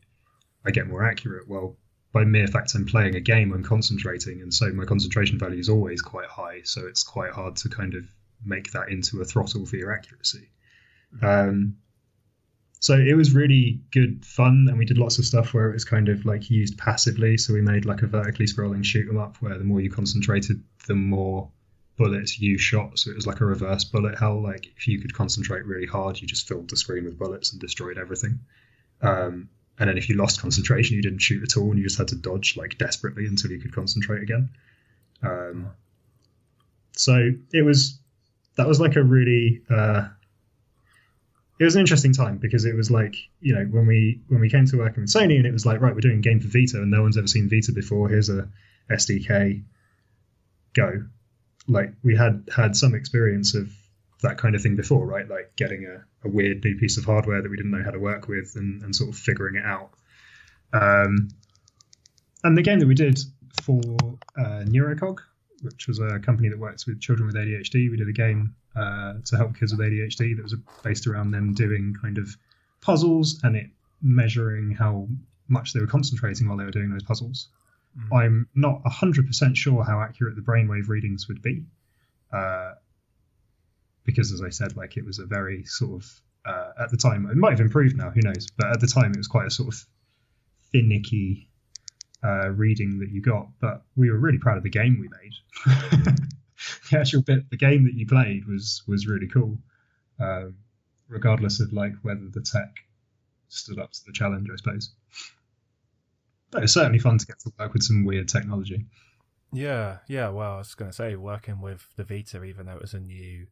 I 0.64 0.70
get 0.70 0.87
more 0.87 1.05
accurate. 1.05 1.49
Well, 1.49 1.76
by 2.12 2.24
mere 2.24 2.47
fact 2.47 2.74
I'm 2.74 2.87
playing 2.87 3.14
a 3.14 3.20
game, 3.20 3.53
I'm 3.53 3.62
concentrating, 3.62 4.43
and 4.43 4.53
so 4.53 4.70
my 4.72 4.85
concentration 4.85 5.39
value 5.39 5.61
is 5.61 5.68
always 5.68 6.03
quite 6.03 6.28
high. 6.28 6.62
So 6.64 6.87
it's 6.87 7.05
quite 7.05 7.31
hard 7.31 7.57
to 7.57 7.68
kind 7.68 7.95
of 7.95 8.05
make 8.45 8.72
that 8.72 8.89
into 8.89 9.20
a 9.20 9.24
throttle 9.24 9.64
for 9.64 9.76
your 9.76 9.93
accuracy. 9.93 10.51
Um, 11.23 11.77
so 12.81 12.95
it 12.95 13.15
was 13.15 13.35
really 13.35 13.81
good 13.91 14.25
fun, 14.25 14.67
and 14.69 14.79
we 14.79 14.87
did 14.87 14.97
lots 14.97 15.19
of 15.19 15.27
stuff 15.27 15.53
where 15.53 15.69
it 15.69 15.75
was 15.75 15.85
kind 15.85 16.09
of 16.09 16.25
like 16.25 16.49
used 16.51 16.79
passively. 16.79 17.37
So 17.37 17.53
we 17.53 17.61
made 17.61 17.85
like 17.85 18.03
a 18.03 18.07
vertically 18.07 18.47
scrolling 18.47 18.85
shoot 18.85 19.09
'em 19.09 19.19
up, 19.19 19.37
where 19.41 19.59
the 19.59 19.65
more 19.65 19.81
you 19.81 19.91
concentrated, 19.91 20.63
the 20.87 20.95
more 20.95 21.51
bullets 21.99 22.41
you 22.41 22.57
shot. 22.57 22.99
So 22.99 23.11
it 23.11 23.17
was 23.17 23.27
like 23.27 23.41
a 23.41 23.45
reverse 23.45 23.85
bullet 23.85 24.19
hell. 24.19 24.43
Like 24.43 24.73
if 24.79 24.89
you 24.89 24.99
could 24.99 25.13
concentrate 25.13 25.67
really 25.67 25.87
hard, 25.87 26.21
you 26.21 26.27
just 26.27 26.49
filled 26.49 26.71
the 26.71 26.77
screen 26.77 27.05
with 27.05 27.19
bullets 27.19 27.53
and 27.53 27.61
destroyed 27.61 27.99
everything. 27.99 28.41
Um, 29.03 29.51
and 29.79 29.89
then 29.89 29.99
if 29.99 30.09
you 30.09 30.17
lost 30.17 30.41
concentration, 30.41 30.97
you 30.97 31.03
didn't 31.03 31.21
shoot 31.21 31.43
at 31.43 31.59
all, 31.59 31.71
and 31.71 31.79
you 31.79 31.85
just 31.85 31.99
had 31.99 32.09
to 32.09 32.17
dodge 32.17 32.57
like 32.57 32.79
desperately 32.79 33.27
until 33.27 33.51
you 33.51 33.59
could 33.59 33.75
concentrate 33.75 34.23
again. 34.23 34.49
Um, 35.23 35.71
so 36.93 37.31
it 37.53 37.63
was 37.63 37.99
that 38.57 38.67
was 38.67 38.81
like 38.81 38.97
a 38.97 39.03
really 39.03 39.63
uh, 39.69 40.09
it 41.61 41.65
was 41.65 41.75
an 41.75 41.81
interesting 41.81 42.15
time 42.15 42.39
because 42.39 42.65
it 42.65 42.75
was 42.75 42.91
like 42.91 43.15
you 43.41 43.55
know 43.55 43.65
when 43.65 43.87
we 43.87 44.23
when 44.29 44.41
we 44.41 44.49
came 44.49 44.65
to 44.65 44.79
working 44.79 45.03
with 45.03 45.13
Sony 45.13 45.37
and 45.37 45.47
it 45.47 45.53
was 45.53 45.67
like 45.67 45.81
right 45.81 45.95
we're 45.95 46.01
doing 46.01 46.23
game 46.23 46.41
for 46.41 46.49
Vita 46.49 46.79
and 46.79 46.91
no 46.91 47.03
one's 47.03 47.19
ever 47.19 47.27
seen 47.27 47.51
Vita 47.51 47.73
before 47.73 48.09
here's 48.09 48.31
a 48.31 48.49
SDK 48.91 49.63
go. 50.75 51.05
Like 51.69 51.93
we 52.03 52.17
had 52.17 52.49
had 52.55 52.75
some 52.75 52.95
experience 52.95 53.55
of 53.55 53.71
that 54.23 54.39
kind 54.39 54.55
of 54.55 54.63
thing 54.63 54.75
before 54.75 55.07
right? 55.07 55.29
Like 55.29 55.55
getting 55.55 55.85
a, 55.85 56.27
a 56.27 56.31
weird 56.31 56.65
new 56.65 56.79
piece 56.79 56.97
of 56.97 57.05
hardware 57.05 57.43
that 57.43 57.51
we 57.51 57.57
didn't 57.57 57.73
know 57.73 57.85
how 57.85 57.91
to 57.91 58.01
work 58.01 58.27
with 58.27 58.55
and, 58.57 58.83
and 58.83 58.97
sort 58.97 59.11
of 59.11 59.17
figuring 59.17 59.57
it 59.57 59.65
out. 59.65 59.91
Um, 60.73 61.29
and 62.43 62.57
the 62.57 62.63
game 62.63 62.81
that 62.81 62.89
we 62.89 62.95
did 62.95 63.21
for 63.63 63.83
uh, 64.39 64.65
Neurocog 64.65 65.19
which 65.63 65.87
was 65.87 65.99
a 65.99 66.19
company 66.21 66.49
that 66.49 66.59
works 66.59 66.87
with 66.87 67.03
children 67.03 67.27
with 67.27 67.37
ADHD 67.37 67.91
we 67.91 67.99
did 67.99 68.09
a 68.09 68.13
game 68.13 68.55
uh, 68.77 69.14
to 69.25 69.37
help 69.37 69.57
kids 69.57 69.73
with 69.73 69.81
ADHD 69.81 70.37
that 70.37 70.43
was 70.43 70.55
based 70.83 71.07
around 71.07 71.33
them 71.33 71.55
doing 71.55 71.95
kind 72.01 72.18
of 72.18 72.37
puzzles 72.81 73.41
and 73.43 73.57
it 73.57 73.66
measuring 74.03 74.71
how 74.71 75.09
much 75.49 75.73
they 75.73 75.81
were 75.81 75.87
concentrating 75.87 76.49
while 76.49 76.57
they 76.57 76.64
were 76.64 76.71
doing 76.71 76.91
those 76.91 77.03
puzzles. 77.03 77.49
Mm-hmm. 77.99 78.14
I'm 78.14 78.49
not 78.55 78.83
100% 78.85 79.57
sure 79.57 79.85
how 79.85 80.01
accurate 80.01 80.37
the 80.37 80.43
brainwave 80.43 80.89
readings 80.89 81.29
would 81.29 81.43
be. 81.43 81.64
Uh, 82.33 82.75
because, 84.05 84.33
as 84.33 84.43
I 84.43 84.49
said, 84.49 84.77
like 84.77 84.97
it 84.97 85.05
was 85.05 85.18
a 85.18 85.27
very 85.27 85.64
sort 85.64 86.03
of, 86.03 86.21
uh, 86.47 86.83
at 86.83 86.91
the 86.91 86.97
time, 86.97 87.29
it 87.29 87.37
might 87.37 87.51
have 87.51 87.61
improved 87.61 87.97
now, 87.97 88.11
who 88.11 88.21
knows, 88.23 88.49
but 88.57 88.71
at 88.71 88.81
the 88.81 88.87
time 88.87 89.12
it 89.12 89.18
was 89.18 89.29
quite 89.29 89.47
a 89.47 89.51
sort 89.51 89.75
of 89.75 89.87
finicky 90.73 91.49
uh, 92.25 92.51
reading 92.51 92.99
that 93.01 93.11
you 93.11 93.21
got. 93.21 93.49
But 93.61 93.83
we 93.97 94.11
were 94.11 94.18
really 94.18 94.39
proud 94.39 94.57
of 94.57 94.62
the 94.62 94.71
game 94.71 94.99
we 95.01 95.09
made. 95.09 96.16
the 96.91 96.99
actual 96.99 97.23
bit, 97.23 97.49
the 97.51 97.57
game 97.57 97.85
that 97.85 97.95
you 97.95 98.07
played 98.07 98.47
was 98.47 98.83
was 98.87 99.07
really 99.07 99.29
cool, 99.29 99.59
um, 100.19 100.57
regardless 101.09 101.61
of 101.61 101.73
like 101.73 101.95
whether 102.03 102.29
the 102.33 102.41
tech 102.43 102.71
stood 103.49 103.79
up 103.79 103.93
to 103.93 104.01
the 104.07 104.13
challenge, 104.13 104.49
I 104.53 104.57
suppose. 104.57 104.93
But 106.51 106.65
it's 106.65 106.73
certainly 106.73 106.99
fun 106.99 107.19
to 107.19 107.27
get 107.27 107.39
to 107.41 107.53
work 107.59 107.73
with 107.73 107.83
some 107.83 108.05
weird 108.05 108.29
technology. 108.29 108.87
Yeah, 109.53 109.99
yeah. 110.09 110.29
Well, 110.29 110.55
I 110.55 110.59
was 110.59 110.75
going 110.75 110.91
to 110.91 110.97
say 110.97 111.17
working 111.17 111.61
with 111.61 111.87
the 111.97 112.05
Vita, 112.05 112.43
even 112.45 112.67
though 112.67 112.77
it 112.77 112.83
was 112.83 112.95
a 112.95 113.01
new 113.01 113.47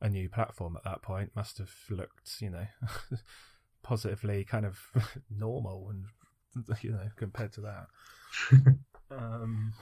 a 0.00 0.08
new 0.08 0.28
platform 0.28 0.76
at 0.76 0.84
that 0.84 1.02
point, 1.02 1.34
must 1.34 1.58
have 1.58 1.72
looked, 1.88 2.40
you 2.40 2.50
know, 2.50 2.66
positively 3.82 4.44
kind 4.44 4.66
of 4.66 4.78
normal 5.30 5.90
and 5.90 6.06
you 6.82 6.90
know 6.90 7.08
compared 7.16 7.52
to 7.52 7.60
that. 7.62 7.86
um, 9.10 9.72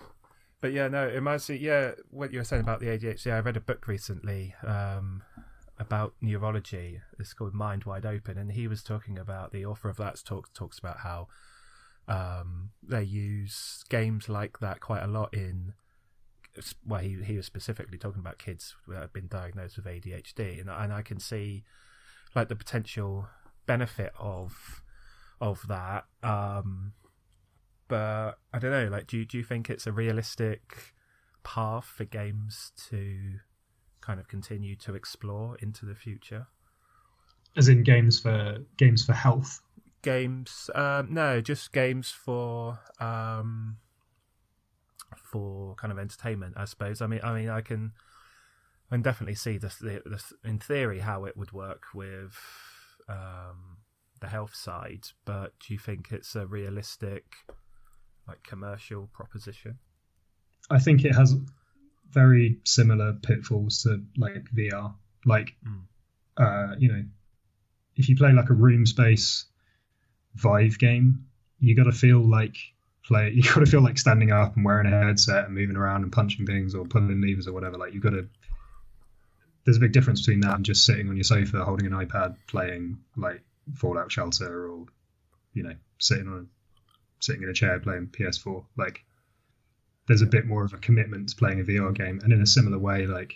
but 0.64 0.72
yeah, 0.72 0.88
no, 0.88 1.06
it 1.06 1.14
reminds 1.14 1.50
me. 1.50 1.56
Yeah, 1.56 1.90
what 2.10 2.32
you 2.32 2.38
were 2.38 2.44
saying 2.44 2.62
about 2.62 2.80
the 2.80 2.86
ADHD. 2.86 3.30
I 3.30 3.40
read 3.40 3.58
a 3.58 3.60
book 3.60 3.86
recently 3.86 4.54
um, 4.66 5.22
about 5.78 6.14
neurology. 6.22 7.02
It's 7.18 7.34
called 7.34 7.52
Mind 7.52 7.84
Wide 7.84 8.06
Open, 8.06 8.38
and 8.38 8.50
he 8.50 8.66
was 8.66 8.82
talking 8.82 9.18
about 9.18 9.52
the 9.52 9.66
author 9.66 9.90
of 9.90 9.98
that 9.98 10.22
talks 10.24 10.48
talks 10.54 10.78
about 10.78 11.00
how 11.00 11.28
um, 12.08 12.70
they 12.82 13.02
use 13.02 13.84
games 13.90 14.30
like 14.30 14.60
that 14.60 14.80
quite 14.80 15.02
a 15.02 15.06
lot 15.06 15.34
in. 15.34 15.74
Well, 16.86 17.02
he 17.02 17.22
he 17.22 17.36
was 17.36 17.44
specifically 17.44 17.98
talking 17.98 18.20
about 18.20 18.38
kids 18.38 18.74
that 18.88 19.02
have 19.02 19.12
been 19.12 19.28
diagnosed 19.28 19.76
with 19.76 19.84
ADHD, 19.84 20.62
and 20.62 20.70
and 20.70 20.94
I 20.94 21.02
can 21.02 21.20
see 21.20 21.64
like 22.34 22.48
the 22.48 22.56
potential 22.56 23.28
benefit 23.66 24.14
of 24.18 24.82
of 25.42 25.68
that. 25.68 26.06
Um, 26.22 26.94
but 27.88 28.38
I 28.52 28.58
don't 28.58 28.70
know. 28.70 28.88
Like, 28.88 29.06
do 29.06 29.18
you, 29.18 29.24
do 29.24 29.38
you 29.38 29.44
think 29.44 29.70
it's 29.70 29.86
a 29.86 29.92
realistic 29.92 30.94
path 31.42 31.84
for 31.84 32.04
games 32.04 32.72
to 32.88 33.38
kind 34.00 34.18
of 34.20 34.28
continue 34.28 34.76
to 34.76 34.94
explore 34.94 35.56
into 35.60 35.86
the 35.86 35.94
future? 35.94 36.46
As 37.56 37.68
in 37.68 37.82
games 37.82 38.18
for 38.18 38.58
games 38.78 39.04
for 39.04 39.12
health. 39.12 39.60
Games, 40.02 40.68
um, 40.74 41.14
no, 41.14 41.40
just 41.40 41.72
games 41.72 42.10
for 42.10 42.78
um, 43.00 43.78
for 45.16 45.74
kind 45.76 45.92
of 45.92 45.98
entertainment. 45.98 46.54
I 46.56 46.64
suppose. 46.66 47.00
I 47.00 47.06
mean, 47.06 47.20
I 47.22 47.32
mean, 47.32 47.48
I 47.48 47.60
can, 47.60 47.92
I 48.90 48.96
can 48.96 49.02
definitely 49.02 49.36
see 49.36 49.56
this, 49.56 49.76
this 49.76 50.32
in 50.44 50.58
theory 50.58 50.98
how 50.98 51.24
it 51.24 51.36
would 51.36 51.52
work 51.52 51.84
with 51.94 52.36
um, 53.08 53.78
the 54.20 54.28
health 54.28 54.54
side. 54.54 55.06
But 55.24 55.52
do 55.60 55.72
you 55.72 55.78
think 55.78 56.10
it's 56.10 56.34
a 56.34 56.46
realistic, 56.46 57.24
like, 58.26 58.42
commercial 58.42 59.08
proposition? 59.12 59.78
I 60.70 60.78
think 60.78 61.04
it 61.04 61.14
has 61.14 61.34
very 62.10 62.58
similar 62.64 63.12
pitfalls 63.12 63.82
to 63.82 64.02
like 64.16 64.44
VR. 64.56 64.94
Like, 65.26 65.54
mm. 65.66 65.82
uh, 66.36 66.76
you 66.78 66.92
know, 66.92 67.04
if 67.96 68.08
you 68.08 68.16
play 68.16 68.32
like 68.32 68.50
a 68.50 68.54
room 68.54 68.86
space 68.86 69.46
Vive 70.34 70.78
game, 70.78 71.26
you 71.60 71.76
got 71.76 71.84
to 71.84 71.92
feel 71.92 72.20
like 72.20 72.56
play. 73.04 73.30
You 73.34 73.42
got 73.42 73.60
to 73.60 73.66
feel 73.66 73.82
like 73.82 73.98
standing 73.98 74.32
up 74.32 74.56
and 74.56 74.64
wearing 74.64 74.92
a 74.92 75.04
headset 75.04 75.46
and 75.46 75.54
moving 75.54 75.76
around 75.76 76.02
and 76.02 76.12
punching 76.12 76.46
things 76.46 76.74
or 76.74 76.84
pulling 76.84 77.20
levers 77.20 77.46
or 77.46 77.52
whatever. 77.52 77.76
Like 77.76 77.94
you 77.94 78.00
got 78.00 78.10
to. 78.10 78.28
There's 79.64 79.78
a 79.78 79.80
big 79.80 79.92
difference 79.92 80.20
between 80.20 80.40
that 80.40 80.56
and 80.56 80.64
just 80.64 80.84
sitting 80.84 81.08
on 81.08 81.16
your 81.16 81.24
sofa 81.24 81.64
holding 81.64 81.86
an 81.86 81.92
iPad 81.92 82.36
playing 82.46 82.98
like 83.16 83.40
Fallout 83.74 84.12
Shelter 84.12 84.70
or, 84.70 84.84
you 85.54 85.62
know, 85.62 85.74
sitting 85.98 86.28
on 86.28 86.34
a, 86.34 86.44
sitting 87.24 87.42
in 87.42 87.48
a 87.48 87.54
chair 87.54 87.78
playing 87.80 88.08
PS4. 88.08 88.64
Like 88.76 89.04
there's 90.06 90.22
a 90.22 90.26
bit 90.26 90.46
more 90.46 90.64
of 90.64 90.72
a 90.72 90.78
commitment 90.78 91.30
to 91.30 91.36
playing 91.36 91.60
a 91.60 91.64
VR 91.64 91.94
game, 91.94 92.20
and 92.22 92.32
in 92.32 92.42
a 92.42 92.46
similar 92.46 92.78
way, 92.78 93.06
like 93.06 93.34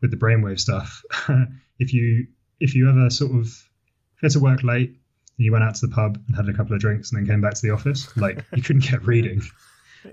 with 0.00 0.10
the 0.10 0.16
brainwave 0.16 0.60
stuff, 0.60 1.02
if 1.78 1.92
you 1.92 2.26
if 2.60 2.74
you 2.74 2.88
ever 2.88 3.10
sort 3.10 3.32
of 3.32 3.46
if 3.46 4.22
you 4.22 4.26
had 4.26 4.32
to 4.32 4.40
work 4.40 4.62
late 4.62 4.90
and 4.90 5.44
you 5.44 5.52
went 5.52 5.64
out 5.64 5.74
to 5.76 5.86
the 5.86 5.94
pub 5.94 6.18
and 6.26 6.36
had 6.36 6.48
a 6.48 6.54
couple 6.54 6.74
of 6.74 6.80
drinks 6.80 7.12
and 7.12 7.18
then 7.18 7.26
came 7.26 7.40
back 7.40 7.54
to 7.54 7.62
the 7.62 7.70
office, 7.70 8.14
like 8.16 8.44
you 8.54 8.62
couldn't 8.62 8.84
get 8.84 9.04
reading. 9.06 9.42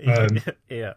Um, 0.08 0.40
yeah. 0.68 0.94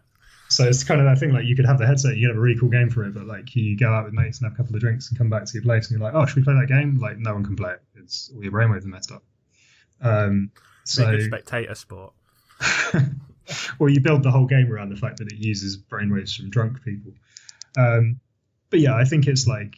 So 0.48 0.64
it's 0.64 0.82
kind 0.82 1.00
of 1.00 1.06
that 1.06 1.20
thing 1.20 1.32
like 1.32 1.44
you 1.44 1.54
could 1.54 1.66
have 1.66 1.78
the 1.78 1.86
headset, 1.86 2.16
you 2.16 2.26
could 2.26 2.34
have 2.34 2.38
a 2.38 2.40
really 2.40 2.58
cool 2.58 2.68
game 2.68 2.90
for 2.90 3.04
it, 3.04 3.14
but 3.14 3.26
like 3.26 3.54
you 3.54 3.76
go 3.76 3.92
out 3.92 4.06
with 4.06 4.12
mates 4.14 4.40
and 4.40 4.46
have 4.50 4.54
a 4.54 4.56
couple 4.56 4.74
of 4.74 4.80
drinks 4.80 5.08
and 5.08 5.16
come 5.16 5.30
back 5.30 5.44
to 5.44 5.52
your 5.54 5.62
place 5.62 5.88
and 5.88 5.98
you're 5.98 6.04
like, 6.04 6.20
oh, 6.20 6.26
should 6.26 6.36
we 6.36 6.42
play 6.42 6.54
that 6.54 6.66
game? 6.66 6.98
Like 6.98 7.18
no 7.18 7.34
one 7.34 7.44
can 7.44 7.54
play 7.54 7.74
it. 7.74 7.82
It's 7.94 8.28
all 8.34 8.42
your 8.42 8.50
brainwaves 8.50 8.84
are 8.84 8.88
messed 8.88 9.12
up. 9.12 9.22
Um, 10.00 10.50
so 10.84 11.08
a 11.08 11.20
spectator 11.20 11.74
sport. 11.74 12.14
well, 13.78 13.90
you 13.90 14.00
build 14.00 14.22
the 14.22 14.30
whole 14.30 14.46
game 14.46 14.72
around 14.72 14.90
the 14.90 14.96
fact 14.96 15.18
that 15.18 15.32
it 15.32 15.38
uses 15.38 15.76
brainwaves 15.76 16.36
from 16.36 16.50
drunk 16.50 16.82
people. 16.84 17.12
Um, 17.76 18.20
but 18.70 18.80
yeah, 18.80 18.94
I 18.94 19.04
think 19.04 19.26
it's 19.26 19.46
like 19.46 19.74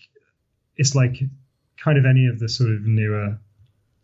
it's 0.77 0.95
like 0.95 1.21
kind 1.83 1.99
of 1.99 2.07
any 2.07 2.27
of 2.27 2.39
the 2.39 2.49
sort 2.49 2.71
of 2.71 2.83
newer 2.87 3.39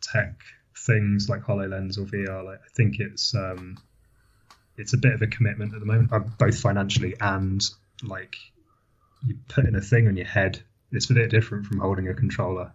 tech 0.01 0.41
things 0.77 1.29
like 1.29 1.43
HoloLens 1.43 1.99
or 1.99 2.03
VR, 2.03 2.45
like 2.45 2.61
I 2.65 2.69
think 2.75 3.01
it's 3.01 3.35
um, 3.35 3.79
it's 4.77 4.93
a 4.93 4.99
bit 4.99 5.15
of 5.15 5.23
a 5.23 5.27
commitment 5.27 5.75
at 5.75 5.81
the 5.81 5.87
moment, 5.87 6.13
uh, 6.13 6.21
both 6.21 6.59
financially 6.59 7.15
and 7.21 7.63
like 8.03 8.37
you 9.27 9.37
putting 9.49 9.75
a 9.75 9.81
thing 9.81 10.07
on 10.09 10.17
your 10.17 10.27
head. 10.27 10.63
It's 10.93 11.11
a 11.11 11.15
bit 11.15 11.31
different 11.31 11.67
from 11.67 11.79
holding 11.79 12.09
a 12.09 12.15
controller. 12.15 12.73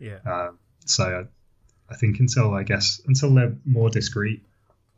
Yeah. 0.00 0.18
Uh, 0.26 0.50
so 0.84 1.04
I, 1.04 1.92
I 1.92 1.96
think 1.96 2.18
until 2.18 2.54
I 2.54 2.64
guess 2.64 3.00
until 3.06 3.34
they're 3.34 3.56
more 3.64 3.90
discreet, 3.90 4.42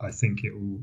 I 0.00 0.10
think 0.10 0.44
it 0.44 0.52
will. 0.54 0.82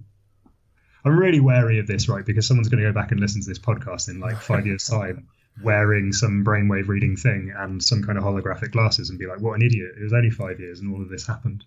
I'm 1.04 1.18
really 1.18 1.40
wary 1.40 1.80
of 1.80 1.88
this, 1.88 2.08
right? 2.08 2.26
Because 2.26 2.48
someone's 2.48 2.70
going 2.70 2.84
to 2.84 2.90
go 2.90 2.94
back 2.94 3.12
and 3.12 3.20
listen 3.20 3.42
to 3.42 3.48
this 3.48 3.60
podcast 3.60 4.08
in 4.08 4.20
like 4.20 4.38
five 4.38 4.68
years' 4.68 4.84
time 4.90 5.28
wearing 5.64 6.14
some 6.14 6.44
brainwave 6.46 6.88
reading 6.88 7.16
thing 7.16 7.54
and 7.56 7.84
some 7.84 8.04
kind 8.04 8.18
of 8.18 8.24
holographic 8.24 8.72
glasses 8.72 9.10
and 9.10 9.20
be 9.20 9.26
like, 9.26 9.40
what 9.42 9.54
an 9.54 9.66
idiot. 9.66 9.92
It 10.00 10.04
was 10.04 10.14
only 10.14 10.30
five 10.30 10.60
years 10.60 10.80
and 10.80 10.94
all 10.94 11.02
of 11.02 11.10
this 11.10 11.28
happened. 11.28 11.64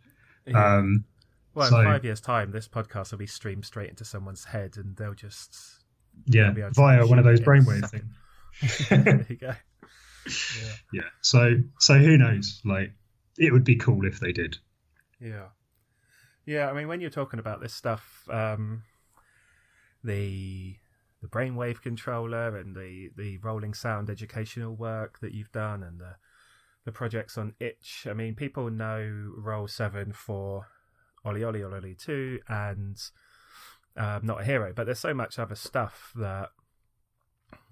Yeah. 0.47 0.77
Um, 0.77 1.05
well, 1.55 1.69
so, 1.69 1.79
in 1.81 1.85
five 1.85 2.05
years' 2.05 2.21
time, 2.21 2.51
this 2.51 2.69
podcast 2.69 3.13
will 3.13 3.19
be 3.19 3.27
streamed 3.27 3.65
straight 3.65 3.89
into 3.89 4.05
someone's 4.05 4.45
head 4.45 4.77
and 4.77 4.97
they'll 4.97 5.15
just. 5.15 5.85
Yeah, 6.27 6.53
via 6.55 7.07
one 7.07 7.19
of 7.19 7.25
those 7.25 7.41
brainwave 7.41 7.91
things. 7.91 8.89
there 8.89 9.27
you 9.29 9.37
go. 9.37 9.53
Yeah. 10.27 10.73
yeah. 10.93 11.03
So, 11.23 11.57
so 11.79 11.99
who 11.99 12.17
knows? 12.17 12.61
Like, 12.65 12.93
it 13.37 13.53
would 13.53 13.65
be 13.65 13.77
cool 13.77 14.07
if 14.07 14.21
they 14.21 14.33
did. 14.33 14.57
Yeah. 15.21 15.47
Yeah, 16.47 16.69
I 16.69 16.75
mean, 16.75 16.89
when 16.89 17.01
you're 17.01 17.11
talking 17.11 17.39
about 17.39 17.61
this 17.61 17.75
stuff, 17.75 18.29
um, 18.31 18.83
the 20.03 20.77
the 21.23 21.29
brainwave 21.29 21.81
controller 21.81 22.57
and 22.57 22.77
the 22.77 23.11
the 23.17 23.39
Rolling 23.39 23.73
Sound 23.73 24.11
educational 24.11 24.75
work 24.75 25.21
that 25.21 25.33
you've 25.33 25.53
done 25.53 25.83
and 25.83 25.99
the 25.99 26.17
the 26.85 26.93
projects 26.93 27.39
on 27.39 27.55
itch. 27.61 28.07
I 28.09 28.13
mean, 28.13 28.35
people 28.35 28.71
know 28.71 29.33
Roll 29.37 29.69
Seven 29.69 30.13
for 30.13 30.67
OlliOlli 31.25 31.63
OlliOlli 31.63 31.99
Two 31.99 32.41
and 32.47 32.99
um, 33.97 34.21
Not 34.23 34.43
a 34.43 34.45
Hero, 34.45 34.73
but 34.75 34.85
there's 34.85 34.99
so 34.99 35.15
much 35.15 35.39
other 35.39 35.55
stuff 35.55 36.13
that 36.15 36.51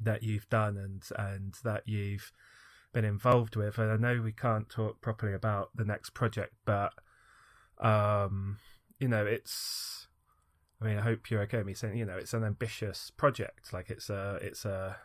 that 0.01 0.23
you've 0.23 0.49
done 0.49 0.79
and 0.79 1.03
and 1.19 1.55
that 1.63 1.83
you've 1.87 2.33
been 2.95 3.05
involved 3.05 3.55
with. 3.55 3.79
And 3.79 3.91
I 3.91 3.97
know 3.97 4.23
we 4.23 4.33
can't 4.33 4.71
talk 4.71 5.03
properly 5.03 5.35
about 5.35 5.71
the 5.75 5.85
next 5.85 6.15
project, 6.15 6.55
but 6.65 6.93
um, 7.83 8.59
you 8.99 9.09
know, 9.09 9.27
it's 9.27 10.07
I 10.83 10.85
mean, 10.85 10.99
I 10.99 11.03
hope 11.03 11.31
you're 11.31 11.43
okay 11.43 11.59
with 11.59 11.67
me 11.67 11.75
saying, 11.75 11.97
you 11.97 12.05
know, 12.05 12.17
it's 12.17 12.35
an 12.35 12.43
ambitious 12.43 13.13
project. 13.17 13.73
Like 13.73 13.89
it's 13.89 14.11
a, 14.11 14.39
it's 14.43 14.65
a. 14.65 14.97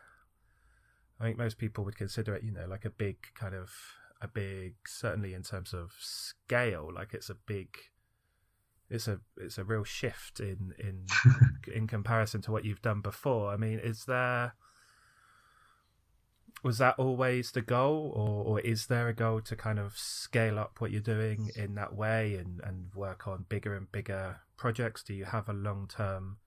I 1.19 1.23
think 1.23 1.37
most 1.37 1.57
people 1.57 1.83
would 1.85 1.97
consider 1.97 2.33
it, 2.35 2.43
you 2.43 2.51
know, 2.51 2.65
like 2.67 2.85
a 2.85 2.89
big 2.89 3.17
kind 3.35 3.53
of 3.53 3.71
a 4.19 4.27
big, 4.27 4.73
certainly 4.87 5.35
in 5.35 5.43
terms 5.43 5.73
of 5.73 5.91
scale, 5.99 6.89
like 6.93 7.13
it's 7.13 7.29
a 7.29 7.35
big. 7.35 7.77
It's 8.89 9.07
a 9.07 9.19
it's 9.35 9.59
a 9.59 9.63
real 9.63 9.83
shift 9.83 10.39
in 10.39 10.73
in 10.79 11.05
in 11.73 11.85
comparison 11.85 12.41
to 12.43 12.51
what 12.51 12.65
you've 12.65 12.81
done 12.81 13.01
before. 13.01 13.51
I 13.51 13.57
mean, 13.57 13.79
is 13.79 14.05
there 14.05 14.53
was 16.63 16.79
that 16.79 16.95
always 16.97 17.51
the 17.51 17.61
goal 17.61 18.11
or, 18.15 18.57
or 18.57 18.59
is 18.61 18.87
there 18.87 19.07
a 19.07 19.13
goal 19.13 19.41
to 19.41 19.55
kind 19.55 19.79
of 19.79 19.97
scale 19.97 20.57
up 20.57 20.79
what 20.79 20.91
you're 20.91 21.01
doing 21.01 21.51
in 21.55 21.75
that 21.75 21.95
way 21.95 22.35
and, 22.35 22.61
and 22.63 22.93
work 22.95 23.27
on 23.27 23.45
bigger 23.47 23.75
and 23.75 23.91
bigger 23.91 24.41
projects? 24.57 25.03
Do 25.03 25.13
you 25.13 25.25
have 25.25 25.47
a 25.47 25.53
long-term 25.53 26.37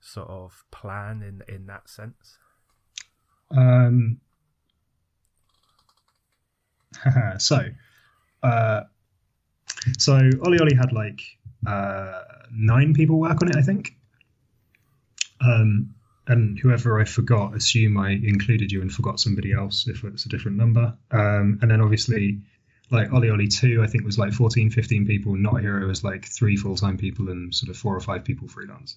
sort 0.00 0.28
of 0.28 0.64
plan 0.70 1.22
in 1.22 1.42
in 1.52 1.66
that 1.66 1.88
sense? 1.88 2.38
Um 3.50 4.20
so 7.38 7.60
uh 8.42 8.82
so 9.98 10.12
OlliOlli 10.12 10.76
had 10.76 10.92
like 10.92 11.20
uh 11.66 12.22
nine 12.52 12.94
people 12.94 13.18
work 13.18 13.42
on 13.42 13.48
it 13.48 13.56
i 13.56 13.62
think. 13.62 13.96
Um 15.40 15.95
and 16.28 16.58
whoever 16.58 17.00
I 17.00 17.04
forgot, 17.04 17.54
assume 17.54 17.98
I 17.98 18.10
included 18.10 18.72
you 18.72 18.82
and 18.82 18.92
forgot 18.92 19.20
somebody 19.20 19.52
else 19.52 19.86
if 19.86 20.02
it's 20.04 20.26
a 20.26 20.28
different 20.28 20.56
number. 20.56 20.96
Um, 21.10 21.58
and 21.62 21.70
then 21.70 21.80
obviously, 21.80 22.40
like 22.90 23.10
OlliOlli 23.10 23.54
2, 23.60 23.82
I 23.82 23.86
think 23.86 24.04
was 24.04 24.18
like 24.18 24.32
14, 24.32 24.70
15 24.70 25.06
people. 25.06 25.36
Not 25.36 25.60
Hero 25.60 25.86
was 25.86 26.02
like 26.02 26.24
three 26.24 26.56
full 26.56 26.76
time 26.76 26.96
people 26.96 27.28
and 27.30 27.54
sort 27.54 27.70
of 27.70 27.76
four 27.76 27.94
or 27.96 28.00
five 28.00 28.24
people 28.24 28.48
freelance. 28.48 28.96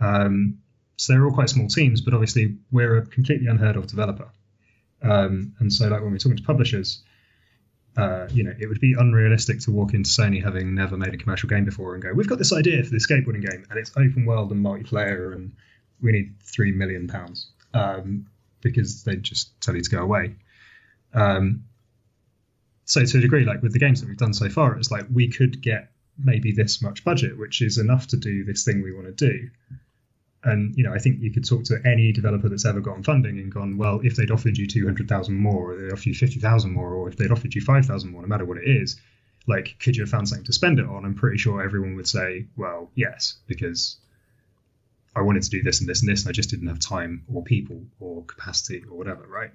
Um, 0.00 0.58
so 0.96 1.12
they're 1.12 1.24
all 1.24 1.32
quite 1.32 1.48
small 1.48 1.68
teams, 1.68 2.00
but 2.00 2.12
obviously 2.12 2.56
we're 2.70 2.98
a 2.98 3.06
completely 3.06 3.46
unheard 3.46 3.76
of 3.76 3.86
developer. 3.86 4.28
Um, 5.02 5.54
and 5.60 5.72
so, 5.72 5.88
like 5.88 6.02
when 6.02 6.10
we're 6.10 6.18
talking 6.18 6.36
to 6.36 6.42
publishers, 6.42 7.02
uh, 7.96 8.26
you 8.30 8.42
know, 8.44 8.52
it 8.58 8.66
would 8.66 8.80
be 8.80 8.94
unrealistic 8.98 9.60
to 9.60 9.70
walk 9.70 9.94
into 9.94 10.10
Sony 10.10 10.42
having 10.42 10.74
never 10.74 10.96
made 10.96 11.14
a 11.14 11.16
commercial 11.16 11.48
game 11.48 11.64
before 11.64 11.94
and 11.94 12.02
go, 12.02 12.12
"We've 12.12 12.28
got 12.28 12.38
this 12.38 12.52
idea 12.52 12.82
for 12.82 12.90
this 12.90 13.06
skateboarding 13.06 13.48
game, 13.48 13.64
and 13.70 13.78
it's 13.78 13.90
open 13.96 14.24
world 14.24 14.50
and 14.50 14.64
multiplayer, 14.64 15.34
and 15.34 15.52
we 16.00 16.12
need 16.12 16.34
three 16.42 16.72
million 16.72 17.08
pounds 17.08 17.48
um, 17.74 18.26
because 18.60 19.04
they 19.04 19.16
just 19.16 19.60
tell 19.60 19.74
you 19.74 19.82
to 19.82 19.90
go 19.90 20.02
away. 20.02 20.36
Um, 21.14 21.64
so 22.84 23.04
to 23.04 23.18
a 23.18 23.20
degree, 23.20 23.44
like 23.44 23.62
with 23.62 23.72
the 23.72 23.78
games 23.78 24.00
that 24.00 24.08
we've 24.08 24.16
done 24.16 24.34
so 24.34 24.48
far, 24.48 24.76
it's 24.76 24.90
like 24.90 25.06
we 25.12 25.28
could 25.28 25.60
get 25.60 25.90
maybe 26.16 26.52
this 26.52 26.82
much 26.82 27.04
budget, 27.04 27.38
which 27.38 27.62
is 27.62 27.78
enough 27.78 28.08
to 28.08 28.16
do 28.16 28.44
this 28.44 28.64
thing 28.64 28.82
we 28.82 28.92
want 28.92 29.06
to 29.06 29.12
do. 29.12 29.50
And 30.44 30.74
you 30.76 30.84
know, 30.84 30.94
I 30.94 30.98
think 30.98 31.20
you 31.20 31.32
could 31.32 31.46
talk 31.46 31.64
to 31.64 31.80
any 31.84 32.12
developer 32.12 32.48
that's 32.48 32.64
ever 32.64 32.80
gotten 32.80 33.02
funding 33.02 33.38
and 33.38 33.52
gone, 33.52 33.76
well, 33.76 34.00
if 34.02 34.16
they'd 34.16 34.30
offered 34.30 34.56
you 34.56 34.66
two 34.66 34.84
hundred 34.84 35.08
thousand 35.08 35.36
more, 35.36 35.72
or 35.72 35.76
they'd 35.76 35.92
offered 35.92 36.06
you 36.06 36.14
fifty 36.14 36.40
thousand 36.40 36.72
more, 36.72 36.94
or 36.94 37.08
if 37.08 37.16
they'd 37.16 37.32
offered 37.32 37.54
you 37.54 37.60
five 37.60 37.86
thousand 37.86 38.10
more, 38.12 38.22
no 38.22 38.28
matter 38.28 38.44
what 38.44 38.58
it 38.58 38.68
is, 38.68 39.00
like, 39.46 39.76
could 39.80 39.96
you 39.96 40.02
have 40.02 40.10
found 40.10 40.28
something 40.28 40.44
to 40.46 40.52
spend 40.52 40.78
it 40.78 40.86
on? 40.86 41.04
I'm 41.04 41.14
pretty 41.14 41.38
sure 41.38 41.62
everyone 41.62 41.96
would 41.96 42.08
say, 42.08 42.46
well, 42.56 42.90
yes, 42.94 43.38
because 43.46 43.96
I 45.18 45.22
wanted 45.22 45.42
to 45.42 45.50
do 45.50 45.62
this 45.62 45.80
and 45.80 45.88
this 45.88 46.00
and 46.00 46.08
this, 46.08 46.22
and 46.22 46.30
I 46.30 46.32
just 46.32 46.50
didn't 46.50 46.68
have 46.68 46.78
time 46.78 47.24
or 47.32 47.42
people 47.42 47.82
or 48.00 48.24
capacity 48.24 48.82
or 48.88 48.96
whatever, 48.96 49.26
right? 49.26 49.50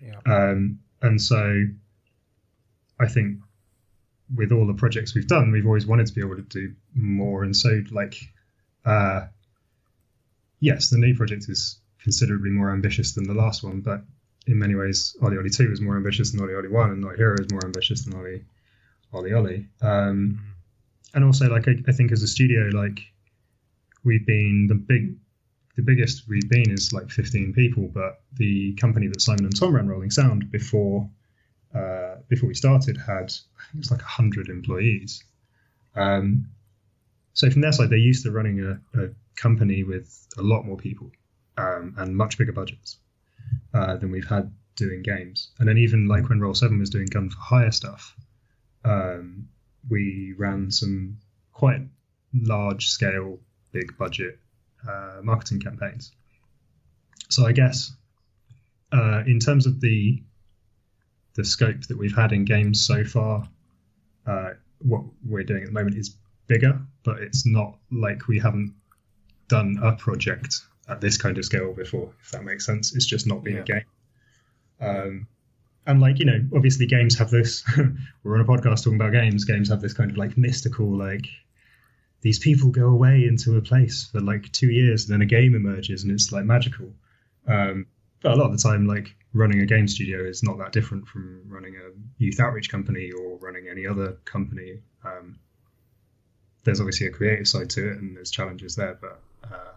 Yeah. 0.00 0.20
Um, 0.26 0.80
and 1.00 1.20
so 1.20 1.64
I 2.98 3.06
think 3.06 3.38
with 4.34 4.52
all 4.52 4.66
the 4.66 4.74
projects 4.74 5.14
we've 5.14 5.28
done, 5.28 5.52
we've 5.52 5.66
always 5.66 5.86
wanted 5.86 6.06
to 6.06 6.14
be 6.14 6.20
able 6.20 6.36
to 6.36 6.42
do 6.42 6.74
more. 6.94 7.44
And 7.44 7.56
so, 7.56 7.82
like, 7.92 8.16
uh, 8.84 9.26
yes, 10.60 10.90
the 10.90 10.98
new 10.98 11.14
project 11.16 11.46
is 11.48 11.78
considerably 12.02 12.50
more 12.50 12.72
ambitious 12.72 13.14
than 13.14 13.24
the 13.24 13.34
last 13.34 13.62
one, 13.62 13.80
but 13.80 14.02
in 14.46 14.58
many 14.58 14.74
ways, 14.74 15.16
OlliOlli 15.20 15.54
2 15.54 15.72
is 15.72 15.80
more 15.80 15.96
ambitious 15.96 16.32
than 16.32 16.40
OlliOlli 16.40 16.70
1, 16.70 16.90
and 16.90 17.00
Not 17.00 17.16
Hero 17.16 17.36
is 17.38 17.50
more 17.50 17.64
ambitious 17.64 18.04
than 18.04 18.14
Ollie 18.14 18.44
OlliOlli. 19.12 19.66
Um, 19.80 19.90
mm-hmm. 19.90 20.36
and 21.14 21.24
also, 21.24 21.48
like, 21.48 21.68
I, 21.68 21.74
I 21.88 21.92
think 21.92 22.12
as 22.12 22.22
a 22.22 22.28
studio, 22.28 22.70
like, 22.72 23.00
we've 24.06 24.24
been 24.24 24.66
the 24.68 24.74
big 24.74 25.16
the 25.76 25.82
biggest 25.82 26.26
we've 26.26 26.48
been 26.48 26.70
is 26.70 26.94
like 26.94 27.10
15 27.10 27.52
people, 27.52 27.90
but 27.92 28.22
the 28.32 28.72
company 28.76 29.08
that 29.08 29.20
Simon 29.20 29.44
and 29.44 29.54
Tom 29.54 29.74
ran, 29.74 29.86
Rolling 29.86 30.10
Sound, 30.10 30.50
before 30.50 31.10
uh, 31.74 32.14
before 32.28 32.48
we 32.48 32.54
started, 32.54 32.96
had 32.96 33.30
I 33.58 33.62
think 33.66 33.74
it 33.74 33.78
was 33.78 33.90
like 33.90 34.00
100 34.00 34.48
employees. 34.48 35.22
Um, 35.94 36.48
so 37.34 37.50
from 37.50 37.60
their 37.60 37.72
side, 37.72 37.90
they're 37.90 37.98
used 37.98 38.24
to 38.24 38.30
running 38.30 38.60
a, 38.60 39.02
a 39.02 39.08
company 39.34 39.82
with 39.82 40.26
a 40.38 40.42
lot 40.42 40.64
more 40.64 40.78
people 40.78 41.10
um, 41.58 41.94
and 41.98 42.16
much 42.16 42.38
bigger 42.38 42.52
budgets 42.52 42.96
uh, 43.74 43.96
than 43.96 44.10
we've 44.10 44.26
had 44.26 44.50
doing 44.76 45.02
games. 45.02 45.50
And 45.58 45.68
then 45.68 45.76
even 45.76 46.08
like 46.08 46.28
when 46.30 46.40
Roll 46.40 46.54
Seven 46.54 46.78
was 46.78 46.88
doing 46.88 47.06
gun 47.06 47.28
for 47.28 47.38
hire 47.38 47.72
stuff, 47.72 48.16
um, 48.84 49.48
we 49.90 50.34
ran 50.38 50.70
some 50.70 51.18
quite 51.52 51.82
large 52.32 52.88
scale, 52.88 53.38
big 53.76 53.96
budget 53.98 54.38
uh, 54.88 55.20
marketing 55.22 55.60
campaigns. 55.60 56.12
So 57.28 57.46
I 57.46 57.52
guess 57.52 57.92
uh, 58.92 59.22
in 59.26 59.38
terms 59.38 59.66
of 59.66 59.80
the 59.80 60.22
the 61.34 61.44
scope 61.44 61.82
that 61.88 61.98
we've 61.98 62.16
had 62.16 62.32
in 62.32 62.46
games 62.46 62.86
so 62.86 63.04
far, 63.04 63.46
uh, 64.26 64.50
what 64.78 65.02
we're 65.22 65.44
doing 65.44 65.64
at 65.64 65.66
the 65.66 65.72
moment 65.72 65.96
is 65.96 66.16
bigger, 66.46 66.80
but 67.04 67.18
it's 67.18 67.44
not 67.44 67.76
like 67.92 68.26
we 68.26 68.38
haven't 68.38 68.72
done 69.48 69.78
a 69.82 69.92
project 69.92 70.62
at 70.88 71.02
this 71.02 71.18
kind 71.18 71.36
of 71.36 71.44
scale 71.44 71.74
before. 71.74 72.10
If 72.22 72.30
that 72.30 72.44
makes 72.44 72.64
sense, 72.64 72.94
it's 72.96 73.04
just 73.04 73.26
not 73.26 73.44
been 73.44 73.56
yeah. 73.56 73.60
a 73.60 73.64
game. 73.64 73.84
Um, 74.80 75.26
and 75.86 76.00
like 76.00 76.18
you 76.18 76.24
know, 76.24 76.40
obviously 76.54 76.86
games 76.86 77.18
have 77.18 77.30
this. 77.30 77.62
we're 78.22 78.36
on 78.36 78.40
a 78.40 78.44
podcast 78.44 78.84
talking 78.84 78.98
about 79.00 79.12
games. 79.12 79.44
Games 79.44 79.68
have 79.68 79.82
this 79.82 79.92
kind 79.92 80.10
of 80.10 80.16
like 80.16 80.38
mystical 80.38 80.86
like 80.86 81.26
these 82.26 82.40
people 82.40 82.70
go 82.70 82.88
away 82.88 83.24
into 83.24 83.56
a 83.56 83.60
place 83.60 84.08
for 84.10 84.20
like 84.20 84.50
two 84.50 84.68
years 84.68 85.04
and 85.04 85.14
then 85.14 85.22
a 85.22 85.26
game 85.26 85.54
emerges 85.54 86.02
and 86.02 86.10
it's 86.10 86.32
like 86.32 86.44
magical. 86.44 86.92
Um, 87.46 87.86
but 88.20 88.32
a 88.32 88.34
lot 88.34 88.46
of 88.46 88.50
the 88.50 88.58
time, 88.58 88.88
like 88.88 89.14
running 89.32 89.60
a 89.60 89.64
game 89.64 89.86
studio 89.86 90.24
is 90.24 90.42
not 90.42 90.58
that 90.58 90.72
different 90.72 91.06
from 91.06 91.42
running 91.46 91.76
a 91.76 91.90
youth 92.18 92.40
outreach 92.40 92.68
company 92.68 93.12
or 93.12 93.36
running 93.36 93.68
any 93.70 93.86
other 93.86 94.14
company. 94.24 94.80
Um, 95.04 95.38
there's 96.64 96.80
obviously 96.80 97.06
a 97.06 97.12
creative 97.12 97.46
side 97.46 97.70
to 97.70 97.92
it 97.92 97.98
and 97.98 98.16
there's 98.16 98.32
challenges 98.32 98.74
there, 98.74 98.98
but 99.00 99.22
uh, 99.44 99.76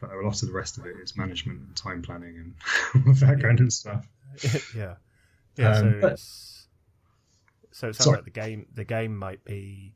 but 0.00 0.10
a 0.10 0.20
lot 0.20 0.42
of 0.42 0.48
the 0.48 0.52
rest 0.52 0.78
of 0.78 0.86
it 0.86 0.96
is 1.00 1.16
management 1.16 1.60
and 1.60 1.76
time 1.76 2.02
planning 2.02 2.38
and 2.38 2.54
all 3.06 3.12
of 3.12 3.20
that 3.20 3.38
yeah. 3.38 3.46
kind 3.46 3.60
of 3.60 3.72
stuff. 3.72 4.04
yeah, 4.76 4.96
yeah. 5.56 5.76
Um, 5.76 5.92
so, 5.92 5.98
but, 6.00 6.18
so 6.18 7.88
it 7.88 7.94
sounds 7.94 7.98
sorry. 7.98 8.16
like 8.16 8.24
the 8.24 8.32
game 8.32 8.66
the 8.74 8.84
game 8.84 9.16
might 9.16 9.44
be 9.44 9.94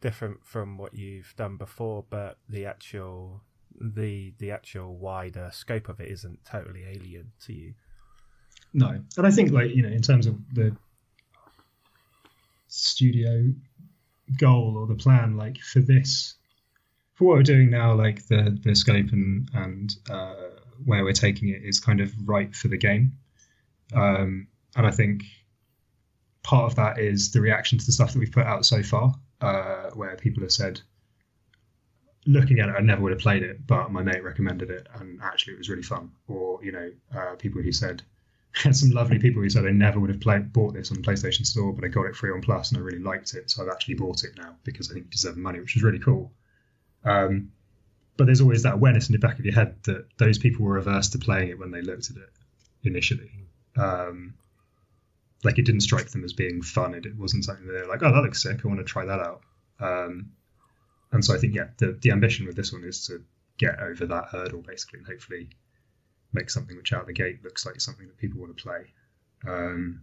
different 0.00 0.44
from 0.44 0.78
what 0.78 0.94
you've 0.94 1.34
done 1.36 1.56
before, 1.56 2.04
but 2.08 2.38
the 2.48 2.66
actual 2.66 3.42
the 3.80 4.32
the 4.38 4.50
actual 4.50 4.96
wider 4.96 5.50
scope 5.52 5.88
of 5.88 6.00
it 6.00 6.10
isn't 6.10 6.44
totally 6.44 6.84
alien 6.84 7.30
to 7.46 7.52
you. 7.52 7.74
No, 8.72 8.98
and 9.16 9.26
I 9.26 9.30
think 9.30 9.50
like 9.52 9.74
you 9.74 9.82
know 9.82 9.88
in 9.88 10.02
terms 10.02 10.26
of 10.26 10.36
the 10.54 10.76
studio 12.68 13.52
goal 14.38 14.76
or 14.76 14.86
the 14.86 14.94
plan, 14.94 15.36
like 15.36 15.58
for 15.58 15.80
this, 15.80 16.34
for 17.14 17.24
what 17.24 17.36
we're 17.36 17.42
doing 17.42 17.70
now, 17.70 17.94
like 17.94 18.26
the 18.26 18.58
the 18.62 18.74
scope 18.74 19.12
and 19.12 19.48
and 19.54 19.96
uh, 20.10 20.34
where 20.84 21.04
we're 21.04 21.12
taking 21.12 21.48
it 21.48 21.62
is 21.64 21.80
kind 21.80 22.00
of 22.00 22.12
right 22.24 22.54
for 22.54 22.68
the 22.68 22.78
game, 22.78 23.12
um, 23.94 24.46
and 24.76 24.86
I 24.86 24.90
think 24.90 25.22
part 26.42 26.70
of 26.70 26.76
that 26.76 26.98
is 26.98 27.32
the 27.32 27.40
reaction 27.40 27.78
to 27.78 27.84
the 27.84 27.92
stuff 27.92 28.12
that 28.12 28.18
we've 28.18 28.32
put 28.32 28.46
out 28.46 28.64
so 28.64 28.82
far 28.82 29.14
uh, 29.40 29.90
where 29.94 30.16
people 30.16 30.42
have 30.42 30.52
said, 30.52 30.80
looking 32.26 32.58
at 32.60 32.68
it, 32.68 32.74
I 32.76 32.80
never 32.80 33.02
would 33.02 33.12
have 33.12 33.20
played 33.20 33.42
it, 33.42 33.66
but 33.66 33.90
my 33.90 34.02
mate 34.02 34.22
recommended 34.22 34.70
it, 34.70 34.86
and 34.94 35.20
actually 35.22 35.54
it 35.54 35.58
was 35.58 35.68
really 35.68 35.82
fun. 35.82 36.10
Or 36.26 36.62
you 36.62 36.72
know, 36.72 36.92
uh, 37.16 37.34
people 37.36 37.62
who 37.62 37.72
said, 37.72 38.02
some 38.72 38.90
lovely 38.90 39.18
people 39.18 39.42
who 39.42 39.50
said 39.50 39.64
they 39.64 39.72
never 39.72 40.00
would 40.00 40.10
have 40.10 40.20
played, 40.20 40.52
bought 40.52 40.74
this 40.74 40.90
on 40.90 40.98
PlayStation 40.98 41.46
Store, 41.46 41.72
but 41.72 41.84
I 41.84 41.88
got 41.88 42.06
it 42.06 42.16
free 42.16 42.30
on 42.30 42.40
Plus 42.40 42.70
and 42.70 42.78
I 42.78 42.82
really 42.82 42.98
liked 42.98 43.34
it, 43.34 43.50
so 43.50 43.62
I've 43.62 43.70
actually 43.70 43.94
bought 43.94 44.24
it 44.24 44.36
now 44.36 44.56
because 44.64 44.90
I 44.90 44.94
think 44.94 45.06
it 45.12 45.20
the 45.22 45.34
money, 45.36 45.60
which 45.60 45.76
is 45.76 45.82
really 45.82 45.98
cool. 45.98 46.32
Um, 47.04 47.52
but 48.16 48.26
there's 48.26 48.40
always 48.40 48.64
that 48.64 48.74
awareness 48.74 49.08
in 49.08 49.12
the 49.12 49.18
back 49.18 49.38
of 49.38 49.44
your 49.44 49.54
head 49.54 49.76
that 49.84 50.06
those 50.18 50.38
people 50.38 50.64
were 50.64 50.76
averse 50.76 51.08
to 51.10 51.18
playing 51.18 51.50
it 51.50 51.58
when 51.58 51.70
they 51.70 51.82
looked 51.82 52.10
at 52.10 52.16
it 52.16 52.30
initially. 52.82 53.30
Um, 53.76 54.34
like 55.44 55.58
it 55.58 55.64
didn't 55.66 55.82
strike 55.82 56.08
them 56.10 56.24
as 56.24 56.32
being 56.32 56.62
fun. 56.62 56.94
It, 56.94 57.06
it 57.06 57.16
wasn't 57.16 57.44
something 57.44 57.66
they're 57.66 57.86
like, 57.86 58.02
oh, 58.02 58.12
that 58.12 58.22
looks 58.22 58.42
sick. 58.42 58.60
I 58.64 58.68
want 58.68 58.80
to 58.80 58.84
try 58.84 59.04
that 59.04 59.20
out. 59.20 59.42
Um, 59.80 60.32
and 61.12 61.24
so 61.24 61.34
I 61.34 61.38
think, 61.38 61.54
yeah, 61.54 61.68
the, 61.78 61.98
the 62.00 62.10
ambition 62.10 62.46
with 62.46 62.56
this 62.56 62.72
one 62.72 62.84
is 62.84 63.06
to 63.06 63.22
get 63.56 63.78
over 63.80 64.06
that 64.06 64.26
hurdle 64.30 64.62
basically, 64.62 64.98
and 64.98 65.06
hopefully 65.06 65.48
make 66.32 66.50
something 66.50 66.76
which 66.76 66.92
out 66.92 67.02
of 67.02 67.06
the 67.06 67.12
gate 67.12 67.42
looks 67.42 67.64
like 67.64 67.80
something 67.80 68.06
that 68.06 68.18
people 68.18 68.40
want 68.40 68.56
to 68.56 68.62
play. 68.62 68.92
Um, 69.46 70.02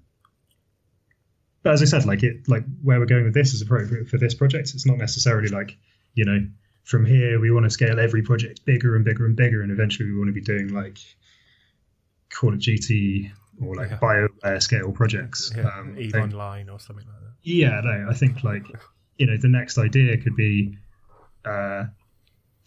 but 1.64 1.74
as 1.74 1.82
I 1.82 1.86
said, 1.86 2.06
like 2.06 2.24
it, 2.24 2.48
like 2.48 2.64
where 2.82 3.00
we're 3.00 3.06
going 3.06 3.26
with 3.26 3.34
this 3.34 3.54
is 3.54 3.62
appropriate 3.62 4.08
for 4.08 4.18
this 4.18 4.34
project. 4.34 4.72
It's 4.74 4.86
not 4.86 4.98
necessarily 4.98 5.50
like, 5.50 5.78
you 6.14 6.26
know, 6.26 6.48
from 6.84 7.06
here 7.06 7.40
we 7.40 7.52
want 7.52 7.66
to 7.66 7.70
scale 7.70 8.00
every 8.00 8.22
project 8.22 8.64
bigger 8.66 8.96
and 8.96 9.04
bigger 9.04 9.26
and 9.26 9.36
bigger, 9.36 9.62
and 9.62 9.72
eventually 9.72 10.10
we 10.10 10.18
want 10.18 10.30
to 10.30 10.34
be 10.34 10.42
doing 10.42 10.70
like 10.70 11.00
Call 12.30 12.54
of 12.54 12.60
Duty 12.60 13.32
or 13.62 13.76
like 13.76 13.92
yeah. 13.92 14.00
BioWare 14.00 14.62
scale 14.62 14.92
projects. 14.92 15.52
Yeah, 15.56 15.68
um, 15.68 15.96
Eve 15.98 16.16
Online 16.16 16.70
or 16.70 16.80
something 16.80 17.06
like 17.06 17.22
that. 17.22 17.34
Yeah, 17.44 17.82
no, 17.84 18.08
I 18.10 18.14
think 18.14 18.44
like 18.44 18.66
you 19.18 19.28
know 19.28 19.38
the 19.38 19.48
next 19.48 19.78
idea 19.78 20.18
could 20.18 20.36
be 20.36 20.78
uh, 21.46 21.86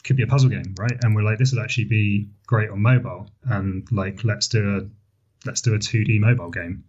could 0.05 0.16
be 0.16 0.22
a 0.22 0.26
puzzle 0.26 0.51
game, 0.51 0.74
right? 0.78 0.97
And 1.03 1.14
we're 1.14 1.22
like, 1.22 1.39
this 1.39 1.53
would 1.53 1.62
actually 1.62 1.84
be 1.84 2.28
great 2.47 2.70
on 2.70 2.80
mobile, 2.80 3.30
and 3.45 3.86
like 3.91 4.24
let's 4.24 4.49
do 4.49 4.78
a 4.78 5.47
let's 5.47 5.61
do 5.61 5.74
a 5.74 5.78
two 5.78 6.05
D 6.05 6.18
mobile 6.18 6.51
game. 6.51 6.84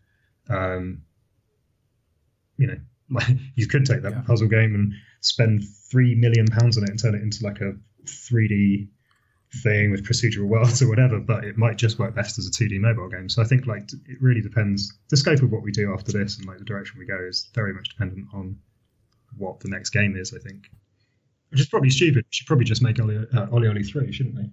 Um, 0.49 1.03
you 2.57 2.67
know, 2.67 2.77
like 3.09 3.27
you 3.55 3.67
could 3.67 3.85
take 3.85 4.03
that 4.03 4.11
yeah. 4.11 4.21
puzzle 4.21 4.47
game 4.47 4.75
and 4.75 4.93
spend 5.21 5.63
three 5.91 6.15
million 6.15 6.45
pounds 6.47 6.77
on 6.77 6.83
it 6.83 6.89
and 6.89 6.99
turn 6.99 7.15
it 7.15 7.21
into 7.21 7.43
like 7.43 7.59
a 7.61 7.73
three 8.07 8.47
D 8.47 8.87
thing 9.63 9.91
with 9.91 10.05
procedural 10.05 10.45
worlds 10.45 10.81
or 10.81 10.87
whatever, 10.87 11.19
but 11.19 11.43
it 11.43 11.57
might 11.57 11.77
just 11.77 11.97
work 11.99 12.15
best 12.15 12.37
as 12.37 12.47
a 12.47 12.51
2D 12.51 12.79
mobile 12.79 13.09
game. 13.09 13.29
So 13.29 13.41
I 13.41 13.45
think 13.45 13.65
like 13.65 13.91
it 14.07 14.21
really 14.21 14.41
depends. 14.41 14.93
The 15.09 15.17
scope 15.17 15.41
of 15.41 15.51
what 15.51 15.63
we 15.63 15.71
do 15.71 15.93
after 15.93 16.11
this 16.11 16.37
and 16.37 16.47
like 16.47 16.59
the 16.59 16.65
direction 16.65 16.99
we 16.99 17.05
go 17.05 17.17
is 17.19 17.49
very 17.53 17.73
much 17.73 17.89
dependent 17.89 18.27
on 18.33 18.57
what 19.37 19.59
the 19.59 19.69
next 19.69 19.89
game 19.89 20.15
is. 20.15 20.33
I 20.33 20.39
think, 20.39 20.69
which 21.49 21.59
is 21.59 21.67
probably 21.67 21.89
stupid. 21.89 22.25
We 22.25 22.31
should 22.31 22.47
probably 22.47 22.65
just 22.65 22.81
make 22.81 22.99
Oli 22.99 23.17
uh, 23.17 23.47
Oli, 23.51 23.83
three, 23.83 24.11
shouldn't 24.11 24.35
we? 24.35 24.49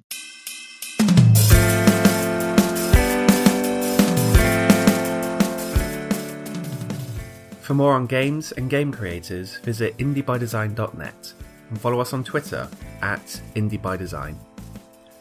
For 7.61 7.75
more 7.75 7.95
on 7.95 8.07
games 8.07 8.53
and 8.53 8.71
game 8.71 8.93
creators, 8.93 9.57
visit 9.57 9.99
indiebydesign.net 9.99 11.33
and 11.69 11.81
follow 11.81 11.99
us 11.99 12.13
on 12.13 12.23
Twitter 12.23 12.69
at 13.03 13.43
indiebydesign. 13.57 14.37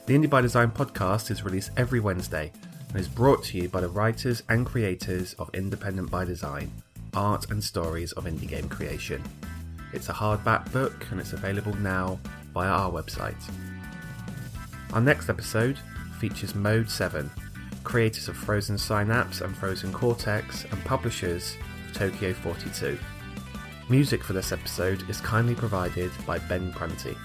The 0.06 0.14
Indie 0.14 0.30
by 0.30 0.42
Design 0.42 0.70
podcast 0.70 1.32
is 1.32 1.42
released 1.42 1.72
every 1.78 2.00
Wednesday 2.00 2.52
and 2.90 3.00
is 3.00 3.08
brought 3.08 3.44
to 3.46 3.58
you 3.58 3.68
by 3.68 3.82
the 3.82 3.90
writers 3.90 4.44
and 4.50 4.64
creators 4.64 5.34
of 5.40 5.50
Independent 5.56 6.12
by 6.12 6.26
Design, 6.26 6.72
art 7.16 7.50
and 7.50 7.64
stories 7.64 8.12
of 8.12 8.26
indie 8.26 8.48
game 8.48 8.70
creation. 8.70 9.24
It's 9.94 10.10
a 10.10 10.14
hardback 10.14 10.72
book 10.72 11.08
and 11.10 11.20
it's 11.20 11.34
available 11.34 11.74
now 11.78 12.20
via 12.54 12.70
our 12.70 12.92
website. 12.92 13.42
Our 14.94 15.02
next 15.02 15.28
episode 15.28 15.80
features 16.20 16.54
Mode 16.54 16.88
7, 16.88 17.32
creators 17.84 18.28
of 18.28 18.38
Frozen 18.38 18.78
Synapse 18.78 19.42
and 19.42 19.58
Frozen 19.58 19.92
Cortex, 19.92 20.66
and 20.66 20.86
publishers 20.86 21.56
of 21.88 21.96
Tokyo 21.96 22.32
42. 22.32 23.00
Music 23.90 24.24
for 24.24 24.34
this 24.34 24.52
episode 24.52 25.10
is 25.10 25.20
kindly 25.20 25.56
provided 25.56 26.12
by 26.28 26.38
Ben 26.38 26.72
Prunty. 26.74 27.18